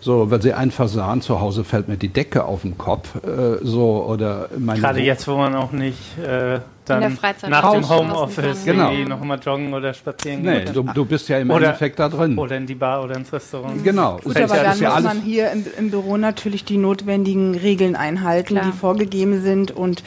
So, 0.00 0.30
weil 0.30 0.40
sie 0.40 0.54
einfach 0.54 0.88
sahen, 0.88 1.20
zu 1.20 1.40
Hause 1.40 1.62
fällt 1.62 1.88
mir 1.88 1.96
die 1.96 2.08
Decke 2.08 2.44
auf 2.44 2.62
den 2.62 2.78
Kopf. 2.78 3.16
Äh, 3.16 3.58
so, 3.62 4.04
oder 4.08 4.48
Gerade 4.58 5.00
jetzt, 5.00 5.28
wo 5.28 5.36
man 5.36 5.54
auch 5.54 5.72
nicht 5.72 6.18
äh, 6.18 6.60
dann 6.86 7.18
nach 7.48 7.72
dem 7.72 7.88
Homeoffice 7.88 8.64
genau. 8.64 8.92
nochmal 8.92 9.38
joggen 9.38 9.72
oder 9.72 9.94
spazieren 9.94 10.42
nee, 10.42 10.64
du, 10.64 10.82
du, 10.82 11.04
bist 11.04 11.28
ja 11.28 11.38
im 11.38 11.50
oder, 11.50 11.66
Endeffekt 11.66 11.98
da 11.98 12.08
drin. 12.08 12.36
Oder 12.38 12.56
in 12.56 12.66
die 12.66 12.74
Bar 12.74 13.04
oder 13.04 13.16
ins 13.16 13.32
Restaurant. 13.32 13.84
Genau. 13.84 14.18
Gut, 14.24 14.36
aber 14.36 14.56
dann 14.56 14.68
muss 14.70 14.80
ja 14.80 15.00
man 15.00 15.20
hier 15.20 15.50
im, 15.50 15.64
im, 15.78 15.90
Büro 15.90 16.16
natürlich 16.16 16.64
die 16.64 16.78
notwendigen 16.78 17.54
Regeln 17.54 17.94
einhalten, 17.96 18.54
klar. 18.54 18.64
die 18.66 18.72
vorgegeben 18.72 19.42
sind. 19.42 19.70
Und 19.70 20.02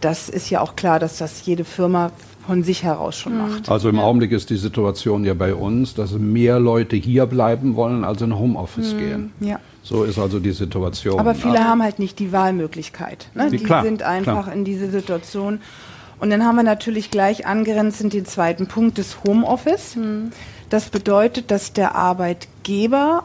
das 0.00 0.28
ist 0.28 0.50
ja 0.50 0.60
auch 0.60 0.76
klar, 0.76 0.98
dass 0.98 1.18
das 1.18 1.44
jede 1.46 1.64
Firma 1.64 2.12
von 2.48 2.62
sich 2.62 2.82
heraus 2.82 3.14
schon 3.14 3.34
mhm. 3.34 3.38
macht. 3.40 3.68
Also 3.68 3.90
im 3.90 3.96
ja. 3.96 4.04
Augenblick 4.04 4.32
ist 4.32 4.48
die 4.48 4.56
Situation 4.56 5.22
ja 5.22 5.34
bei 5.34 5.54
uns, 5.54 5.94
dass 5.94 6.12
mehr 6.12 6.58
Leute 6.58 6.96
hier 6.96 7.26
bleiben 7.26 7.76
wollen, 7.76 8.04
als 8.04 8.22
in 8.22 8.38
Homeoffice 8.38 8.94
mhm. 8.94 8.98
gehen. 8.98 9.32
Ja. 9.40 9.60
So 9.82 10.02
ist 10.04 10.18
also 10.18 10.40
die 10.40 10.52
Situation. 10.52 11.20
Aber 11.20 11.34
viele 11.34 11.58
also, 11.58 11.64
haben 11.64 11.82
halt 11.82 11.98
nicht 11.98 12.18
die 12.18 12.32
Wahlmöglichkeit. 12.32 13.28
Ne? 13.34 13.50
Die, 13.50 13.58
klar, 13.58 13.84
sind 13.84 14.02
einfach 14.02 14.44
klar. 14.44 14.54
in 14.54 14.64
diese 14.64 14.90
Situation. 14.90 15.60
Und 16.20 16.30
dann 16.30 16.42
haben 16.42 16.56
wir 16.56 16.62
natürlich 16.62 17.10
gleich 17.10 17.46
angrenzend 17.46 18.14
den 18.14 18.24
zweiten 18.24 18.66
Punkt 18.66 18.96
des 18.96 19.18
Homeoffice. 19.24 19.96
Mhm. 19.96 20.30
Das 20.70 20.88
bedeutet, 20.88 21.50
dass 21.50 21.74
der 21.74 21.96
Arbeitgeber 21.96 23.24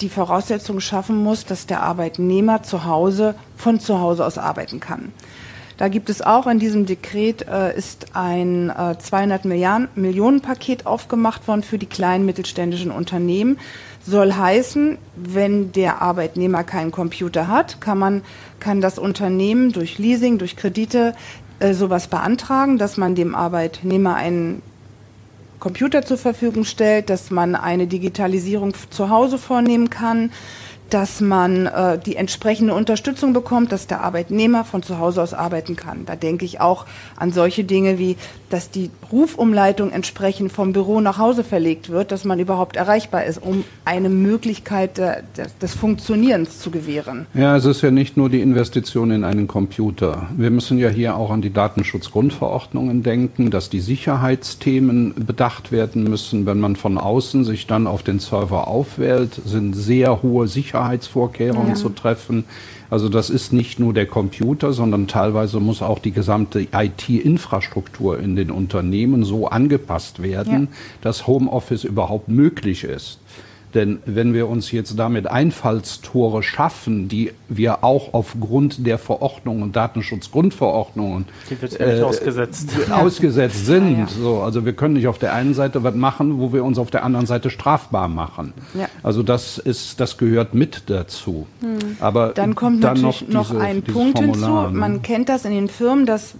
die 0.00 0.08
Voraussetzungen 0.08 0.80
schaffen 0.80 1.16
muss, 1.16 1.46
dass 1.46 1.66
der 1.66 1.82
Arbeitnehmer 1.82 2.62
zu 2.62 2.84
Hause 2.84 3.34
von 3.56 3.80
zu 3.80 4.00
Hause 4.00 4.24
aus 4.24 4.38
arbeiten 4.38 4.78
kann. 4.78 5.12
Da 5.76 5.88
gibt 5.88 6.10
es 6.10 6.22
auch 6.22 6.46
in 6.46 6.58
diesem 6.58 6.86
Dekret 6.86 7.46
äh, 7.48 7.76
ist 7.76 8.14
ein 8.14 8.70
äh, 8.70 8.98
200 8.98 9.44
Milliarden, 9.44 9.88
Millionen 9.94 10.40
Paket 10.40 10.86
aufgemacht 10.86 11.48
worden 11.48 11.62
für 11.62 11.78
die 11.78 11.86
kleinen 11.86 12.26
mittelständischen 12.26 12.90
Unternehmen. 12.90 13.58
Soll 14.04 14.32
heißen, 14.32 14.98
wenn 15.16 15.72
der 15.72 16.02
Arbeitnehmer 16.02 16.64
keinen 16.64 16.90
Computer 16.90 17.48
hat, 17.48 17.80
kann 17.80 17.98
man 17.98 18.22
kann 18.58 18.80
das 18.80 18.98
Unternehmen 18.98 19.72
durch 19.72 19.98
Leasing, 19.98 20.38
durch 20.38 20.56
Kredite 20.56 21.14
äh, 21.58 21.74
sowas 21.74 22.08
beantragen, 22.08 22.78
dass 22.78 22.96
man 22.96 23.14
dem 23.14 23.34
Arbeitnehmer 23.34 24.14
einen 24.14 24.62
Computer 25.62 26.02
zur 26.02 26.18
Verfügung 26.18 26.64
stellt, 26.64 27.08
dass 27.08 27.30
man 27.30 27.54
eine 27.54 27.86
Digitalisierung 27.86 28.74
zu 28.90 29.10
Hause 29.10 29.38
vornehmen 29.38 29.90
kann, 29.90 30.32
dass 30.92 31.20
man 31.20 31.66
äh, 31.66 31.98
die 31.98 32.16
entsprechende 32.16 32.74
Unterstützung 32.74 33.32
bekommt, 33.32 33.72
dass 33.72 33.86
der 33.86 34.02
Arbeitnehmer 34.02 34.64
von 34.64 34.82
zu 34.82 34.98
Hause 34.98 35.22
aus 35.22 35.32
arbeiten 35.32 35.74
kann. 35.74 36.04
Da 36.04 36.16
denke 36.16 36.44
ich 36.44 36.60
auch 36.60 36.84
an 37.16 37.32
solche 37.32 37.64
Dinge 37.64 37.98
wie, 37.98 38.16
dass 38.52 38.70
die 38.70 38.90
Rufumleitung 39.10 39.90
entsprechend 39.90 40.52
vom 40.52 40.72
Büro 40.72 41.00
nach 41.00 41.16
Hause 41.18 41.42
verlegt 41.42 41.88
wird, 41.88 42.12
dass 42.12 42.24
man 42.24 42.38
überhaupt 42.38 42.76
erreichbar 42.76 43.24
ist, 43.24 43.42
um 43.42 43.64
eine 43.84 44.10
Möglichkeit 44.10 44.98
des 44.98 45.74
Funktionierens 45.74 46.58
zu 46.58 46.70
gewähren. 46.70 47.26
Ja, 47.32 47.56
es 47.56 47.64
ist 47.64 47.80
ja 47.80 47.90
nicht 47.90 48.16
nur 48.16 48.28
die 48.28 48.42
Investition 48.42 49.10
in 49.10 49.24
einen 49.24 49.48
Computer. 49.48 50.28
Wir 50.36 50.50
müssen 50.50 50.78
ja 50.78 50.90
hier 50.90 51.16
auch 51.16 51.30
an 51.30 51.40
die 51.40 51.52
Datenschutzgrundverordnungen 51.52 53.02
denken, 53.02 53.50
dass 53.50 53.70
die 53.70 53.80
Sicherheitsthemen 53.80 55.14
bedacht 55.26 55.72
werden 55.72 56.04
müssen. 56.04 56.44
Wenn 56.44 56.60
man 56.60 56.76
von 56.76 56.98
außen 56.98 57.44
sich 57.44 57.66
dann 57.66 57.86
auf 57.86 58.02
den 58.02 58.18
Server 58.18 58.68
aufwählt, 58.68 59.40
sind 59.44 59.74
sehr 59.74 60.22
hohe 60.22 60.46
Sicherheitsvorkehrungen 60.46 61.70
ja. 61.70 61.74
zu 61.74 61.88
treffen. 61.88 62.44
Also 62.92 63.08
das 63.08 63.30
ist 63.30 63.54
nicht 63.54 63.80
nur 63.80 63.94
der 63.94 64.04
Computer, 64.04 64.74
sondern 64.74 65.08
teilweise 65.08 65.60
muss 65.60 65.80
auch 65.80 65.98
die 65.98 66.10
gesamte 66.10 66.66
IT-Infrastruktur 66.70 68.18
in 68.18 68.36
den 68.36 68.50
Unternehmen 68.50 69.24
so 69.24 69.48
angepasst 69.48 70.22
werden, 70.22 70.68
ja. 70.70 70.76
dass 71.00 71.26
Homeoffice 71.26 71.84
überhaupt 71.84 72.28
möglich 72.28 72.84
ist. 72.84 73.18
Denn 73.74 74.00
wenn 74.04 74.34
wir 74.34 74.48
uns 74.48 74.70
jetzt 74.70 74.98
damit 74.98 75.26
Einfallstore 75.26 76.42
schaffen, 76.42 77.08
die 77.08 77.32
wir 77.48 77.82
auch 77.84 78.12
aufgrund 78.12 78.86
der 78.86 78.98
Verordnungen, 78.98 79.72
Datenschutzgrundverordnungen 79.72 81.26
äh, 81.78 82.02
ausgesetzt. 82.02 82.68
ausgesetzt 82.90 83.64
sind, 83.66 83.92
ja, 83.92 83.98
ja. 84.00 84.08
So, 84.08 84.40
also 84.40 84.66
wir 84.66 84.74
können 84.74 84.94
nicht 84.94 85.08
auf 85.08 85.18
der 85.18 85.32
einen 85.32 85.54
Seite 85.54 85.82
was 85.82 85.94
machen, 85.94 86.38
wo 86.38 86.52
wir 86.52 86.64
uns 86.64 86.78
auf 86.78 86.90
der 86.90 87.02
anderen 87.02 87.26
Seite 87.26 87.48
strafbar 87.48 88.08
machen. 88.08 88.52
Ja. 88.74 88.88
Also 89.02 89.22
das 89.22 89.56
ist, 89.58 90.00
das 90.00 90.18
gehört 90.18 90.54
mit 90.54 90.84
dazu. 90.86 91.46
Hm. 91.60 91.96
Aber 92.00 92.28
dann 92.34 92.54
kommt 92.54 92.84
dann 92.84 93.00
natürlich 93.00 93.28
noch, 93.28 93.46
diese, 93.46 93.54
noch 93.54 93.62
ein 93.62 93.82
Punkt 93.82 94.18
Formular, 94.18 94.64
hinzu. 94.64 94.72
Ne? 94.74 94.78
Man 94.78 95.02
kennt 95.02 95.28
das 95.30 95.44
in 95.46 95.52
den 95.52 95.68
Firmen, 95.68 96.04
dass, 96.04 96.34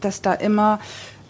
dass 0.00 0.22
da 0.22 0.32
immer 0.32 0.80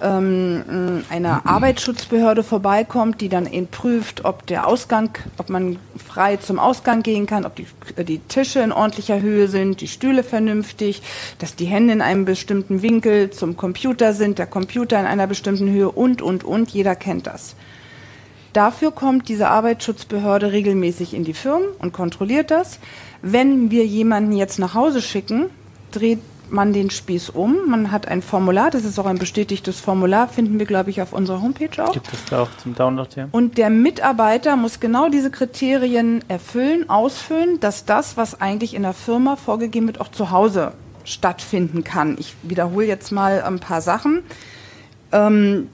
ähm, 0.00 1.04
eine 1.10 1.44
Arbeitsschutzbehörde 1.46 2.42
vorbeikommt, 2.42 3.20
die 3.20 3.28
dann 3.28 3.50
eben 3.50 3.66
prüft, 3.66 4.24
ob 4.24 4.46
der 4.46 4.66
Ausgang, 4.66 5.10
ob 5.38 5.48
man 5.48 5.78
frei 5.96 6.36
zum 6.36 6.58
Ausgang 6.58 7.02
gehen 7.02 7.26
kann, 7.26 7.44
ob 7.44 7.56
die, 7.56 7.66
die 8.04 8.20
Tische 8.20 8.60
in 8.60 8.72
ordentlicher 8.72 9.20
Höhe 9.20 9.48
sind, 9.48 9.80
die 9.80 9.88
Stühle 9.88 10.22
vernünftig, 10.22 11.02
dass 11.38 11.56
die 11.56 11.66
Hände 11.66 11.92
in 11.92 12.02
einem 12.02 12.24
bestimmten 12.24 12.82
Winkel 12.82 13.30
zum 13.30 13.56
Computer 13.56 14.12
sind, 14.12 14.38
der 14.38 14.46
Computer 14.46 14.98
in 15.00 15.06
einer 15.06 15.26
bestimmten 15.26 15.70
Höhe 15.70 15.90
und, 15.90 16.22
und, 16.22 16.44
und. 16.44 16.70
Jeder 16.70 16.94
kennt 16.94 17.26
das. 17.26 17.56
Dafür 18.52 18.92
kommt 18.92 19.28
diese 19.28 19.48
Arbeitsschutzbehörde 19.48 20.52
regelmäßig 20.52 21.14
in 21.14 21.24
die 21.24 21.34
Firmen 21.34 21.68
und 21.78 21.92
kontrolliert 21.92 22.50
das. 22.50 22.78
Wenn 23.20 23.70
wir 23.70 23.84
jemanden 23.84 24.32
jetzt 24.32 24.58
nach 24.58 24.74
Hause 24.74 25.02
schicken, 25.02 25.46
dreht 25.90 26.20
man 26.50 26.72
den 26.72 26.90
Spieß 26.90 27.30
um. 27.30 27.68
Man 27.68 27.90
hat 27.90 28.08
ein 28.08 28.22
Formular, 28.22 28.70
das 28.70 28.84
ist 28.84 28.98
auch 28.98 29.06
ein 29.06 29.18
bestätigtes 29.18 29.80
Formular, 29.80 30.28
finden 30.28 30.58
wir, 30.58 30.66
glaube 30.66 30.90
ich, 30.90 31.02
auf 31.02 31.12
unserer 31.12 31.42
Homepage 31.42 31.82
auch. 31.82 31.92
Gibt 31.92 32.12
es 32.12 32.24
da 32.26 32.42
auch 32.42 32.48
zum 32.62 32.74
Download, 32.74 33.08
ja. 33.16 33.28
Und 33.32 33.58
der 33.58 33.70
Mitarbeiter 33.70 34.56
muss 34.56 34.80
genau 34.80 35.08
diese 35.08 35.30
Kriterien 35.30 36.24
erfüllen, 36.28 36.88
ausfüllen, 36.88 37.60
dass 37.60 37.84
das, 37.84 38.16
was 38.16 38.40
eigentlich 38.40 38.74
in 38.74 38.82
der 38.82 38.94
Firma 38.94 39.36
vorgegeben 39.36 39.86
wird, 39.86 40.00
auch 40.00 40.10
zu 40.10 40.30
Hause 40.30 40.72
stattfinden 41.04 41.84
kann. 41.84 42.16
Ich 42.18 42.34
wiederhole 42.42 42.86
jetzt 42.86 43.12
mal 43.12 43.42
ein 43.42 43.60
paar 43.60 43.80
Sachen. 43.80 44.22
Ähm, 45.12 45.68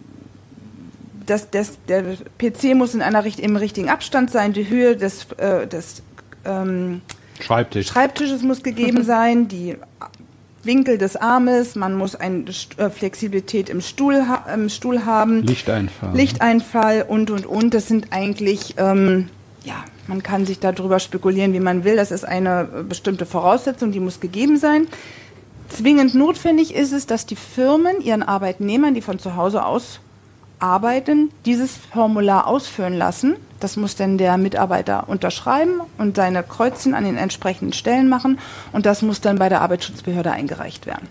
das, 1.26 1.50
das, 1.50 1.78
der 1.88 2.04
PC 2.38 2.74
muss 2.74 2.94
in 2.94 3.02
einer, 3.02 3.24
im 3.38 3.56
richtigen 3.56 3.88
Abstand 3.88 4.30
sein, 4.30 4.52
die 4.52 4.68
Höhe 4.68 4.96
des, 4.96 5.26
äh, 5.38 5.66
des 5.66 6.02
ähm, 6.44 7.00
Schreibtisch. 7.40 7.88
Schreibtisches 7.88 8.42
muss 8.42 8.62
gegeben 8.62 9.02
sein, 9.04 9.48
die 9.48 9.76
Winkel 10.66 10.98
des 10.98 11.16
Armes, 11.16 11.76
man 11.76 11.94
muss 11.94 12.14
eine 12.14 12.44
äh, 12.76 12.90
Flexibilität 12.90 13.68
im 13.68 13.80
Stuhl, 13.80 14.24
im 14.52 14.68
Stuhl 14.68 15.04
haben. 15.04 15.42
Lichteinfall. 15.42 16.14
Lichteinfall 16.14 17.04
und, 17.06 17.30
und, 17.30 17.46
und. 17.46 17.74
Das 17.74 17.88
sind 17.88 18.08
eigentlich, 18.10 18.74
ähm, 18.78 19.28
ja, 19.64 19.84
man 20.06 20.22
kann 20.22 20.46
sich 20.46 20.60
darüber 20.60 20.98
spekulieren, 20.98 21.52
wie 21.52 21.60
man 21.60 21.84
will. 21.84 21.96
Das 21.96 22.10
ist 22.10 22.24
eine 22.24 22.68
äh, 22.80 22.82
bestimmte 22.82 23.26
Voraussetzung, 23.26 23.92
die 23.92 24.00
muss 24.00 24.20
gegeben 24.20 24.56
sein. 24.56 24.86
Zwingend 25.68 26.14
notwendig 26.14 26.74
ist 26.74 26.92
es, 26.92 27.06
dass 27.06 27.26
die 27.26 27.36
Firmen 27.36 28.00
ihren 28.00 28.22
Arbeitnehmern, 28.22 28.94
die 28.94 29.00
von 29.00 29.18
zu 29.18 29.36
Hause 29.36 29.64
aus 29.64 30.00
arbeiten, 30.64 31.30
dieses 31.44 31.76
Formular 31.76 32.46
ausführen 32.46 32.94
lassen. 32.94 33.36
Das 33.60 33.76
muss 33.76 33.96
dann 33.96 34.18
der 34.18 34.38
Mitarbeiter 34.38 35.08
unterschreiben 35.08 35.80
und 35.98 36.16
seine 36.16 36.42
Kreuzchen 36.42 36.94
an 36.94 37.04
den 37.04 37.16
entsprechenden 37.16 37.72
Stellen 37.72 38.08
machen 38.08 38.38
und 38.72 38.86
das 38.86 39.02
muss 39.02 39.20
dann 39.20 39.38
bei 39.38 39.48
der 39.48 39.60
Arbeitsschutzbehörde 39.60 40.32
eingereicht 40.32 40.86
werden. 40.86 41.06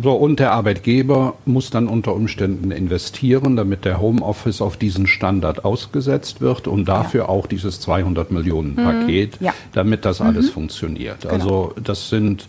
So, 0.00 0.12
und 0.12 0.38
der 0.38 0.52
Arbeitgeber 0.52 1.34
muss 1.44 1.70
dann 1.70 1.88
unter 1.88 2.14
Umständen 2.14 2.70
investieren, 2.70 3.56
damit 3.56 3.84
der 3.84 4.00
Homeoffice 4.00 4.60
auf 4.60 4.76
diesen 4.76 5.08
Standard 5.08 5.64
ausgesetzt 5.64 6.40
wird 6.40 6.68
und 6.68 6.86
dafür 6.86 7.22
ja. 7.22 7.28
auch 7.28 7.48
dieses 7.48 7.80
200 7.80 8.30
Millionen 8.30 8.76
Paket, 8.76 9.40
mhm. 9.40 9.46
ja. 9.46 9.54
damit 9.72 10.04
das 10.04 10.20
alles 10.20 10.46
mhm. 10.46 10.52
funktioniert. 10.52 11.22
Genau. 11.22 11.34
Also 11.34 11.74
das 11.82 12.10
sind 12.10 12.46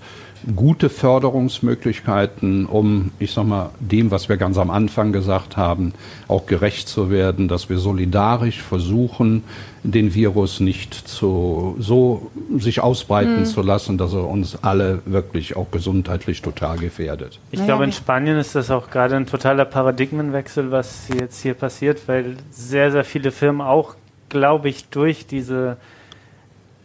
gute 0.55 0.89
Förderungsmöglichkeiten, 0.89 2.65
um, 2.65 3.11
ich 3.19 3.31
sag 3.31 3.45
mal, 3.45 3.71
dem, 3.79 4.11
was 4.11 4.29
wir 4.29 4.37
ganz 4.37 4.57
am 4.57 4.69
Anfang 4.69 5.11
gesagt 5.11 5.57
haben, 5.57 5.93
auch 6.27 6.45
gerecht 6.45 6.87
zu 6.87 7.09
werden, 7.09 7.47
dass 7.47 7.69
wir 7.69 7.77
solidarisch 7.77 8.61
versuchen, 8.61 9.43
den 9.83 10.13
Virus 10.13 10.59
nicht 10.59 10.93
zu, 10.93 11.75
so 11.79 12.31
sich 12.57 12.81
ausbreiten 12.81 13.39
mhm. 13.39 13.45
zu 13.45 13.61
lassen, 13.61 13.97
dass 13.97 14.13
er 14.13 14.27
uns 14.27 14.63
alle 14.63 15.01
wirklich 15.05 15.55
auch 15.55 15.71
gesundheitlich 15.71 16.41
total 16.41 16.77
gefährdet. 16.77 17.39
Ich 17.51 17.63
glaube, 17.63 17.83
in 17.83 17.91
Spanien 17.91 18.37
ist 18.37 18.55
das 18.55 18.71
auch 18.71 18.89
gerade 18.89 19.15
ein 19.15 19.25
totaler 19.25 19.65
Paradigmenwechsel, 19.65 20.71
was 20.71 21.07
jetzt 21.09 21.41
hier 21.41 21.53
passiert, 21.53 22.07
weil 22.07 22.37
sehr, 22.51 22.91
sehr 22.91 23.03
viele 23.03 23.31
Firmen 23.31 23.61
auch, 23.61 23.95
glaube 24.29 24.69
ich, 24.69 24.89
durch 24.89 25.25
diese 25.25 25.77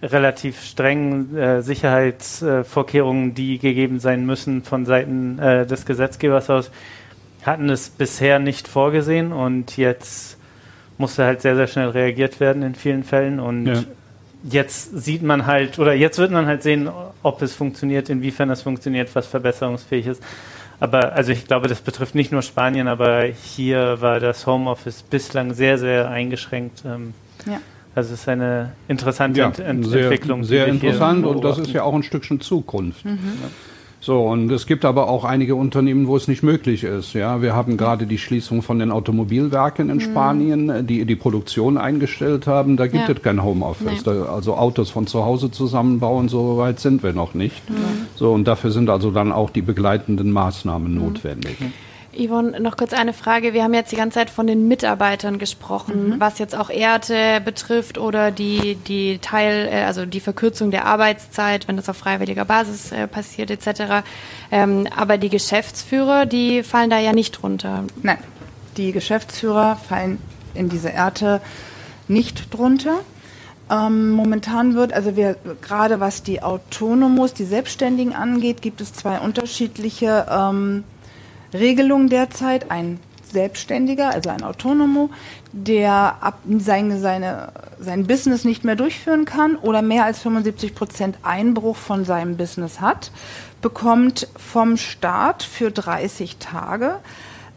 relativ 0.04 0.62
strengen 0.62 1.36
äh, 1.36 1.62
Sicherheitsvorkehrungen, 1.62 3.34
die 3.34 3.58
gegeben 3.58 4.00
sein 4.00 4.26
müssen 4.26 4.62
von 4.62 4.86
Seiten 4.86 5.38
äh, 5.38 5.66
des 5.66 5.86
Gesetzgebers 5.86 6.50
aus, 6.50 6.70
hatten 7.42 7.68
es 7.70 7.88
bisher 7.88 8.38
nicht 8.38 8.68
vorgesehen 8.68 9.32
und 9.32 9.76
jetzt 9.76 10.38
musste 10.98 11.24
halt 11.24 11.42
sehr, 11.42 11.56
sehr 11.56 11.66
schnell 11.66 11.88
reagiert 11.88 12.40
werden 12.40 12.62
in 12.62 12.74
vielen 12.74 13.04
Fällen 13.04 13.40
und 13.40 13.66
ja. 13.66 13.82
jetzt 14.44 14.96
sieht 14.96 15.22
man 15.22 15.46
halt, 15.46 15.78
oder 15.78 15.94
jetzt 15.94 16.18
wird 16.18 16.30
man 16.30 16.46
halt 16.46 16.62
sehen, 16.62 16.88
ob 17.22 17.42
es 17.42 17.54
funktioniert, 17.54 18.08
inwiefern 18.08 18.50
es 18.50 18.62
funktioniert, 18.62 19.14
was 19.14 19.26
verbesserungsfähig 19.26 20.06
ist. 20.06 20.22
Aber 20.80 21.12
also 21.12 21.32
ich 21.32 21.46
glaube, 21.46 21.68
das 21.68 21.80
betrifft 21.80 22.14
nicht 22.14 22.32
nur 22.32 22.42
Spanien, 22.42 22.88
aber 22.88 23.24
hier 23.24 24.00
war 24.00 24.20
das 24.20 24.46
Homeoffice 24.46 25.02
bislang 25.02 25.54
sehr, 25.54 25.78
sehr 25.78 26.08
eingeschränkt. 26.10 26.82
Ähm, 26.84 27.14
ja. 27.46 27.60
Also 27.94 28.14
es 28.14 28.20
ist 28.20 28.28
eine 28.28 28.72
interessante 28.88 29.40
ja, 29.40 29.46
Ent 29.46 29.86
sehr, 29.86 30.02
Entwicklung. 30.02 30.44
Sehr 30.44 30.66
interessant 30.66 31.24
und 31.24 31.44
das 31.44 31.58
ist 31.58 31.72
ja 31.72 31.84
auch 31.84 31.94
ein 31.94 32.02
Stückchen 32.02 32.40
Zukunft. 32.40 33.04
Mhm. 33.04 33.18
So, 34.04 34.20
und 34.26 34.52
es 34.52 34.66
gibt 34.66 34.84
aber 34.84 35.08
auch 35.08 35.24
einige 35.24 35.54
Unternehmen, 35.54 36.06
wo 36.06 36.14
es 36.14 36.28
nicht 36.28 36.42
möglich 36.42 36.84
ist. 36.84 37.14
Ja, 37.14 37.40
wir 37.40 37.54
haben 37.54 37.78
gerade 37.78 38.04
die 38.06 38.18
Schließung 38.18 38.60
von 38.60 38.78
den 38.78 38.90
Automobilwerken 38.90 39.88
in 39.88 39.96
mhm. 39.96 40.00
Spanien, 40.00 40.86
die 40.86 41.06
die 41.06 41.16
Produktion 41.16 41.78
eingestellt 41.78 42.46
haben. 42.46 42.76
Da 42.76 42.86
gibt 42.86 43.08
ja. 43.08 43.14
es 43.14 43.22
kein 43.22 43.42
Homeoffice. 43.42 44.04
Nee. 44.04 44.12
Also 44.12 44.56
Autos 44.56 44.90
von 44.90 45.06
zu 45.06 45.24
Hause 45.24 45.50
zusammenbauen, 45.50 46.28
so 46.28 46.58
weit 46.58 46.80
sind 46.80 47.02
wir 47.02 47.14
noch 47.14 47.32
nicht. 47.32 47.70
Mhm. 47.70 47.76
So, 48.14 48.32
und 48.32 48.46
dafür 48.46 48.72
sind 48.72 48.90
also 48.90 49.10
dann 49.10 49.32
auch 49.32 49.48
die 49.48 49.62
begleitenden 49.62 50.32
Maßnahmen 50.32 50.92
mhm. 50.92 51.00
notwendig. 51.00 51.56
Yvonne, 52.16 52.60
noch 52.60 52.76
kurz 52.76 52.92
eine 52.92 53.12
Frage. 53.12 53.52
Wir 53.52 53.64
haben 53.64 53.74
jetzt 53.74 53.92
die 53.92 53.96
ganze 53.96 54.14
Zeit 54.14 54.30
von 54.30 54.46
den 54.46 54.68
Mitarbeitern 54.68 55.38
gesprochen, 55.38 56.10
mhm. 56.10 56.20
was 56.20 56.38
jetzt 56.38 56.54
auch 56.56 56.70
Erte 56.70 57.40
betrifft 57.44 57.98
oder 57.98 58.30
die, 58.30 58.76
die 58.76 59.18
Teil, 59.18 59.68
äh, 59.70 59.84
also 59.84 60.06
die 60.06 60.20
Verkürzung 60.20 60.70
der 60.70 60.86
Arbeitszeit, 60.86 61.68
wenn 61.68 61.76
das 61.76 61.88
auf 61.88 61.96
freiwilliger 61.96 62.44
Basis 62.44 62.92
äh, 62.92 63.06
passiert, 63.06 63.50
etc. 63.50 64.04
Ähm, 64.50 64.86
aber 64.96 65.18
die 65.18 65.30
Geschäftsführer, 65.30 66.26
die 66.26 66.62
fallen 66.62 66.90
da 66.90 66.98
ja 66.98 67.12
nicht 67.12 67.42
drunter. 67.42 67.84
Nein, 68.02 68.18
die 68.76 68.92
Geschäftsführer 68.92 69.76
fallen 69.76 70.18
in 70.54 70.68
diese 70.68 70.90
Erte 70.90 71.40
nicht 72.08 72.52
drunter. 72.54 73.00
Ähm, 73.70 74.10
momentan 74.10 74.74
wird, 74.74 74.92
also 74.92 75.16
wir 75.16 75.36
gerade 75.62 75.98
was 75.98 76.22
die 76.22 76.42
Autonomos, 76.42 77.32
die 77.32 77.44
Selbstständigen 77.44 78.14
angeht, 78.14 78.60
gibt 78.60 78.80
es 78.80 78.92
zwei 78.92 79.18
unterschiedliche 79.20 80.26
ähm, 80.30 80.84
Regelung 81.54 82.08
derzeit. 82.08 82.70
Ein 82.70 83.00
Selbstständiger, 83.22 84.10
also 84.10 84.30
ein 84.30 84.42
Autonomo, 84.42 85.10
der 85.52 86.16
ab 86.20 86.38
seine, 86.58 86.98
seine, 86.98 87.52
sein 87.80 88.06
Business 88.06 88.44
nicht 88.44 88.64
mehr 88.64 88.76
durchführen 88.76 89.24
kann 89.24 89.56
oder 89.56 89.82
mehr 89.82 90.04
als 90.04 90.20
75 90.20 90.74
Prozent 90.74 91.18
Einbruch 91.22 91.76
von 91.76 92.04
seinem 92.04 92.36
Business 92.36 92.80
hat, 92.80 93.10
bekommt 93.60 94.28
vom 94.36 94.76
Staat 94.76 95.42
für 95.42 95.70
30 95.70 96.36
Tage 96.36 96.96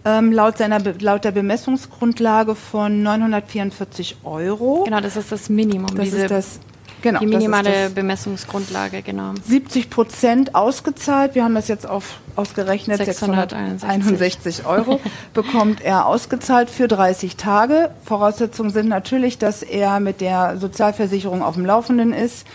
ähm, 0.05 0.31
laut, 0.31 0.57
seiner, 0.57 0.79
laut 0.99 1.23
der 1.25 1.31
Bemessungsgrundlage 1.31 2.55
von 2.55 3.03
944 3.03 4.17
Euro. 4.23 4.83
Genau, 4.83 5.01
das 5.01 5.17
ist 5.17 5.31
das 5.31 5.49
Minimum. 5.49 5.95
Das 5.95 6.07
ist 6.07 6.31
das 6.31 6.59
Genau, 7.01 7.19
die 7.19 7.27
minimale 7.27 7.89
Bemessungsgrundlage, 7.89 9.01
genau. 9.01 9.33
70 9.43 9.89
Prozent 9.89 10.55
ausgezahlt. 10.55 11.35
Wir 11.35 11.43
haben 11.43 11.55
das 11.55 11.67
jetzt 11.67 11.87
auf, 11.87 12.19
ausgerechnet. 12.35 12.97
661 13.03 14.65
Euro 14.65 14.99
bekommt 15.33 15.81
er 15.81 16.07
ausgezahlt 16.07 16.69
für 16.69 16.87
30 16.87 17.35
Tage. 17.35 17.91
Voraussetzungen 18.03 18.71
sind 18.71 18.89
natürlich, 18.89 19.37
dass 19.37 19.61
er 19.61 19.99
mit 19.99 20.21
der 20.21 20.57
Sozialversicherung 20.57 21.43
auf 21.43 21.55
dem 21.55 21.65
Laufenden 21.65 22.13
ist. 22.13 22.47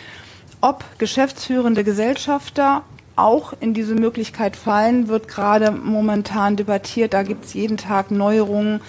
Ob 0.60 0.84
geschäftsführende 0.98 1.84
Gesellschafter 1.84 2.82
auch 3.16 3.52
in 3.60 3.74
diese 3.74 3.94
Möglichkeit 3.94 4.56
fallen, 4.56 5.08
wird 5.08 5.28
gerade 5.28 5.70
momentan 5.70 6.56
debattiert. 6.56 7.14
Da 7.14 7.22
gibt 7.22 7.44
es 7.44 7.54
jeden 7.54 7.76
Tag 7.76 8.10
Neuerungen 8.10 8.80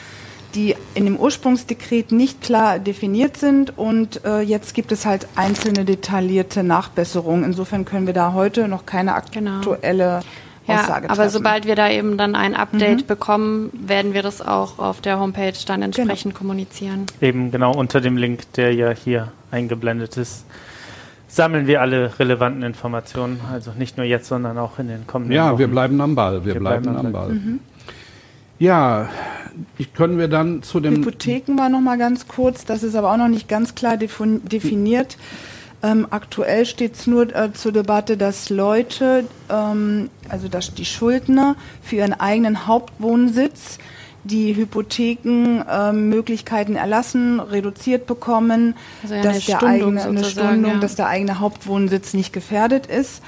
die 0.55 0.75
in 0.93 1.05
dem 1.05 1.17
Ursprungsdekret 1.17 2.11
nicht 2.11 2.41
klar 2.41 2.79
definiert 2.79 3.37
sind 3.37 3.77
und 3.77 4.23
äh, 4.25 4.41
jetzt 4.41 4.73
gibt 4.73 4.91
es 4.91 5.05
halt 5.05 5.27
einzelne 5.35 5.85
detaillierte 5.85 6.63
Nachbesserungen. 6.63 7.43
Insofern 7.43 7.85
können 7.85 8.07
wir 8.07 8.13
da 8.13 8.33
heute 8.33 8.67
noch 8.67 8.85
keine 8.85 9.15
genau. 9.31 9.57
aktuelle 9.57 10.21
genau. 10.67 10.79
ja, 10.79 11.01
aber 11.07 11.29
sobald 11.29 11.65
wir 11.65 11.75
da 11.75 11.89
eben 11.89 12.17
dann 12.17 12.35
ein 12.35 12.55
Update 12.55 13.01
mhm. 13.01 13.07
bekommen, 13.07 13.69
werden 13.73 14.13
wir 14.13 14.21
das 14.21 14.41
auch 14.41 14.79
auf 14.79 15.01
der 15.01 15.19
Homepage 15.19 15.53
dann 15.65 15.81
genau. 15.81 15.85
entsprechend 15.85 16.33
genau. 16.33 16.37
kommunizieren. 16.37 17.05
Eben 17.21 17.51
genau 17.51 17.73
unter 17.73 18.01
dem 18.01 18.17
Link, 18.17 18.51
der 18.53 18.73
ja 18.73 18.91
hier 18.91 19.31
eingeblendet 19.51 20.17
ist, 20.17 20.45
sammeln 21.27 21.65
wir 21.65 21.81
alle 21.81 22.19
relevanten 22.19 22.61
Informationen. 22.63 23.41
Also 23.51 23.71
nicht 23.77 23.97
nur 23.97 24.05
jetzt, 24.05 24.27
sondern 24.27 24.57
auch 24.57 24.77
in 24.77 24.87
den 24.87 25.07
kommenden 25.07 25.35
Ja, 25.35 25.51
Wochen. 25.51 25.59
wir 25.59 25.67
bleiben 25.67 25.99
am 25.99 26.13
Ball. 26.13 26.45
Wir, 26.45 26.53
wir 26.53 26.61
bleiben, 26.61 26.83
bleiben, 26.83 27.07
am 27.07 27.11
Ball. 27.11 27.27
Ball. 27.27 27.35
Mhm. 27.35 27.59
Ja, 28.63 29.09
können 29.93 30.17
wir 30.17 30.27
dann 30.29 30.63
zu 30.63 30.79
dem. 30.79 30.95
Hypotheken 30.95 31.57
war 31.57 31.67
noch 31.67 31.81
mal 31.81 31.97
ganz 31.97 32.29
kurz, 32.29 32.63
das 32.63 32.81
ist 32.81 32.95
aber 32.95 33.11
auch 33.11 33.17
noch 33.17 33.27
nicht 33.27 33.49
ganz 33.49 33.75
klar 33.75 33.97
definiert. 33.97 35.17
Ähm, 35.83 36.07
aktuell 36.11 36.65
steht 36.65 36.95
es 36.95 37.05
nur 37.05 37.35
äh, 37.35 37.51
zur 37.51 37.73
Debatte, 37.73 38.15
dass 38.15 38.49
Leute, 38.49 39.25
ähm, 39.49 40.09
also 40.29 40.47
dass 40.47 40.73
die 40.73 40.85
Schuldner 40.85 41.57
für 41.81 41.97
ihren 41.97 42.13
eigenen 42.13 42.65
Hauptwohnsitz 42.65 43.79
die 44.23 44.55
Hypothekenmöglichkeiten 44.55 46.75
ähm, 46.75 46.81
erlassen, 46.81 47.41
reduziert 47.41 48.07
bekommen, 48.07 48.75
also 49.01 49.21
dass, 49.21 49.45
der 49.45 49.61
eigene, 49.61 50.01
eine 50.01 50.23
Stundung, 50.23 50.75
ja. 50.75 50.79
dass 50.79 50.95
der 50.95 51.07
eigene 51.07 51.41
Hauptwohnsitz 51.41 52.13
nicht 52.13 52.31
gefährdet 52.31 52.85
ist. 52.85 53.21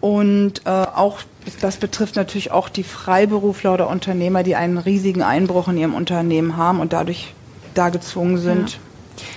Und 0.00 0.62
äh, 0.64 0.70
auch 0.70 1.20
das 1.60 1.78
betrifft 1.78 2.16
natürlich 2.16 2.52
auch 2.52 2.68
die 2.68 2.82
Freiberufler 2.82 3.74
oder 3.74 3.88
Unternehmer, 3.88 4.42
die 4.42 4.54
einen 4.54 4.78
riesigen 4.78 5.22
Einbruch 5.22 5.68
in 5.68 5.76
ihrem 5.76 5.94
Unternehmen 5.94 6.56
haben 6.56 6.80
und 6.80 6.92
dadurch 6.92 7.34
da 7.74 7.88
gezwungen 7.88 8.38
sind, 8.38 8.78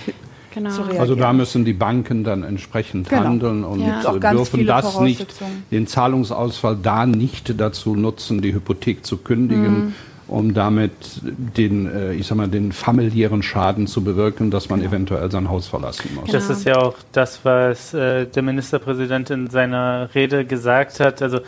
ja. 0.06 0.12
Genau. 0.54 0.70
Also 0.98 1.14
da 1.14 1.32
müssen 1.32 1.64
die 1.64 1.72
Banken 1.72 2.24
dann 2.24 2.42
entsprechend 2.42 3.08
genau. 3.08 3.24
handeln 3.24 3.64
und 3.64 3.80
ja. 3.80 4.02
dürfen 4.32 4.66
das 4.66 5.00
nicht, 5.00 5.26
den 5.70 5.86
Zahlungsausfall 5.86 6.76
da 6.76 7.06
nicht 7.06 7.58
dazu 7.58 7.96
nutzen, 7.96 8.42
die 8.42 8.52
Hypothek 8.52 9.06
zu 9.06 9.16
kündigen. 9.16 9.86
Mhm. 9.86 9.94
Um 10.32 10.54
damit 10.54 10.92
den, 11.22 11.86
äh, 11.86 12.12
ich 12.14 12.26
sag 12.26 12.36
mal, 12.36 12.48
den 12.48 12.72
familiären 12.72 13.42
Schaden 13.42 13.86
zu 13.86 14.02
bewirken, 14.02 14.50
dass 14.50 14.68
man 14.68 14.80
genau. 14.80 14.92
eventuell 14.92 15.30
sein 15.30 15.48
Haus 15.48 15.68
verlassen 15.68 16.10
muss. 16.14 16.30
Das 16.30 16.48
ist 16.50 16.64
ja 16.64 16.76
auch 16.76 16.94
das, 17.12 17.44
was 17.44 17.94
äh, 17.94 18.26
der 18.26 18.42
Ministerpräsident 18.42 19.30
in 19.30 19.50
seiner 19.50 20.08
Rede 20.14 20.44
gesagt 20.44 21.00
hat. 21.00 21.22
Also 21.22 21.40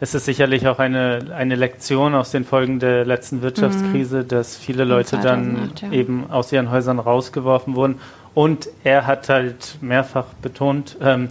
es 0.00 0.14
ist 0.14 0.24
sicherlich 0.24 0.66
auch 0.66 0.80
eine, 0.80 1.26
eine 1.34 1.54
Lektion 1.54 2.14
aus 2.14 2.32
den 2.32 2.44
Folgen 2.44 2.80
der 2.80 3.04
letzten 3.04 3.40
Wirtschaftskrise, 3.40 4.24
mhm. 4.24 4.28
dass 4.28 4.56
viele 4.56 4.84
Leute 4.84 5.18
dann 5.22 5.70
ja. 5.80 5.92
eben 5.92 6.28
aus 6.28 6.50
ihren 6.52 6.70
Häusern 6.70 6.98
rausgeworfen 6.98 7.76
wurden 7.76 8.00
und 8.34 8.68
er 8.82 9.06
hat 9.06 9.28
halt 9.28 9.78
mehrfach 9.80 10.26
betont, 10.40 10.96
ähm, 11.00 11.28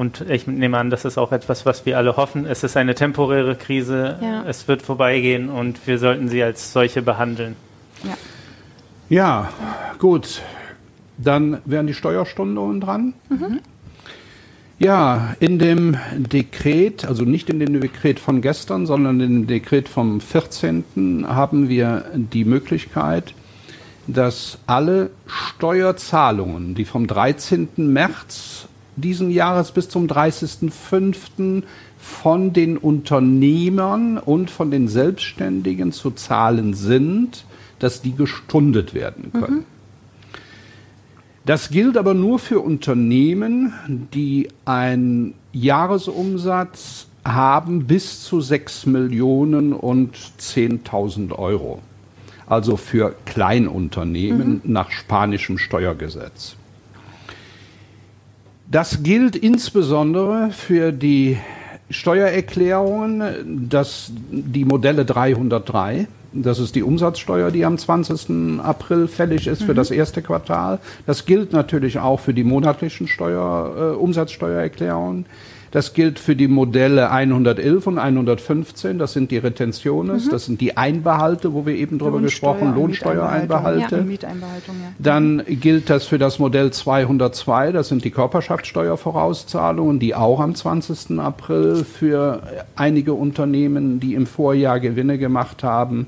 und 0.00 0.22
ich 0.30 0.46
nehme 0.46 0.78
an, 0.78 0.88
das 0.88 1.04
ist 1.04 1.18
auch 1.18 1.30
etwas, 1.30 1.66
was 1.66 1.84
wir 1.84 1.98
alle 1.98 2.16
hoffen. 2.16 2.46
Es 2.46 2.64
ist 2.64 2.74
eine 2.78 2.94
temporäre 2.94 3.54
Krise, 3.54 4.16
ja. 4.22 4.44
es 4.48 4.66
wird 4.66 4.80
vorbeigehen 4.80 5.50
und 5.50 5.86
wir 5.86 5.98
sollten 5.98 6.30
sie 6.30 6.42
als 6.42 6.72
solche 6.72 7.02
behandeln. 7.02 7.54
Ja, 8.02 8.16
ja 9.10 9.50
gut. 9.98 10.40
Dann 11.18 11.58
wären 11.66 11.86
die 11.86 11.92
Steuerstunden 11.92 12.80
dran. 12.80 13.12
Mhm. 13.28 13.60
Ja, 14.78 15.36
in 15.38 15.58
dem 15.58 15.98
Dekret, 16.16 17.04
also 17.04 17.24
nicht 17.24 17.50
in 17.50 17.60
dem 17.60 17.78
Dekret 17.78 18.18
von 18.20 18.40
gestern, 18.40 18.86
sondern 18.86 19.20
in 19.20 19.34
dem 19.34 19.46
Dekret 19.48 19.86
vom 19.86 20.22
14. 20.22 21.26
haben 21.28 21.68
wir 21.68 22.06
die 22.14 22.46
Möglichkeit, 22.46 23.34
dass 24.06 24.56
alle 24.66 25.10
Steuerzahlungen, 25.26 26.74
die 26.74 26.86
vom 26.86 27.06
13. 27.06 27.68
März 27.76 28.69
diesen 28.96 29.30
Jahres 29.30 29.72
bis 29.72 29.88
zum 29.88 30.06
30.05. 30.06 31.62
von 31.98 32.52
den 32.52 32.76
Unternehmern 32.76 34.18
und 34.18 34.50
von 34.50 34.70
den 34.70 34.88
Selbstständigen 34.88 35.92
zu 35.92 36.10
zahlen 36.10 36.74
sind, 36.74 37.44
dass 37.78 38.02
die 38.02 38.14
gestundet 38.14 38.94
werden 38.94 39.32
können. 39.32 39.56
Mhm. 39.56 39.64
Das 41.46 41.70
gilt 41.70 41.96
aber 41.96 42.14
nur 42.14 42.38
für 42.38 42.60
Unternehmen, 42.60 43.72
die 44.12 44.48
einen 44.64 45.34
Jahresumsatz 45.52 47.06
haben 47.24 47.86
bis 47.86 48.22
zu 48.22 48.40
6 48.40 48.86
Millionen 48.86 49.72
und 49.72 50.16
10.000 50.38 51.32
Euro 51.32 51.80
also 52.50 52.76
für 52.76 53.14
Kleinunternehmen 53.26 54.60
mhm. 54.64 54.72
nach 54.72 54.90
spanischem 54.90 55.56
Steuergesetz. 55.56 56.56
Das 58.70 59.02
gilt 59.02 59.34
insbesondere 59.34 60.50
für 60.52 60.92
die 60.92 61.38
Steuererklärungen, 61.90 63.68
dass 63.68 64.12
die 64.30 64.64
Modelle 64.64 65.04
303, 65.04 66.06
das 66.32 66.60
ist 66.60 66.76
die 66.76 66.84
Umsatzsteuer, 66.84 67.50
die 67.50 67.64
am 67.64 67.76
20. 67.76 68.60
April 68.60 69.08
fällig 69.08 69.48
ist 69.48 69.62
mhm. 69.62 69.66
für 69.66 69.74
das 69.74 69.90
erste 69.90 70.22
Quartal. 70.22 70.78
Das 71.04 71.26
gilt 71.26 71.52
natürlich 71.52 71.98
auch 71.98 72.20
für 72.20 72.32
die 72.32 72.44
monatlichen 72.44 73.08
Steuer, 73.08 73.74
äh, 73.76 73.96
Umsatzsteuererklärungen. 73.96 75.26
Das 75.70 75.94
gilt 75.94 76.18
für 76.18 76.34
die 76.34 76.48
Modelle 76.48 77.10
111 77.10 77.86
und 77.86 77.98
115. 77.98 78.98
Das 78.98 79.12
sind 79.12 79.30
die 79.30 79.38
Retentiones, 79.38 80.26
mhm. 80.26 80.30
das 80.30 80.46
sind 80.46 80.60
die 80.60 80.76
Einbehalte, 80.76 81.52
wo 81.54 81.64
wir 81.64 81.74
eben 81.74 81.98
drüber 81.98 82.20
gesprochen 82.20 82.68
haben, 82.68 82.74
Lohnsteuereinbehalte. 82.74 83.96
Ja, 83.96 84.02
Mieteinbehaltung, 84.02 84.74
ja. 84.82 84.92
Dann 84.98 85.42
gilt 85.46 85.88
das 85.88 86.06
für 86.06 86.18
das 86.18 86.38
Modell 86.40 86.72
202. 86.72 87.72
Das 87.72 87.88
sind 87.88 88.04
die 88.04 88.10
Körperschaftssteuervorauszahlungen, 88.10 90.00
die 90.00 90.14
auch 90.14 90.40
am 90.40 90.54
20. 90.54 91.18
April 91.20 91.84
für 91.84 92.42
einige 92.74 93.14
Unternehmen, 93.14 94.00
die 94.00 94.14
im 94.14 94.26
Vorjahr 94.26 94.80
Gewinne 94.80 95.18
gemacht 95.18 95.62
haben, 95.62 96.06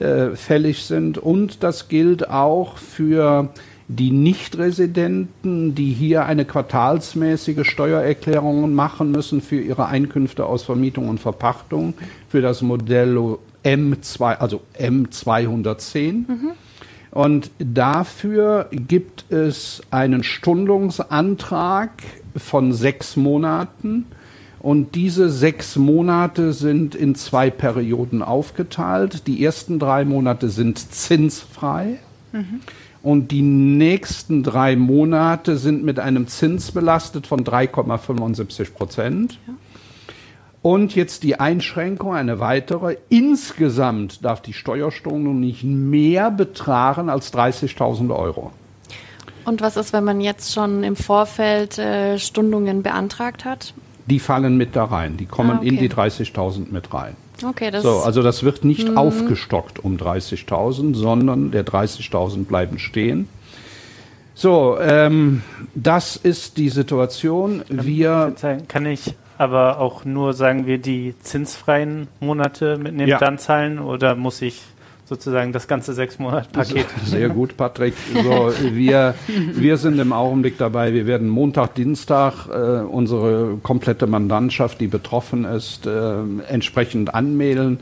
äh, 0.00 0.30
fällig 0.30 0.84
sind. 0.84 1.18
Und 1.18 1.62
das 1.62 1.88
gilt 1.88 2.28
auch 2.28 2.78
für 2.78 3.50
die 3.88 4.10
Nichtresidenten, 4.10 5.74
die 5.74 5.92
hier 5.92 6.24
eine 6.24 6.44
quartalsmäßige 6.44 7.68
Steuererklärung 7.68 8.74
machen 8.74 9.10
müssen 9.10 9.40
für 9.42 9.60
ihre 9.60 9.86
Einkünfte 9.86 10.46
aus 10.46 10.62
Vermietung 10.62 11.08
und 11.08 11.20
Verpachtung 11.20 11.94
für 12.28 12.40
das 12.40 12.62
Modell 12.62 13.36
M2, 13.62 14.36
also 14.38 14.62
M210. 14.78 16.12
Mhm. 16.12 16.50
Und 17.10 17.50
dafür 17.58 18.68
gibt 18.72 19.30
es 19.30 19.82
einen 19.90 20.24
Stundungsantrag 20.24 21.90
von 22.36 22.72
sechs 22.72 23.16
Monaten. 23.16 24.06
Und 24.58 24.94
diese 24.94 25.28
sechs 25.28 25.76
Monate 25.76 26.54
sind 26.54 26.94
in 26.94 27.14
zwei 27.14 27.50
Perioden 27.50 28.22
aufgeteilt. 28.22 29.26
Die 29.26 29.44
ersten 29.44 29.78
drei 29.78 30.04
Monate 30.04 30.48
sind 30.48 30.78
zinsfrei. 30.78 31.98
Mhm. 32.32 32.60
Und 33.04 33.32
die 33.32 33.42
nächsten 33.42 34.42
drei 34.42 34.76
Monate 34.76 35.58
sind 35.58 35.84
mit 35.84 36.00
einem 36.00 36.26
Zins 36.26 36.72
belastet 36.72 37.26
von 37.26 37.44
3,75 37.44 38.72
Prozent. 38.72 39.38
Ja. 39.46 39.52
Und 40.62 40.94
jetzt 40.94 41.22
die 41.22 41.38
Einschränkung, 41.38 42.14
eine 42.14 42.40
weitere. 42.40 42.96
Insgesamt 43.10 44.24
darf 44.24 44.40
die 44.40 44.54
Steuerstundung 44.54 45.38
nicht 45.38 45.64
mehr 45.64 46.30
betragen 46.30 47.10
als 47.10 47.34
30.000 47.34 48.16
Euro. 48.16 48.52
Und 49.44 49.60
was 49.60 49.76
ist, 49.76 49.92
wenn 49.92 50.04
man 50.04 50.22
jetzt 50.22 50.54
schon 50.54 50.82
im 50.82 50.96
Vorfeld 50.96 51.76
äh, 51.76 52.18
Stundungen 52.18 52.82
beantragt 52.82 53.44
hat? 53.44 53.74
Die 54.06 54.18
fallen 54.18 54.56
mit 54.56 54.76
da 54.76 54.84
rein. 54.84 55.18
Die 55.18 55.26
kommen 55.26 55.50
ah, 55.50 55.58
okay. 55.58 55.68
in 55.68 55.76
die 55.76 55.90
30.000 55.90 56.72
mit 56.72 56.94
rein. 56.94 57.16
Okay, 57.42 57.70
das 57.70 57.82
so, 57.82 58.00
also 58.00 58.22
das 58.22 58.44
wird 58.44 58.64
nicht 58.64 58.88
mhm. 58.88 58.98
aufgestockt 58.98 59.78
um 59.78 59.96
30.000, 59.96 60.94
sondern 60.94 61.50
der 61.50 61.64
30.000 61.64 62.44
bleiben 62.44 62.78
stehen. 62.78 63.28
So, 64.34 64.78
ähm, 64.80 65.42
das 65.74 66.16
ist 66.16 66.58
die 66.58 66.68
Situation. 66.68 67.62
Wir 67.68 68.34
kann 68.68 68.86
ich 68.86 69.14
aber 69.38 69.78
auch 69.80 70.04
nur 70.04 70.32
sagen 70.32 70.66
wir 70.66 70.78
die 70.78 71.14
zinsfreien 71.20 72.08
Monate 72.20 72.78
mitnehmen, 72.78 73.08
ja. 73.08 73.18
dann 73.18 73.38
zahlen 73.38 73.78
oder 73.78 74.14
muss 74.14 74.42
ich 74.42 74.62
sozusagen 75.04 75.52
das 75.52 75.68
ganze 75.68 75.92
sechs 75.92 76.18
Monat 76.18 76.52
Paket. 76.52 76.86
Sehr 77.04 77.28
gut, 77.28 77.56
Patrick. 77.56 77.94
So, 78.14 78.52
wir, 78.72 79.14
wir 79.26 79.76
sind 79.76 79.98
im 79.98 80.12
Augenblick 80.12 80.58
dabei. 80.58 80.92
Wir 80.92 81.06
werden 81.06 81.28
Montag, 81.28 81.74
Dienstag 81.74 82.48
äh, 82.48 82.80
unsere 82.80 83.58
komplette 83.62 84.06
Mandantschaft, 84.06 84.80
die 84.80 84.86
betroffen 84.86 85.44
ist, 85.44 85.86
äh, 85.86 86.14
entsprechend 86.48 87.14
anmelden. 87.14 87.80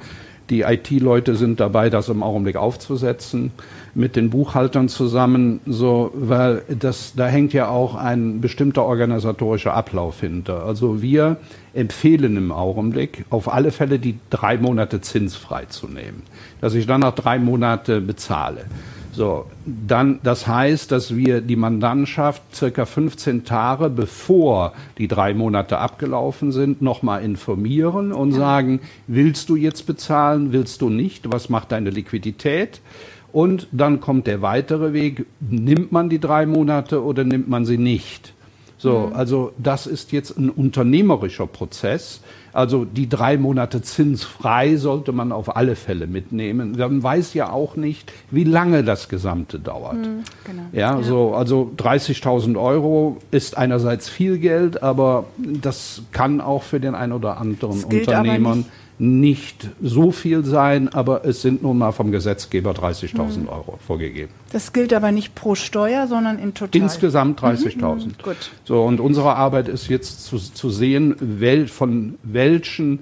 Die 0.51 0.62
IT-Leute 0.62 1.37
sind 1.37 1.61
dabei, 1.61 1.89
das 1.89 2.09
im 2.09 2.23
Augenblick 2.23 2.57
aufzusetzen 2.57 3.53
mit 3.95 4.16
den 4.16 4.31
Buchhaltern 4.31 4.89
zusammen, 4.89 5.61
so, 5.66 6.11
weil 6.14 6.62
das, 6.68 7.14
da 7.14 7.27
hängt 7.27 7.53
ja 7.53 7.68
auch 7.68 7.95
ein 7.95 8.41
bestimmter 8.41 8.85
organisatorischer 8.85 9.75
Ablauf 9.75 10.20
hinter. 10.20 10.64
Also 10.64 11.01
wir 11.01 11.37
empfehlen 11.75 12.37
im 12.37 12.53
Augenblick 12.53 13.25
auf 13.31 13.53
alle 13.53 13.70
Fälle 13.70 13.99
die 13.99 14.18
drei 14.31 14.59
Monate 14.59 15.01
zinsfrei 15.01 15.66
zu 15.66 15.89
nehmen, 15.89 16.23
dass 16.61 16.75
ich 16.75 16.87
dann 16.87 17.01
nach 17.01 17.14
drei 17.14 17.39
Monate 17.39 18.01
bezahle. 18.01 18.66
So, 19.14 19.45
dann, 19.66 20.20
das 20.23 20.47
heißt, 20.47 20.91
dass 20.91 21.14
wir 21.14 21.43
die 21.43 21.57
Mandantschaft 21.57 22.43
circa 22.55 22.87
15 22.87 23.45
Tage 23.45 23.91
bevor 23.91 24.73
die 24.97 25.07
drei 25.07 25.35
Monate 25.35 25.79
abgelaufen 25.79 26.51
sind, 26.51 26.81
nochmal 26.81 27.23
informieren 27.23 28.12
und 28.12 28.33
sagen, 28.33 28.81
willst 29.07 29.51
du 29.51 29.57
jetzt 29.57 29.87
bezahlen, 29.87 30.53
willst 30.53 30.81
du 30.81 30.89
nicht, 30.89 31.31
was 31.31 31.51
macht 31.51 31.73
deine 31.73 31.91
Liquidität? 31.91 32.81
Und 33.33 33.68
dann 33.70 34.01
kommt 34.01 34.27
der 34.27 34.41
weitere 34.41 34.95
Weg, 34.95 35.27
nimmt 35.41 35.93
man 35.93 36.09
die 36.09 36.18
drei 36.18 36.47
Monate 36.47 37.03
oder 37.03 37.25
nimmt 37.25 37.49
man 37.49 37.66
sie 37.66 37.79
nicht? 37.79 38.33
So, 38.83 39.07
mhm. 39.07 39.12
also 39.12 39.53
das 39.59 39.87
ist 39.87 40.11
jetzt 40.11 40.37
ein 40.37 40.51
unternehmerischer 40.51 41.47
Prozess. 41.47 42.20
Also 42.53 42.85
die 42.85 43.09
drei 43.09 43.39
Monate 43.39 43.80
zinsfrei 43.80 44.76
sollte 44.76 45.12
man 45.12 45.30
auf 45.30 45.55
alle 45.57 45.76
Fälle 45.76 46.09
mitnehmen. 46.09 46.74
Man 46.76 47.01
weiß 47.01 47.33
ja 47.35 47.51
auch 47.51 47.76
nicht, 47.76 48.12
wie 48.33 48.43
lange 48.43 48.83
das 48.83 49.09
Gesamte 49.09 49.61
dauert. 49.61 49.99
Mhm, 49.99 50.24
genau. 50.45 50.62
ja, 50.72 50.99
ja, 50.99 51.03
so 51.03 51.33
also 51.33 51.72
30.000 51.78 52.61
Euro 52.61 53.18
ist 53.30 53.57
einerseits 53.57 54.09
viel 54.09 54.39
Geld, 54.39 54.83
aber 54.83 55.26
das 55.39 56.03
kann 56.11 56.41
auch 56.41 56.64
für 56.64 56.80
den 56.80 56.97
einen 56.97 57.12
oder 57.12 57.39
anderen 57.39 57.85
Unternehmer 57.85 58.59
nicht 58.99 59.70
so 59.82 60.12
viel 60.12 60.45
sein, 60.45 60.88
aber 60.88 61.24
es 61.24 61.43
sind 61.43 61.62
nun 61.62 61.78
mal 61.78 61.93
vom 61.93 62.12
Gesetzgeber 62.12 62.72
30.000 62.72 63.38
mhm. 63.38 63.49
Euro 63.49 63.78
vorgegeben. 63.84 64.32
Das 64.53 64.72
gilt 64.72 64.93
aber 64.93 65.12
nicht 65.12 65.34
pro 65.34 65.55
Steuer, 65.55 66.07
sondern 66.07 66.38
in 66.38 66.55
total. 66.55 66.80
Insgesamt 66.80 67.40
30.000. 67.40 67.80
Mhm. 67.80 68.12
Gut. 68.22 68.51
So, 68.64 68.82
und 68.82 69.01
unsere 69.01 69.34
Arbeit 69.34 69.68
ist 69.68 69.88
jetzt 69.88 70.24
zu, 70.24 70.38
zu 70.38 70.70
sehen, 70.70 71.16
wel, 71.18 71.68
von 71.68 72.18
welchen 72.22 73.01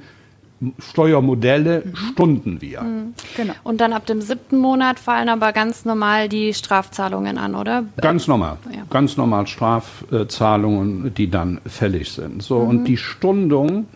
Steuermodelle 0.78 1.84
mhm. 1.84 1.96
stunden 1.96 2.60
wir. 2.60 2.82
Mhm. 2.82 3.14
Genau. 3.36 3.54
Und 3.64 3.80
dann 3.80 3.92
ab 3.92 4.06
dem 4.06 4.20
siebten 4.20 4.58
Monat 4.58 4.98
fallen 4.98 5.28
aber 5.28 5.52
ganz 5.52 5.84
normal 5.84 6.28
die 6.28 6.52
Strafzahlungen 6.52 7.38
an, 7.38 7.54
oder? 7.54 7.84
Ganz 7.96 8.26
normal. 8.28 8.58
Ja. 8.70 8.82
Ganz 8.90 9.16
normal 9.16 9.46
Strafzahlungen, 9.46 11.14
die 11.14 11.30
dann 11.30 11.60
fällig 11.66 12.12
sind. 12.12 12.42
So, 12.42 12.58
und 12.58 12.80
mhm. 12.80 12.84
die 12.84 12.96
Stundung 12.98 13.86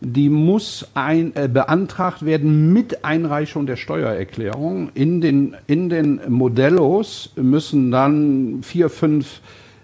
die 0.00 0.28
muss 0.28 0.86
ein, 0.94 1.34
äh, 1.34 1.48
beantragt 1.48 2.24
werden 2.24 2.72
mit 2.72 3.04
Einreichung 3.04 3.66
der 3.66 3.76
Steuererklärung. 3.76 4.90
In 4.94 5.20
den, 5.20 5.56
in 5.66 5.88
den 5.88 6.20
Modellos 6.28 7.32
müssen 7.36 7.90
dann 7.90 8.62
vier, 8.62 8.90
fünf 8.90 9.40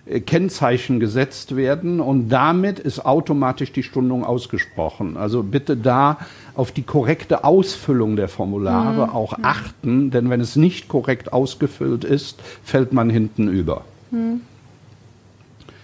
äh, 0.06 0.20
Kennzeichen 0.20 1.00
gesetzt 1.00 1.56
werden 1.56 2.00
und 2.00 2.28
damit 2.28 2.78
ist 2.78 3.04
automatisch 3.04 3.72
die 3.72 3.82
Stundung 3.82 4.24
ausgesprochen. 4.24 5.16
Also 5.16 5.42
bitte 5.42 5.76
da 5.76 6.18
auf 6.54 6.70
die 6.70 6.82
korrekte 6.82 7.42
Ausfüllung 7.42 8.14
der 8.14 8.28
Formulare 8.28 9.08
mhm. 9.08 9.12
auch 9.12 9.34
achten, 9.42 10.10
denn 10.10 10.30
wenn 10.30 10.40
es 10.40 10.54
nicht 10.54 10.86
korrekt 10.86 11.32
ausgefüllt 11.32 12.04
ist, 12.04 12.40
fällt 12.62 12.92
man 12.92 13.10
hinten 13.10 13.48
über. 13.48 13.84
Mhm. 14.12 14.42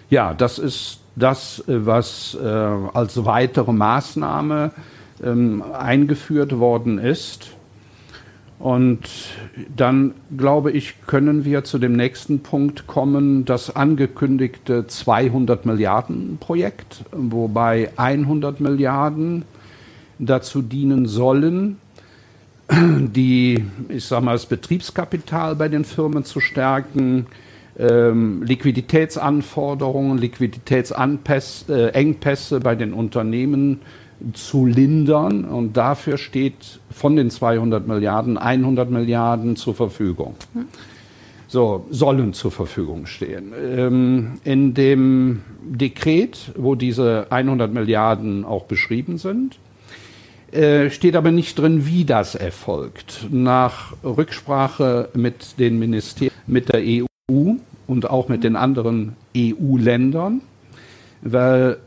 Ja, 0.08 0.34
das 0.34 0.58
ist 0.58 0.99
das, 1.16 1.60
äh, 1.68 1.86
was 1.86 2.36
äh, 2.40 2.46
als 2.46 3.24
weitere 3.24 3.72
Maßnahme 3.72 4.72
ähm, 5.22 5.62
eingeführt 5.72 6.58
worden 6.58 6.98
ist. 6.98 7.50
Und 8.58 9.08
dann, 9.74 10.12
glaube 10.36 10.70
ich, 10.70 11.06
können 11.06 11.46
wir 11.46 11.64
zu 11.64 11.78
dem 11.78 11.94
nächsten 11.94 12.40
Punkt 12.40 12.86
kommen, 12.86 13.46
das 13.46 13.74
angekündigte 13.74 14.86
200 14.86 15.64
Milliarden 15.64 16.36
Projekt, 16.38 17.04
wobei 17.10 17.90
100 17.96 18.60
Milliarden 18.60 19.46
dazu 20.18 20.60
dienen 20.60 21.06
sollen, 21.06 21.78
die, 22.70 23.64
ich 23.88 24.04
sage 24.04 24.26
mal, 24.26 24.32
das 24.32 24.44
Betriebskapital 24.44 25.56
bei 25.56 25.68
den 25.68 25.86
Firmen 25.86 26.26
zu 26.26 26.40
stärken, 26.40 27.26
ähm, 27.80 28.42
Liquiditätsanforderungen, 28.42 30.18
Liquiditätsengpässe 30.18 32.56
äh, 32.56 32.60
bei 32.60 32.74
den 32.74 32.92
Unternehmen 32.92 33.80
zu 34.34 34.66
lindern. 34.66 35.44
Und 35.44 35.76
dafür 35.76 36.18
steht 36.18 36.80
von 36.90 37.16
den 37.16 37.30
200 37.30 37.86
Milliarden 37.86 38.36
100 38.36 38.90
Milliarden 38.90 39.56
zur 39.56 39.74
Verfügung. 39.74 40.34
So, 41.48 41.86
sollen 41.90 42.32
zur 42.32 42.50
Verfügung 42.50 43.06
stehen. 43.06 43.52
Ähm, 43.58 44.32
in 44.44 44.74
dem 44.74 45.42
Dekret, 45.62 46.52
wo 46.56 46.74
diese 46.74 47.26
100 47.30 47.72
Milliarden 47.72 48.44
auch 48.44 48.64
beschrieben 48.64 49.18
sind, 49.18 49.58
äh, 50.52 50.90
steht 50.90 51.16
aber 51.16 51.32
nicht 51.32 51.58
drin, 51.58 51.86
wie 51.86 52.04
das 52.04 52.34
erfolgt. 52.34 53.26
Nach 53.30 53.94
Rücksprache 54.04 55.08
mit 55.14 55.58
den 55.58 55.78
Ministerien, 55.78 56.32
mit 56.46 56.72
der 56.72 56.82
EU 56.82 57.06
und 57.90 58.08
auch 58.08 58.28
mit 58.28 58.44
den 58.44 58.54
anderen 58.54 59.16
EU-Ländern, 59.36 60.42
weil 61.22 61.78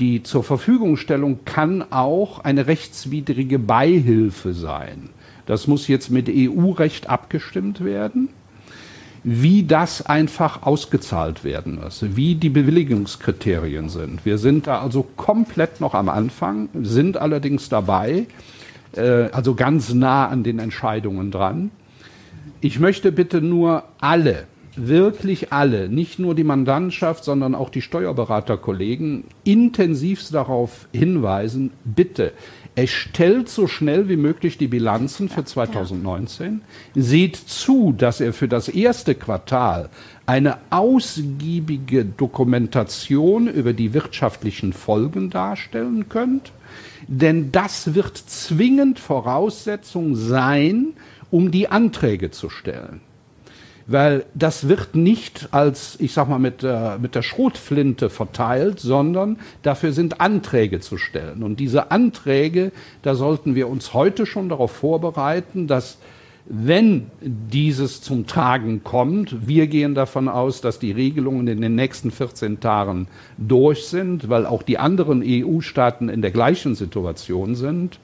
die 0.00 0.24
zur 0.24 0.42
Verfügungstellung 0.42 1.44
kann 1.44 1.84
auch 1.92 2.40
eine 2.40 2.66
rechtswidrige 2.66 3.60
Beihilfe 3.60 4.54
sein. 4.54 5.10
Das 5.46 5.68
muss 5.68 5.86
jetzt 5.86 6.10
mit 6.10 6.28
EU-Recht 6.28 7.08
abgestimmt 7.08 7.84
werden, 7.84 8.30
wie 9.22 9.62
das 9.62 10.04
einfach 10.04 10.64
ausgezahlt 10.64 11.44
werden 11.44 11.78
muss, 11.80 12.04
wie 12.16 12.34
die 12.34 12.50
Bewilligungskriterien 12.50 13.88
sind. 13.88 14.26
Wir 14.26 14.36
sind 14.36 14.66
da 14.66 14.80
also 14.80 15.06
komplett 15.16 15.80
noch 15.80 15.94
am 15.94 16.08
Anfang, 16.08 16.70
sind 16.82 17.18
allerdings 17.18 17.68
dabei, 17.68 18.26
äh, 18.96 19.28
also 19.30 19.54
ganz 19.54 19.94
nah 19.94 20.26
an 20.26 20.42
den 20.42 20.58
Entscheidungen 20.58 21.30
dran. 21.30 21.70
Ich 22.60 22.80
möchte 22.80 23.12
bitte 23.12 23.40
nur 23.40 23.84
alle 24.00 24.46
wirklich 24.76 25.52
alle, 25.52 25.88
nicht 25.88 26.18
nur 26.18 26.34
die 26.34 26.44
Mandantschaft, 26.44 27.24
sondern 27.24 27.54
auch 27.54 27.70
die 27.70 27.82
Steuerberaterkollegen, 27.82 29.24
intensivst 29.44 30.32
darauf 30.34 30.88
hinweisen, 30.92 31.72
bitte 31.84 32.32
erstellt 32.76 33.48
so 33.48 33.66
schnell 33.66 34.08
wie 34.08 34.16
möglich 34.16 34.56
die 34.56 34.68
Bilanzen 34.68 35.28
für 35.28 35.44
2019, 35.44 36.62
seht 36.94 37.36
zu, 37.36 37.92
dass 37.92 38.20
ihr 38.20 38.32
für 38.32 38.48
das 38.48 38.68
erste 38.68 39.14
Quartal 39.14 39.90
eine 40.24 40.58
ausgiebige 40.70 42.04
Dokumentation 42.04 43.48
über 43.48 43.72
die 43.72 43.92
wirtschaftlichen 43.92 44.72
Folgen 44.72 45.30
darstellen 45.30 46.08
könnt, 46.08 46.52
denn 47.08 47.50
das 47.50 47.94
wird 47.94 48.16
zwingend 48.16 49.00
Voraussetzung 49.00 50.14
sein, 50.14 50.92
um 51.30 51.50
die 51.50 51.68
Anträge 51.68 52.30
zu 52.30 52.48
stellen 52.48 53.00
weil 53.90 54.24
das 54.34 54.68
wird 54.68 54.94
nicht 54.94 55.48
als, 55.50 55.96
ich 55.98 56.12
sag 56.12 56.28
mal, 56.28 56.38
mit, 56.38 56.62
äh, 56.62 56.96
mit 56.98 57.16
der 57.16 57.22
Schrotflinte 57.22 58.08
verteilt, 58.08 58.78
sondern 58.78 59.38
dafür 59.62 59.92
sind 59.92 60.20
Anträge 60.20 60.78
zu 60.78 60.96
stellen. 60.96 61.42
Und 61.42 61.58
diese 61.58 61.90
Anträge, 61.90 62.70
da 63.02 63.16
sollten 63.16 63.56
wir 63.56 63.68
uns 63.68 63.92
heute 63.92 64.26
schon 64.26 64.48
darauf 64.48 64.70
vorbereiten, 64.70 65.66
dass 65.66 65.98
wenn 66.46 67.10
dieses 67.20 68.00
zum 68.00 68.26
Tragen 68.26 68.82
kommt, 68.84 69.48
wir 69.48 69.66
gehen 69.66 69.94
davon 69.94 70.28
aus, 70.28 70.60
dass 70.60 70.78
die 70.78 70.92
Regelungen 70.92 71.48
in 71.48 71.60
den 71.60 71.74
nächsten 71.74 72.12
14 72.12 72.60
Tagen 72.60 73.08
durch 73.38 73.86
sind, 73.86 74.28
weil 74.28 74.46
auch 74.46 74.62
die 74.62 74.78
anderen 74.78 75.22
EU-Staaten 75.24 76.08
in 76.08 76.22
der 76.22 76.30
gleichen 76.30 76.76
Situation 76.76 77.56
sind, 77.56 77.98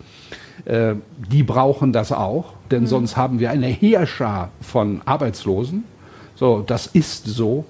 äh, 0.64 0.94
die 1.30 1.42
brauchen 1.42 1.92
das 1.92 2.12
auch, 2.12 2.54
denn 2.70 2.82
mhm. 2.82 2.86
sonst 2.86 3.16
haben 3.16 3.38
wir 3.38 3.50
eine 3.50 3.66
Heerschar 3.66 4.50
von 4.60 5.02
Arbeitslosen. 5.04 5.84
So, 6.34 6.62
das 6.66 6.86
ist 6.86 7.26
so, 7.26 7.64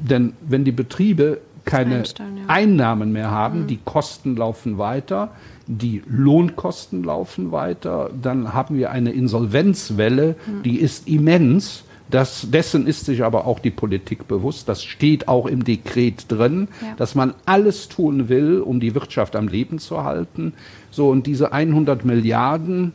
denn 0.00 0.34
wenn 0.40 0.64
die 0.64 0.72
Betriebe 0.72 1.40
keine 1.64 1.98
ja. 1.98 2.24
Einnahmen 2.46 3.12
mehr 3.12 3.30
haben, 3.30 3.62
mhm. 3.62 3.66
die 3.68 3.78
Kosten 3.84 4.36
laufen 4.36 4.78
weiter, 4.78 5.30
die 5.66 6.02
Lohnkosten 6.06 7.02
laufen 7.04 7.52
weiter, 7.52 8.10
dann 8.20 8.52
haben 8.52 8.76
wir 8.76 8.90
eine 8.90 9.12
Insolvenzwelle, 9.12 10.36
mhm. 10.46 10.62
die 10.62 10.80
ist 10.80 11.08
immens. 11.08 11.83
Das, 12.10 12.50
dessen 12.50 12.86
ist 12.86 13.06
sich 13.06 13.24
aber 13.24 13.46
auch 13.46 13.58
die 13.58 13.70
Politik 13.70 14.28
bewusst. 14.28 14.68
Das 14.68 14.84
steht 14.84 15.26
auch 15.26 15.46
im 15.46 15.64
Dekret 15.64 16.30
drin, 16.30 16.68
ja. 16.82 16.94
dass 16.96 17.14
man 17.14 17.34
alles 17.46 17.88
tun 17.88 18.28
will, 18.28 18.60
um 18.60 18.78
die 18.78 18.94
Wirtschaft 18.94 19.34
am 19.36 19.48
Leben 19.48 19.78
zu 19.78 20.04
halten. 20.04 20.52
So, 20.90 21.08
und 21.08 21.26
diese 21.26 21.52
100 21.52 22.04
Milliarden, 22.04 22.92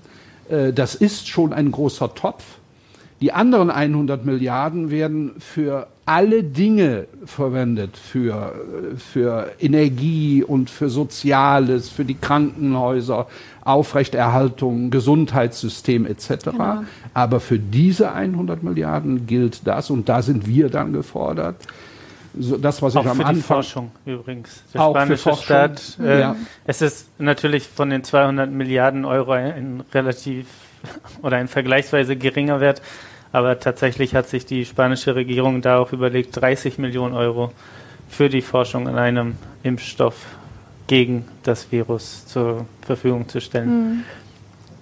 äh, 0.49 0.71
das 0.71 0.95
ist 0.95 1.27
schon 1.27 1.53
ein 1.53 1.71
großer 1.71 2.13
Topf. 2.13 2.43
Die 3.21 3.33
anderen 3.33 3.69
100 3.69 4.25
Milliarden 4.25 4.91
werden 4.91 5.33
für 5.39 5.87
alle 6.09 6.43
Dinge 6.43 7.05
verwendet, 7.23 7.95
für, 7.95 8.55
für 8.97 9.51
Energie 9.59 10.43
und 10.43 10.71
für 10.71 10.89
Soziales, 10.89 11.87
für 11.89 12.03
die 12.03 12.15
Krankenhäuser, 12.15 13.27
Aufrechterhaltung, 13.61 14.89
Gesundheitssystem 14.89 16.07
etc. 16.07 16.45
Genau. 16.45 16.83
Aber 17.13 17.39
für 17.39 17.59
diese 17.59 18.11
100 18.11 18.63
Milliarden 18.63 19.27
gilt 19.27 19.67
das 19.67 19.91
und 19.91 20.09
da 20.09 20.23
sind 20.23 20.47
wir 20.47 20.69
dann 20.69 20.93
gefordert. 20.93 21.57
So, 22.35 22.57
das, 22.57 22.81
was 22.81 22.95
auch 22.95 23.03
ich 23.03 23.09
am 23.11 23.17
für 23.17 23.25
Anfang. 23.25 23.35
Die 23.35 23.41
Forschung 23.41 23.91
übrigens. 24.07 24.63
Der 24.73 24.81
auch 24.81 24.95
spanische 24.95 25.29
für 25.29 25.35
Staat. 25.35 25.99
Äh, 26.01 26.21
ja. 26.21 26.35
Es 26.65 26.81
ist 26.81 27.07
natürlich 27.19 27.67
von 27.67 27.91
den 27.91 28.03
200 28.03 28.49
Milliarden 28.49 29.05
Euro 29.05 29.33
ein 29.33 29.83
relativ 29.93 30.47
oder 31.21 31.37
ein 31.37 31.47
vergleichsweise 31.47 32.15
geringer 32.15 32.61
Wert. 32.61 32.81
Aber 33.31 33.59
tatsächlich 33.59 34.15
hat 34.15 34.27
sich 34.27 34.45
die 34.45 34.65
spanische 34.65 35.15
Regierung 35.15 35.61
da 35.61 35.77
auch 35.77 35.93
überlegt, 35.93 36.39
30 36.39 36.79
Millionen 36.79 37.13
Euro 37.13 37.51
für 38.09 38.29
die 38.29 38.41
Forschung 38.41 38.87
an 38.87 38.97
einem 38.97 39.35
Impfstoff 39.61 40.25
gegen 40.87 41.25
das 41.43 41.71
Virus 41.71 42.25
zur 42.25 42.65
Verfügung 42.81 43.29
zu 43.29 43.39
stellen. 43.39 43.69
Mhm. 43.69 44.03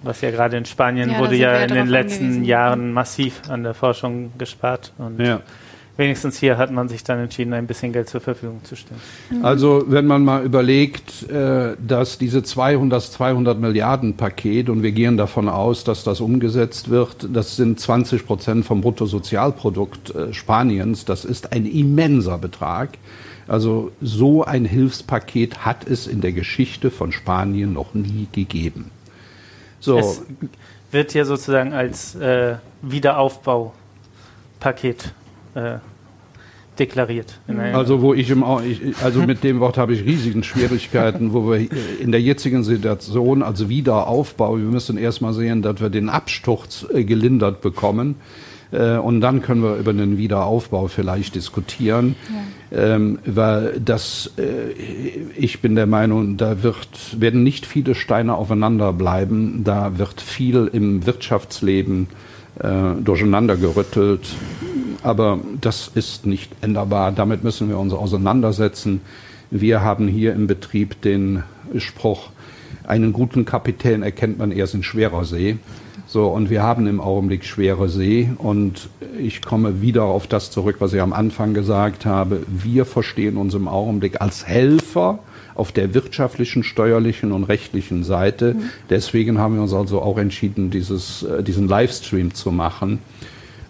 Was 0.02 0.20
ja 0.20 0.30
gerade 0.30 0.56
in 0.56 0.64
Spanien 0.64 1.10
ja, 1.10 1.18
wurde 1.18 1.36
ja 1.36 1.58
in 1.58 1.74
den 1.74 1.88
letzten 1.88 2.24
angewiesen. 2.24 2.44
Jahren 2.44 2.92
massiv 2.92 3.42
an 3.48 3.64
der 3.64 3.74
Forschung 3.74 4.32
gespart. 4.38 4.92
Und 4.96 5.20
ja 5.20 5.40
wenigstens 5.98 6.38
hier 6.38 6.56
hat 6.56 6.70
man 6.70 6.88
sich 6.88 7.04
dann 7.04 7.18
entschieden, 7.18 7.52
ein 7.52 7.66
bisschen 7.66 7.92
Geld 7.92 8.08
zur 8.08 8.20
Verfügung 8.20 8.64
zu 8.64 8.76
stellen. 8.76 9.00
Mhm. 9.30 9.44
Also 9.44 9.84
wenn 9.88 10.06
man 10.06 10.24
mal 10.24 10.44
überlegt, 10.44 11.28
äh, 11.28 11.74
dass 11.84 12.18
diese 12.18 12.42
200, 12.42 13.02
200 13.02 13.60
Milliarden 13.60 14.16
Paket, 14.16 14.70
und 14.70 14.82
wir 14.82 14.92
gehen 14.92 15.18
davon 15.18 15.48
aus, 15.48 15.84
dass 15.84 16.04
das 16.04 16.20
umgesetzt 16.20 16.88
wird, 16.88 17.28
das 17.32 17.56
sind 17.56 17.80
20 17.80 18.24
Prozent 18.24 18.64
vom 18.64 18.80
Bruttosozialprodukt 18.80 20.14
äh, 20.14 20.32
Spaniens, 20.32 21.04
das 21.04 21.26
ist 21.26 21.52
ein 21.52 21.66
immenser 21.66 22.38
Betrag. 22.38 22.90
Also 23.48 23.90
so 24.00 24.44
ein 24.44 24.64
Hilfspaket 24.64 25.64
hat 25.64 25.84
es 25.86 26.06
in 26.06 26.20
der 26.20 26.30
Geschichte 26.32 26.92
von 26.92 27.12
Spanien 27.12 27.72
noch 27.72 27.94
nie 27.94 28.28
gegeben. 28.30 28.90
So. 29.80 29.98
Es 29.98 30.22
wird 30.92 31.14
ja 31.14 31.24
sozusagen 31.24 31.72
als 31.72 32.14
äh, 32.14 32.58
Wiederaufbaupaket 32.82 35.14
äh, 35.54 35.78
deklariert. 36.78 37.38
Also 37.72 38.02
wo 38.02 38.14
ich 38.14 38.30
im 38.30 38.44
also 38.44 39.22
mit 39.26 39.42
dem 39.44 39.60
Wort 39.60 39.78
habe 39.78 39.94
ich 39.94 40.04
riesigen 40.04 40.42
Schwierigkeiten, 40.42 41.32
wo 41.32 41.50
wir 41.50 41.68
in 42.00 42.12
der 42.12 42.20
jetzigen 42.20 42.62
Situation, 42.62 43.42
also 43.42 43.68
Wiederaufbau, 43.68 44.56
wir 44.56 44.64
müssen 44.64 44.96
erstmal 44.96 45.32
sehen, 45.32 45.62
dass 45.62 45.80
wir 45.80 45.90
den 45.90 46.08
Absturz 46.08 46.86
äh, 46.92 47.04
gelindert 47.04 47.60
bekommen. 47.60 48.16
Äh, 48.70 48.96
und 48.96 49.20
dann 49.20 49.42
können 49.42 49.62
wir 49.62 49.76
über 49.76 49.92
den 49.92 50.18
Wiederaufbau 50.18 50.88
vielleicht 50.88 51.34
diskutieren, 51.34 52.16
ja. 52.70 52.94
ähm, 52.94 53.18
weil 53.24 53.80
das, 53.82 54.32
äh, 54.36 54.72
ich 55.36 55.60
bin 55.60 55.74
der 55.74 55.86
Meinung, 55.86 56.36
da 56.36 56.62
wird, 56.62 56.88
werden 57.18 57.42
nicht 57.42 57.66
viele 57.66 57.94
Steine 57.94 58.34
aufeinander 58.34 58.92
bleiben, 58.92 59.62
da 59.64 59.98
wird 59.98 60.20
viel 60.20 60.68
im 60.72 61.06
Wirtschaftsleben 61.06 62.08
äh, 62.60 63.00
durcheinander 63.02 63.56
gerüttelt 63.56 64.28
aber 65.02 65.38
das 65.60 65.90
ist 65.94 66.26
nicht 66.26 66.50
änderbar. 66.60 67.12
Damit 67.12 67.44
müssen 67.44 67.68
wir 67.68 67.78
uns 67.78 67.92
auseinandersetzen. 67.92 69.00
Wir 69.50 69.82
haben 69.82 70.08
hier 70.08 70.34
im 70.34 70.46
Betrieb 70.46 71.00
den 71.02 71.42
Spruch, 71.76 72.30
einen 72.88 73.12
guten 73.12 73.44
Kapitän 73.44 74.02
erkennt 74.02 74.38
man 74.38 74.50
erst 74.50 74.74
in 74.74 74.82
schwerer 74.82 75.24
See. 75.24 75.58
So, 76.06 76.28
und 76.28 76.48
wir 76.48 76.62
haben 76.62 76.86
im 76.86 77.02
Augenblick 77.02 77.44
schwere 77.44 77.90
See. 77.90 78.30
Und 78.38 78.88
ich 79.18 79.42
komme 79.42 79.82
wieder 79.82 80.04
auf 80.04 80.26
das 80.26 80.50
zurück, 80.50 80.76
was 80.78 80.94
ich 80.94 81.02
am 81.02 81.12
Anfang 81.12 81.52
gesagt 81.52 82.06
habe. 82.06 82.42
Wir 82.48 82.86
verstehen 82.86 83.36
uns 83.36 83.52
im 83.52 83.68
Augenblick 83.68 84.22
als 84.22 84.46
Helfer 84.46 85.18
auf 85.54 85.70
der 85.70 85.92
wirtschaftlichen, 85.92 86.64
steuerlichen 86.64 87.32
und 87.32 87.44
rechtlichen 87.44 88.04
Seite. 88.04 88.54
Mhm. 88.54 88.62
Deswegen 88.88 89.38
haben 89.38 89.56
wir 89.56 89.62
uns 89.62 89.74
also 89.74 90.00
auch 90.00 90.16
entschieden, 90.16 90.70
dieses, 90.70 91.24
äh, 91.24 91.42
diesen 91.42 91.68
Livestream 91.68 92.32
zu 92.32 92.52
machen. 92.52 93.00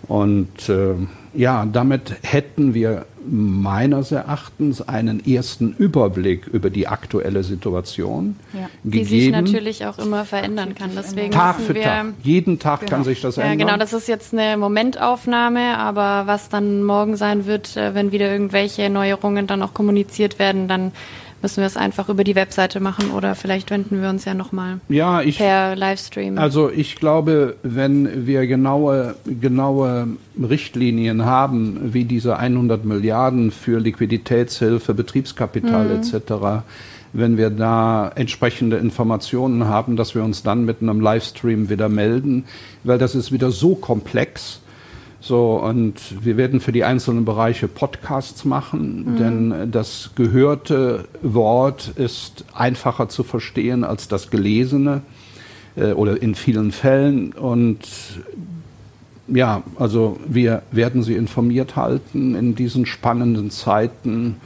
Und 0.09 0.70
äh, 0.70 0.94
ja, 1.34 1.66
damit 1.70 2.16
hätten 2.22 2.72
wir 2.72 3.04
meines 3.30 4.11
Erachtens 4.11 4.80
einen 4.80 5.24
ersten 5.26 5.74
Überblick 5.76 6.46
über 6.46 6.70
die 6.70 6.88
aktuelle 6.88 7.44
Situation 7.44 8.36
ja. 8.54 8.70
gegeben. 8.82 8.90
Die 8.90 9.04
sich 9.04 9.30
natürlich 9.30 9.86
auch 9.86 9.98
immer 9.98 10.24
verändern 10.24 10.74
kann. 10.74 10.92
Deswegen 10.96 11.30
Tag 11.30 11.61
für 11.61 11.74
wir, 11.74 11.82
Tag. 11.82 12.06
Jeden 12.22 12.59
Tag 12.59 12.80
genau. 12.80 12.90
kann 12.90 13.04
sich 13.04 13.20
das 13.20 13.36
ändern. 13.36 13.59
Ja, 13.59 13.66
genau. 13.66 13.78
Das 13.78 13.92
ist 13.92 14.09
jetzt 14.09 14.32
eine 14.32 14.56
Momentaufnahme, 14.56 15.76
aber 15.76 16.26
was 16.26 16.48
dann 16.48 16.82
morgen 16.82 17.16
sein 17.16 17.44
wird, 17.44 17.76
äh, 17.76 17.94
wenn 17.94 18.11
wieder 18.11 18.32
irgendwelche 18.32 18.88
Neuerungen 18.88 19.46
dann 19.46 19.62
auch 19.62 19.74
kommuniziert 19.74 20.38
werden, 20.38 20.66
dann 20.68 20.92
müssen 21.43 21.59
wir 21.59 21.66
es 21.66 21.76
einfach 21.76 22.09
über 22.09 22.24
die 22.24 22.34
Webseite 22.34 22.80
machen 22.80 23.11
oder 23.11 23.34
vielleicht 23.34 23.70
wenden 23.70 24.03
wir 24.03 24.09
uns 24.09 24.24
ja 24.24 24.34
nochmal 24.34 24.80
ja, 24.89 25.22
per 25.36 25.76
Livestream. 25.76 26.39
Also 26.39 26.70
ich 26.70 26.97
glaube, 26.97 27.57
wenn 27.62 28.26
wir 28.26 28.47
genaue, 28.47 29.14
genaue 29.24 30.09
Richtlinien 30.41 31.24
haben, 31.24 31.93
wie 31.93 32.05
diese 32.05 32.36
100 32.39 32.84
Milliarden 32.84 33.51
für 33.51 33.78
Liquiditätshilfe, 33.78 34.95
Betriebskapital 34.95 35.86
mhm. 35.86 36.01
etc., 36.01 36.64
wenn 37.12 37.39
wir 37.39 37.51
da 37.51 38.12
entsprechende 38.14 38.76
Informationen 38.76 39.64
haben, 39.64 39.97
dass 39.97 40.14
wir 40.14 40.22
uns 40.22 40.43
dann 40.43 40.64
mit 40.64 40.82
einem 40.82 41.01
Livestream 41.01 41.70
wieder 41.70 41.89
melden, 41.89 42.45
weil 42.84 42.99
das 42.99 43.14
ist 43.14 43.32
wieder 43.32 43.51
so 43.51 43.74
komplex 43.74 44.61
so, 45.20 45.56
und 45.56 45.94
wir 46.24 46.36
werden 46.36 46.60
für 46.60 46.70
die 46.70 46.84
einzelnen 46.84 47.24
Bereiche 47.24 47.66
Podcasts 47.66 48.44
machen, 48.44 49.04
mhm. 49.04 49.16
denn 49.16 49.70
das 49.72 50.10
gehörte 50.14 51.06
Wort 51.22 51.92
ist 51.96 52.44
einfacher 52.54 53.08
zu 53.08 53.24
verstehen 53.24 53.82
als 53.82 54.06
das 54.06 54.30
gelesene 54.30 55.02
äh, 55.76 55.92
oder 55.92 56.22
in 56.22 56.36
vielen 56.36 56.70
Fällen. 56.70 57.32
Und 57.32 57.80
ja, 59.26 59.62
also 59.76 60.18
wir 60.26 60.62
werden 60.70 61.02
Sie 61.02 61.14
informiert 61.14 61.74
halten 61.74 62.36
in 62.36 62.54
diesen 62.54 62.86
spannenden 62.86 63.50
Zeiten. 63.50 64.36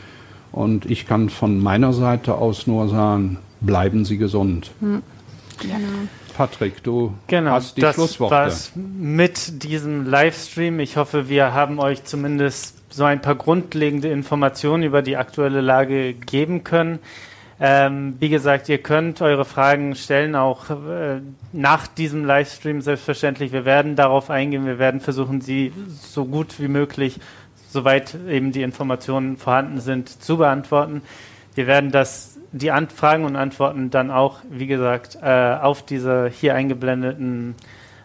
Und 0.53 0.87
ich 0.87 1.07
kann 1.07 1.29
von 1.29 1.61
meiner 1.61 1.93
Seite 1.93 2.35
aus 2.35 2.67
nur 2.67 2.89
sagen, 2.89 3.39
bleiben 3.61 4.07
Sie 4.07 4.17
gesund. 4.17 4.71
Mhm. 4.81 5.03
Genau. 5.61 6.09
Patrick, 6.37 6.83
du 6.83 7.15
genau, 7.27 7.53
hast 7.53 7.77
die 7.77 7.81
das 7.81 7.95
Schlussworte. 7.95 8.35
War's 8.35 8.73
mit 8.75 9.63
diesem 9.63 10.07
Livestream. 10.07 10.81
Ich 10.81 10.97
hoffe, 10.97 11.29
wir 11.29 11.55
haben 11.55 11.79
euch 11.79 12.05
zumindest 12.05 12.77
so 12.91 13.05
ein 13.05 13.21
paar 13.21 13.35
grundlegende 13.35 14.09
Informationen 14.09 14.83
über 14.83 15.03
die 15.03 15.17
aktuelle 15.17 15.61
Lage 15.61 16.15
geben 16.15 16.65
können. 16.65 16.99
Ähm, 17.61 18.17
wie 18.19 18.29
gesagt, 18.29 18.69
ihr 18.69 18.79
könnt 18.79 19.23
eure 19.23 19.45
Fragen 19.45 19.95
stellen, 19.95 20.35
auch 20.35 20.69
äh, 20.71 21.21
nach 21.53 21.87
diesem 21.87 22.25
Livestream 22.25 22.81
selbstverständlich. 22.81 23.53
Wir 23.53 23.65
werden 23.65 23.95
darauf 23.95 24.31
eingehen, 24.31 24.67
wir 24.67 24.79
werden 24.81 25.01
versuchen, 25.01 25.41
sie 25.41 25.73
so 25.89 26.25
gut 26.25 26.59
wie 26.59 26.69
möglich, 26.69 27.21
soweit 27.71 28.17
eben 28.29 28.51
die 28.51 28.63
Informationen 28.63 29.37
vorhanden 29.37 29.81
sind, 29.81 30.09
zu 30.09 30.39
beantworten. 30.39 31.03
Wir 31.55 31.67
werden 31.67 31.93
das 31.93 32.32
die 32.53 32.71
Fragen 32.95 33.25
und 33.25 33.37
Antworten 33.37 33.91
dann 33.91 34.11
auch, 34.11 34.39
wie 34.51 34.67
gesagt, 34.67 35.19
äh, 35.23 35.57
auf 35.61 35.85
dieser 35.85 36.29
hier 36.29 36.55
eingeblendeten 36.55 37.55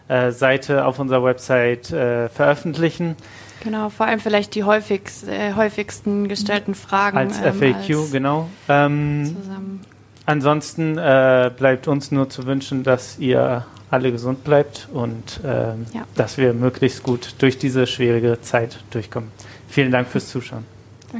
äh, 0.08 0.32
Seite 0.32 0.86
auf 0.86 0.98
unserer 0.98 1.22
Website 1.22 1.92
äh, 1.92 2.28
veröffentlichen. 2.28 3.16
Genau, 3.62 3.90
vor 3.90 4.06
allem 4.06 4.20
vielleicht 4.20 4.54
die 4.54 4.64
häufigst, 4.64 5.28
äh, 5.28 5.54
häufigsten 5.54 6.28
gestellten 6.28 6.74
Fragen. 6.74 7.18
Als 7.18 7.40
ähm, 7.40 7.54
FAQ, 7.54 7.90
als 7.90 8.12
genau. 8.12 8.48
Ähm, 8.68 9.36
ansonsten 10.26 10.96
äh, 10.96 11.50
bleibt 11.56 11.88
uns 11.88 12.10
nur 12.10 12.30
zu 12.30 12.46
wünschen, 12.46 12.84
dass 12.84 13.18
ihr 13.18 13.66
alle 13.90 14.12
gesund 14.12 14.44
bleibt 14.44 14.88
und 14.92 15.40
ähm, 15.44 15.86
ja. 15.92 16.02
dass 16.14 16.38
wir 16.38 16.52
möglichst 16.52 17.02
gut 17.02 17.34
durch 17.38 17.58
diese 17.58 17.86
schwierige 17.86 18.40
Zeit 18.42 18.78
durchkommen. 18.90 19.30
Vielen 19.68 19.90
Dank 19.90 20.08
fürs 20.08 20.28
Zuschauen. 20.28 20.64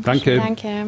Danke. 0.05 0.37
Danke. 0.37 0.87